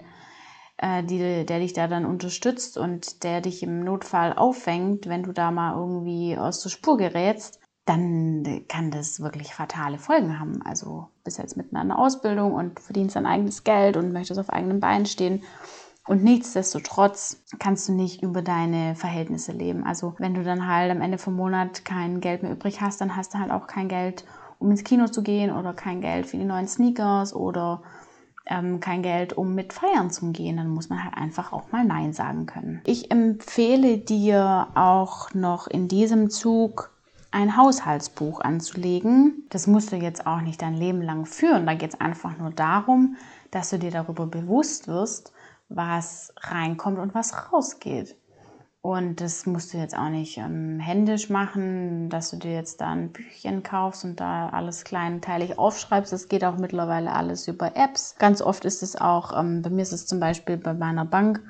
die, 1.03 1.47
der 1.47 1.59
dich 1.61 1.73
da 1.73 1.89
dann 1.89 2.05
unterstützt 2.05 2.77
und 2.79 3.23
der 3.25 3.41
dich 3.41 3.63
im 3.63 3.85
Notfall 3.85 4.33
auffängt, 4.33 5.09
wenn 5.09 5.23
du 5.23 5.33
da 5.33 5.51
mal 5.51 5.77
irgendwie 5.77 6.37
aus 6.37 6.61
der 6.63 6.71
Spur 6.71 6.97
gerätst, 6.97 7.61
dann 7.87 8.65
kann 8.69 8.91
das 8.91 9.21
wirklich 9.21 9.55
fatale 9.55 9.99
Folgen 9.99 10.39
haben. 10.39 10.63
Also 10.65 11.09
bist 11.23 11.39
jetzt 11.39 11.57
mitten 11.57 11.77
in 11.77 11.81
einer 11.81 11.99
Ausbildung 11.99 12.55
und 12.55 12.81
verdienst 12.81 13.17
dein 13.17 13.27
eigenes 13.27 13.65
Geld 13.65 13.97
und 13.97 14.13
möchtest 14.13 14.41
auf 14.41 14.51
eigenen 14.51 14.81
Beinen 14.81 15.07
stehen 15.07 15.43
und 16.07 16.23
nichtsdestotrotz 16.23 17.43
kannst 17.59 17.89
du 17.89 17.93
nicht 17.93 18.23
über 18.23 18.43
deine 18.43 18.95
Verhältnisse 18.95 19.53
leben. 19.53 19.85
Also 19.85 20.15
wenn 20.19 20.35
du 20.35 20.45
dann 20.45 20.69
halt 20.69 20.91
am 20.91 21.01
Ende 21.01 21.17
vom 21.17 21.35
Monat 21.35 21.85
kein 21.87 22.21
Geld 22.21 22.43
mehr 22.43 22.53
übrig 22.53 22.83
hast, 22.83 23.01
dann 23.01 23.17
hast 23.17 23.33
du 23.33 23.39
halt 23.39 23.51
auch 23.51 23.67
kein 23.67 23.89
Geld, 23.89 24.25
um 24.59 24.71
ins 24.71 24.85
Kino 24.85 25.09
zu 25.09 25.23
gehen 25.23 25.51
oder 25.51 25.73
kein 25.73 26.03
Geld 26.03 26.27
für 26.27 26.37
die 26.37 26.45
neuen 26.45 26.69
Sneakers 26.69 27.35
oder 27.35 27.83
ähm, 28.47 28.81
kein 28.81 29.03
Geld, 29.03 29.33
um 29.33 29.55
mit 29.55 29.73
feiern 29.73 30.11
zu 30.11 30.33
gehen. 30.33 30.57
Dann 30.57 30.69
muss 30.69 30.89
man 30.89 31.03
halt 31.03 31.17
einfach 31.17 31.53
auch 31.53 31.73
mal 31.73 31.85
Nein 31.85 32.13
sagen 32.13 32.47
können. 32.47 32.83
Ich 32.85 33.11
empfehle 33.11 33.99
dir 33.99 34.69
auch 34.75 35.33
noch 35.35 35.67
in 35.67 35.89
diesem 35.89 36.31
Zug 36.31 36.91
ein 37.31 37.57
Haushaltsbuch 37.57 38.41
anzulegen. 38.41 39.45
Das 39.51 39.67
musst 39.67 39.91
du 39.91 39.97
jetzt 39.97 40.27
auch 40.27 40.41
nicht 40.41 40.63
dein 40.63 40.75
Leben 40.75 41.03
lang 41.03 41.27
führen. 41.27 41.67
Da 41.67 41.75
geht 41.75 41.95
es 41.95 42.01
einfach 42.01 42.39
nur 42.39 42.51
darum, 42.51 43.17
dass 43.51 43.71
du 43.71 43.79
dir 43.79 43.91
darüber 43.91 44.27
bewusst 44.27 44.87
wirst, 44.87 45.33
was 45.69 46.33
reinkommt 46.41 46.99
und 46.99 47.15
was 47.15 47.53
rausgeht. 47.53 48.17
Und 48.85 49.23
das 49.23 49.47
musst 49.47 49.73
du 49.73 49.79
jetzt 49.79 49.97
auch 49.97 50.11
nicht 50.11 50.37
ähm, 50.37 50.79
händisch 50.79 51.31
machen, 51.31 52.11
dass 52.11 52.31
du 52.31 52.37
dir 52.37 52.53
jetzt 52.53 52.83
da 52.83 52.91
ein 52.91 53.13
Büchchen 53.13 53.63
kaufst 53.63 54.05
und 54.05 54.21
da 54.21 54.51
alles 54.51 54.85
kleinteilig 54.85 55.59
aufschreibst. 55.59 56.13
Das 56.13 56.29
geht 56.29 56.45
auch 56.45 56.59
mittlerweile 56.59 57.11
alles 57.11 57.49
über 57.49 57.75
Apps. 57.77 58.17
Ganz 58.19 58.43
oft 58.43 58.67
ist 58.67 58.83
es 58.83 58.95
auch, 58.95 59.41
ähm, 59.41 59.63
bei 59.63 59.71
mir 59.71 59.81
ist 59.81 59.93
es 59.93 60.07
zum 60.07 60.21
Beispiel 60.21 60.59
bei 60.59 60.75
meiner 60.75 61.07
Bank 61.07 61.41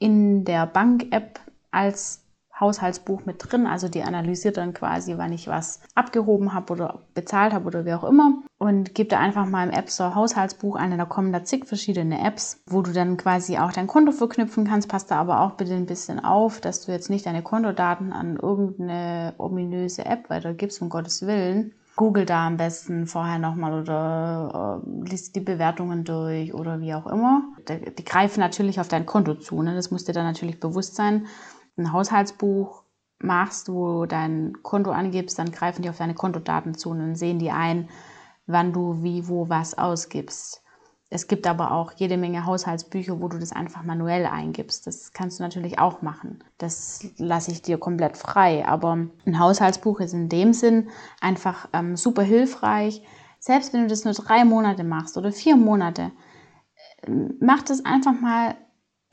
in 0.00 0.44
der 0.44 0.66
Bank-App 0.66 1.40
als 1.70 2.21
Haushaltsbuch 2.58 3.24
mit 3.24 3.36
drin. 3.38 3.66
Also 3.66 3.88
die 3.88 4.02
analysiert 4.02 4.56
dann 4.56 4.72
quasi, 4.74 5.16
wann 5.16 5.32
ich 5.32 5.48
was 5.48 5.80
abgehoben 5.94 6.54
habe 6.54 6.72
oder 6.72 7.00
bezahlt 7.14 7.52
habe 7.52 7.66
oder 7.66 7.84
wie 7.84 7.94
auch 7.94 8.04
immer. 8.04 8.42
Und 8.58 8.94
gibt 8.94 9.12
da 9.12 9.18
einfach 9.18 9.46
mal 9.46 9.68
im 9.68 9.74
App 9.74 9.90
Store 9.90 10.14
Haushaltsbuch 10.14 10.76
ein. 10.76 10.96
Da 10.96 11.04
kommen 11.04 11.32
da 11.32 11.44
zig 11.44 11.66
verschiedene 11.66 12.24
Apps, 12.24 12.62
wo 12.66 12.82
du 12.82 12.92
dann 12.92 13.16
quasi 13.16 13.58
auch 13.58 13.72
dein 13.72 13.86
Konto 13.86 14.12
verknüpfen 14.12 14.66
kannst. 14.66 14.88
Passt 14.88 15.10
da 15.10 15.16
aber 15.16 15.40
auch 15.40 15.52
bitte 15.52 15.74
ein 15.74 15.86
bisschen 15.86 16.24
auf, 16.24 16.60
dass 16.60 16.84
du 16.84 16.92
jetzt 16.92 17.10
nicht 17.10 17.26
deine 17.26 17.42
Kontodaten 17.42 18.12
an 18.12 18.36
irgendeine 18.36 19.34
ominöse 19.38 20.06
App 20.06 20.30
weitergibst, 20.30 20.80
um 20.82 20.88
Gottes 20.88 21.26
Willen. 21.26 21.72
Google 21.94 22.24
da 22.24 22.46
am 22.46 22.56
besten 22.56 23.06
vorher 23.06 23.38
nochmal 23.38 23.78
oder 23.78 24.80
äh, 24.82 25.10
liest 25.10 25.36
die 25.36 25.40
Bewertungen 25.40 26.04
durch 26.04 26.54
oder 26.54 26.80
wie 26.80 26.94
auch 26.94 27.06
immer. 27.06 27.42
Die, 27.68 27.94
die 27.94 28.04
greifen 28.04 28.40
natürlich 28.40 28.80
auf 28.80 28.88
dein 28.88 29.04
Konto 29.04 29.34
zu. 29.34 29.60
Ne? 29.60 29.74
Das 29.74 29.90
muss 29.90 30.04
dir 30.04 30.14
dann 30.14 30.24
natürlich 30.24 30.58
bewusst 30.58 30.96
sein 30.96 31.26
ein 31.76 31.92
Haushaltsbuch 31.92 32.82
machst, 33.18 33.68
wo 33.68 34.06
dein 34.06 34.54
Konto 34.62 34.90
angibst, 34.90 35.38
dann 35.38 35.52
greifen 35.52 35.82
die 35.82 35.90
auf 35.90 35.98
deine 35.98 36.14
Kontodaten 36.14 36.74
zu 36.74 36.90
und 36.90 36.98
dann 36.98 37.14
sehen 37.14 37.38
die 37.38 37.50
ein, 37.50 37.88
wann 38.46 38.72
du 38.72 39.02
wie, 39.02 39.28
wo, 39.28 39.48
was 39.48 39.78
ausgibst. 39.78 40.62
Es 41.14 41.26
gibt 41.26 41.46
aber 41.46 41.72
auch 41.72 41.92
jede 41.92 42.16
Menge 42.16 42.46
Haushaltsbücher, 42.46 43.20
wo 43.20 43.28
du 43.28 43.38
das 43.38 43.52
einfach 43.52 43.82
manuell 43.82 44.24
eingibst. 44.24 44.86
Das 44.86 45.12
kannst 45.12 45.38
du 45.38 45.42
natürlich 45.42 45.78
auch 45.78 46.00
machen. 46.00 46.42
Das 46.56 47.06
lasse 47.18 47.50
ich 47.50 47.60
dir 47.60 47.76
komplett 47.76 48.16
frei. 48.16 48.66
Aber 48.66 48.96
ein 49.26 49.38
Haushaltsbuch 49.38 50.00
ist 50.00 50.14
in 50.14 50.30
dem 50.30 50.54
Sinn 50.54 50.88
einfach 51.20 51.68
ähm, 51.74 51.98
super 51.98 52.22
hilfreich. 52.22 53.02
Selbst 53.40 53.74
wenn 53.74 53.82
du 53.82 53.88
das 53.88 54.06
nur 54.06 54.14
drei 54.14 54.46
Monate 54.46 54.84
machst 54.84 55.18
oder 55.18 55.32
vier 55.32 55.54
Monate, 55.54 56.12
äh, 57.02 57.10
mach 57.40 57.60
das 57.60 57.84
einfach 57.84 58.18
mal 58.18 58.54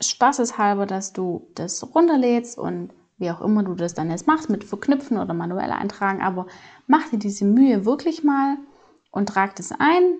spaßeshalber, 0.00 0.86
dass 0.86 1.12
du 1.12 1.48
das 1.54 1.94
runterlädst 1.94 2.58
und 2.58 2.90
wie 3.18 3.30
auch 3.30 3.42
immer 3.42 3.62
du 3.62 3.74
das 3.74 3.94
dann 3.94 4.10
jetzt 4.10 4.26
machst, 4.26 4.48
mit 4.48 4.64
verknüpfen 4.64 5.18
oder 5.18 5.34
manuell 5.34 5.70
eintragen, 5.70 6.22
aber 6.22 6.46
mach 6.86 7.08
dir 7.10 7.18
diese 7.18 7.44
Mühe 7.44 7.84
wirklich 7.84 8.24
mal 8.24 8.56
und 9.10 9.28
trag 9.28 9.54
das 9.56 9.72
ein 9.72 10.18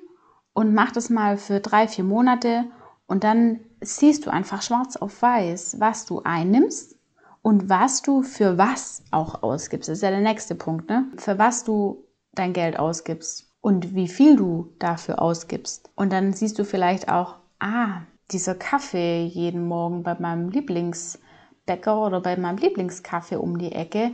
und 0.53 0.74
mach 0.74 0.93
das 0.93 1.09
mal 1.09 1.39
für 1.39 1.61
drei, 1.61 1.89
vier 1.89 2.05
Monate 2.05 2.66
und 3.07 3.24
dann 3.24 3.61
siehst 3.81 4.26
du 4.26 4.31
einfach 4.31 4.62
schwarz 4.62 4.97
auf 4.97 5.22
weiß, 5.22 5.81
was 5.81 6.05
du 6.05 6.20
einnimmst 6.22 6.97
und 7.43 7.68
was 7.68 8.03
du 8.03 8.22
für 8.22 8.59
was 8.59 9.03
auch 9.11 9.43
ausgibst. 9.43 9.89
Das 9.89 9.99
ist 9.99 10.03
ja 10.03 10.11
der 10.11 10.20
nächste 10.20 10.55
Punkt, 10.55 10.91
ne? 10.91 11.07
Für 11.16 11.39
was 11.39 11.64
du 11.64 12.05
dein 12.33 12.53
Geld 12.53 12.78
ausgibst 12.78 13.51
und 13.61 13.95
wie 13.95 14.09
viel 14.09 14.37
du 14.37 14.72
dafür 14.78 15.20
ausgibst. 15.20 15.91
Und 15.95 16.12
dann 16.12 16.33
siehst 16.33 16.59
du 16.59 16.64
vielleicht 16.64 17.09
auch, 17.09 17.37
ah, 17.59 18.03
dieser 18.33 18.55
Kaffee 18.55 19.24
jeden 19.24 19.66
Morgen 19.66 20.03
bei 20.03 20.14
meinem 20.18 20.51
Lieblingsbäcker, 20.51 22.07
oder 22.07 22.20
bei 22.20 22.37
meinem 22.37 22.59
Lieblingskaffee 22.59 23.37
um 23.37 23.59
die 23.59 23.72
Ecke, 23.72 24.12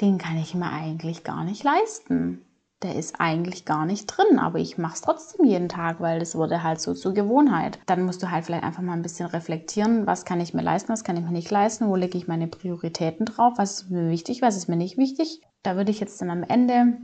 den 0.00 0.18
kann 0.18 0.38
ich 0.38 0.54
mir 0.54 0.70
eigentlich 0.70 1.24
gar 1.24 1.44
nicht 1.44 1.62
leisten. 1.62 2.44
Der 2.82 2.96
ist 2.96 3.20
eigentlich 3.20 3.66
gar 3.66 3.84
nicht 3.84 4.06
drin, 4.06 4.38
aber 4.38 4.58
ich 4.58 4.78
mache 4.78 4.94
es 4.94 5.02
trotzdem 5.02 5.44
jeden 5.44 5.68
Tag, 5.68 6.00
weil 6.00 6.18
das 6.18 6.34
wurde 6.34 6.62
halt 6.62 6.80
so 6.80 6.94
zur 6.94 7.12
Gewohnheit. 7.12 7.78
Dann 7.84 8.04
musst 8.04 8.22
du 8.22 8.30
halt 8.30 8.46
vielleicht 8.46 8.64
einfach 8.64 8.82
mal 8.82 8.94
ein 8.94 9.02
bisschen 9.02 9.26
reflektieren, 9.26 10.06
was 10.06 10.24
kann 10.24 10.40
ich 10.40 10.54
mir 10.54 10.62
leisten, 10.62 10.90
was 10.90 11.04
kann 11.04 11.18
ich 11.18 11.22
mir 11.22 11.30
nicht 11.30 11.50
leisten, 11.50 11.88
wo 11.88 11.96
lege 11.96 12.16
ich 12.16 12.26
meine 12.26 12.46
Prioritäten 12.46 13.26
drauf, 13.26 13.54
was 13.56 13.82
ist 13.82 13.90
mir 13.90 14.08
wichtig, 14.08 14.40
was 14.40 14.56
ist 14.56 14.68
mir 14.68 14.76
nicht 14.76 14.96
wichtig. 14.96 15.42
Da 15.62 15.76
würde 15.76 15.90
ich 15.90 16.00
jetzt 16.00 16.22
dann 16.22 16.30
am 16.30 16.42
Ende, 16.42 16.96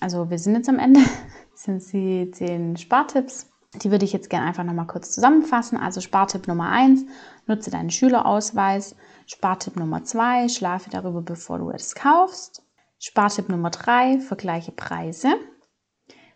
also 0.00 0.30
wir 0.30 0.38
sind 0.38 0.54
jetzt 0.54 0.70
am 0.70 0.78
Ende, 0.78 1.00
sind 1.54 1.82
die 1.92 2.30
zehn 2.30 2.78
Spartipps. 2.78 3.50
Die 3.74 3.90
würde 3.90 4.04
ich 4.06 4.14
jetzt 4.14 4.30
gerne 4.30 4.46
einfach 4.46 4.64
nochmal 4.64 4.86
kurz 4.86 5.12
zusammenfassen. 5.12 5.76
Also 5.76 6.00
Spartipp 6.00 6.48
Nummer 6.48 6.70
eins: 6.70 7.04
nutze 7.46 7.70
deinen 7.70 7.90
Schülerausweis. 7.90 8.96
Spartipp 9.26 9.76
Nummer 9.76 10.04
zwei: 10.04 10.48
schlafe 10.48 10.88
darüber, 10.90 11.20
bevor 11.20 11.58
du 11.58 11.70
es 11.70 11.94
kaufst. 11.94 12.62
Spartipp 12.98 13.48
Nummer 13.50 13.70
drei: 13.70 14.20
vergleiche 14.20 14.72
Preise. 14.72 15.34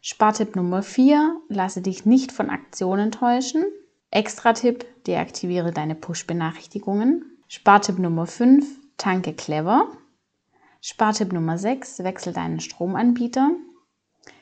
Spartipp 0.02 0.56
Nummer 0.56 0.82
vier: 0.82 1.40
lasse 1.48 1.80
dich 1.80 2.04
nicht 2.04 2.32
von 2.32 2.50
Aktionen 2.50 3.12
täuschen. 3.12 3.64
Extra-Tipp, 4.10 4.84
deaktiviere 5.06 5.72
deine 5.72 5.94
Push-Benachrichtigungen. 5.94 7.38
Spartipp 7.48 7.98
Nummer 7.98 8.26
fünf: 8.26 8.78
tanke 8.98 9.32
clever. 9.32 9.88
Spartipp 10.82 11.32
Nummer 11.32 11.56
sechs: 11.56 11.98
wechsel 12.00 12.34
deinen 12.34 12.60
Stromanbieter. 12.60 13.52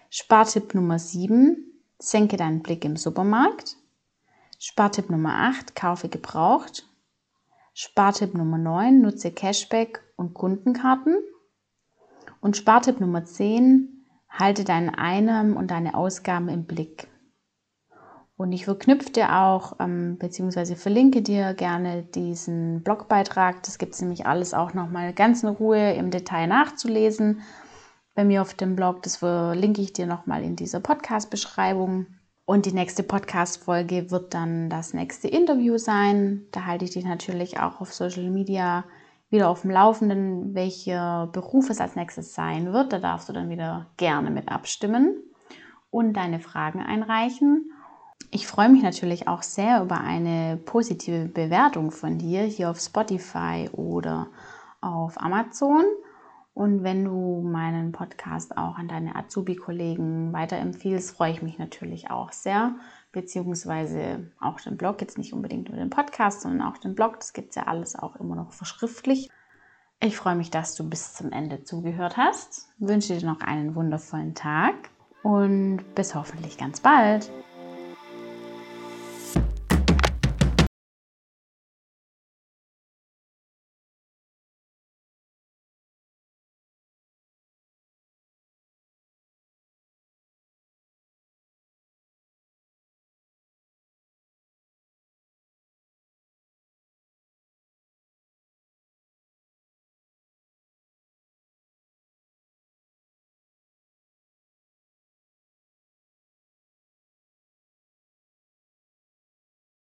Spartipp 0.09 0.75
Nummer 0.75 0.99
sieben: 0.99 1.70
senke 2.01 2.37
deinen 2.37 2.63
Blick 2.63 2.85
im 2.85 2.97
Supermarkt. 2.97 3.77
Spartipp 4.59 5.11
Nummer 5.11 5.35
8, 5.51 5.77
kaufe 5.77 6.09
gebraucht. 6.09 6.87
Spartipp 7.75 8.35
Nummer 8.35 8.59
9, 8.59 9.01
nutze 9.01 9.31
Cashback 9.31 10.03
und 10.17 10.35
Kundenkarten. 10.35 11.17
Und 12.41 12.57
Spartipp 12.57 13.01
Nummer 13.01 13.25
10, 13.25 14.07
halte 14.29 14.65
deine 14.65 14.99
Einnahmen 14.99 15.57
und 15.57 15.71
deine 15.71 15.95
Ausgaben 15.95 16.49
im 16.49 16.65
Blick. 16.65 17.09
Und 18.37 18.53
ich 18.53 18.65
verknüpfe 18.65 19.11
dir 19.11 19.37
auch, 19.37 19.77
ähm, 19.81 20.17
beziehungsweise 20.19 20.75
verlinke 20.75 21.21
dir 21.21 21.53
gerne 21.53 22.03
diesen 22.03 22.83
Blogbeitrag. 22.83 23.63
Das 23.65 23.77
gibt 23.77 23.93
es 23.93 24.01
nämlich 24.01 24.27
alles 24.27 24.55
auch 24.55 24.73
nochmal 24.73 25.13
ganz 25.13 25.43
in 25.43 25.51
Ruhe 25.51 25.93
im 25.93 26.11
Detail 26.11 26.47
nachzulesen 26.47 27.43
bei 28.21 28.25
mir 28.25 28.43
auf 28.43 28.53
dem 28.53 28.77
Blog. 28.77 29.03
Das 29.03 29.17
verlinke 29.17 29.81
ich 29.81 29.95
dir 29.95 30.07
nochmal 30.07 30.43
in 30.43 30.55
dieser 30.55 30.81
Podcast-Beschreibung. 30.81 32.05
Und 32.45 32.67
die 32.67 32.73
nächste 32.73 33.03
Podcast-Folge 33.03 34.11
wird 34.11 34.35
dann 34.35 34.69
das 34.69 34.93
nächste 34.93 35.27
Interview 35.27 35.79
sein. 35.79 36.43
Da 36.53 36.67
halte 36.67 36.85
ich 36.85 36.91
dich 36.91 37.07
natürlich 37.07 37.61
auch 37.61 37.81
auf 37.81 37.95
Social 37.95 38.29
Media 38.29 38.85
wieder 39.31 39.49
auf 39.49 39.63
dem 39.63 39.71
Laufenden, 39.71 40.55
welcher 40.55 41.31
Beruf 41.33 41.71
es 41.71 41.81
als 41.81 41.97
nächstes 41.97 42.35
sein 42.35 42.75
wird. 42.75 42.93
Da 42.93 42.99
darfst 42.99 43.31
du 43.31 43.33
dann 43.33 43.49
wieder 43.49 43.87
gerne 43.97 44.31
mit 44.31 44.51
abstimmen 44.51 45.17
und 45.91 46.13
deine 46.13 46.41
Fragen 46.41 46.81
einreichen. 46.81 47.73
Ich 48.31 48.47
freue 48.47 48.69
mich 48.69 48.83
natürlich 48.83 49.29
auch 49.29 49.43
sehr 49.43 49.81
über 49.81 49.99
eine 49.99 50.59
positive 50.59 51.25
Bewertung 51.25 51.91
von 51.91 52.19
dir 52.19 52.43
hier 52.43 52.69
auf 52.69 52.81
Spotify 52.81 53.71
oder 53.73 54.27
auf 54.83 55.19
Amazon. 55.19 55.87
Und 56.53 56.83
wenn 56.83 57.05
du 57.05 57.43
meinen 57.43 57.93
Podcast 57.93 58.57
auch 58.57 58.77
an 58.77 58.89
deine 58.89 59.15
Azubi-Kollegen 59.17 60.33
weiterempfiehlst, 60.33 61.17
freue 61.17 61.33
ich 61.33 61.43
mich 61.43 61.59
natürlich 61.59 62.11
auch 62.11 62.33
sehr. 62.33 62.75
Beziehungsweise 63.13 64.31
auch 64.41 64.61
den 64.61 64.77
Blog, 64.77 65.01
jetzt 65.01 65.17
nicht 65.17 65.33
unbedingt 65.33 65.69
nur 65.69 65.79
den 65.79 65.91
Podcast, 65.91 66.43
sondern 66.43 66.69
auch 66.69 66.79
den 66.79 66.95
Blog. 66.95 67.19
Das 67.19 67.33
gibt 67.33 67.51
es 67.51 67.57
ja 67.57 67.65
alles 67.65 67.97
auch 67.97 68.17
immer 68.17 68.35
noch 68.35 68.53
verschriftlich. 68.53 69.31
Ich 70.01 70.17
freue 70.17 70.35
mich, 70.35 70.51
dass 70.51 70.75
du 70.75 70.89
bis 70.89 71.15
zum 71.15 71.31
Ende 71.31 71.63
zugehört 71.63 72.17
hast. 72.17 72.69
wünsche 72.79 73.17
dir 73.17 73.27
noch 73.27 73.41
einen 73.41 73.75
wundervollen 73.75 74.35
Tag 74.35 74.75
und 75.23 75.85
bis 75.95 76.15
hoffentlich 76.15 76.57
ganz 76.57 76.81
bald. 76.81 77.31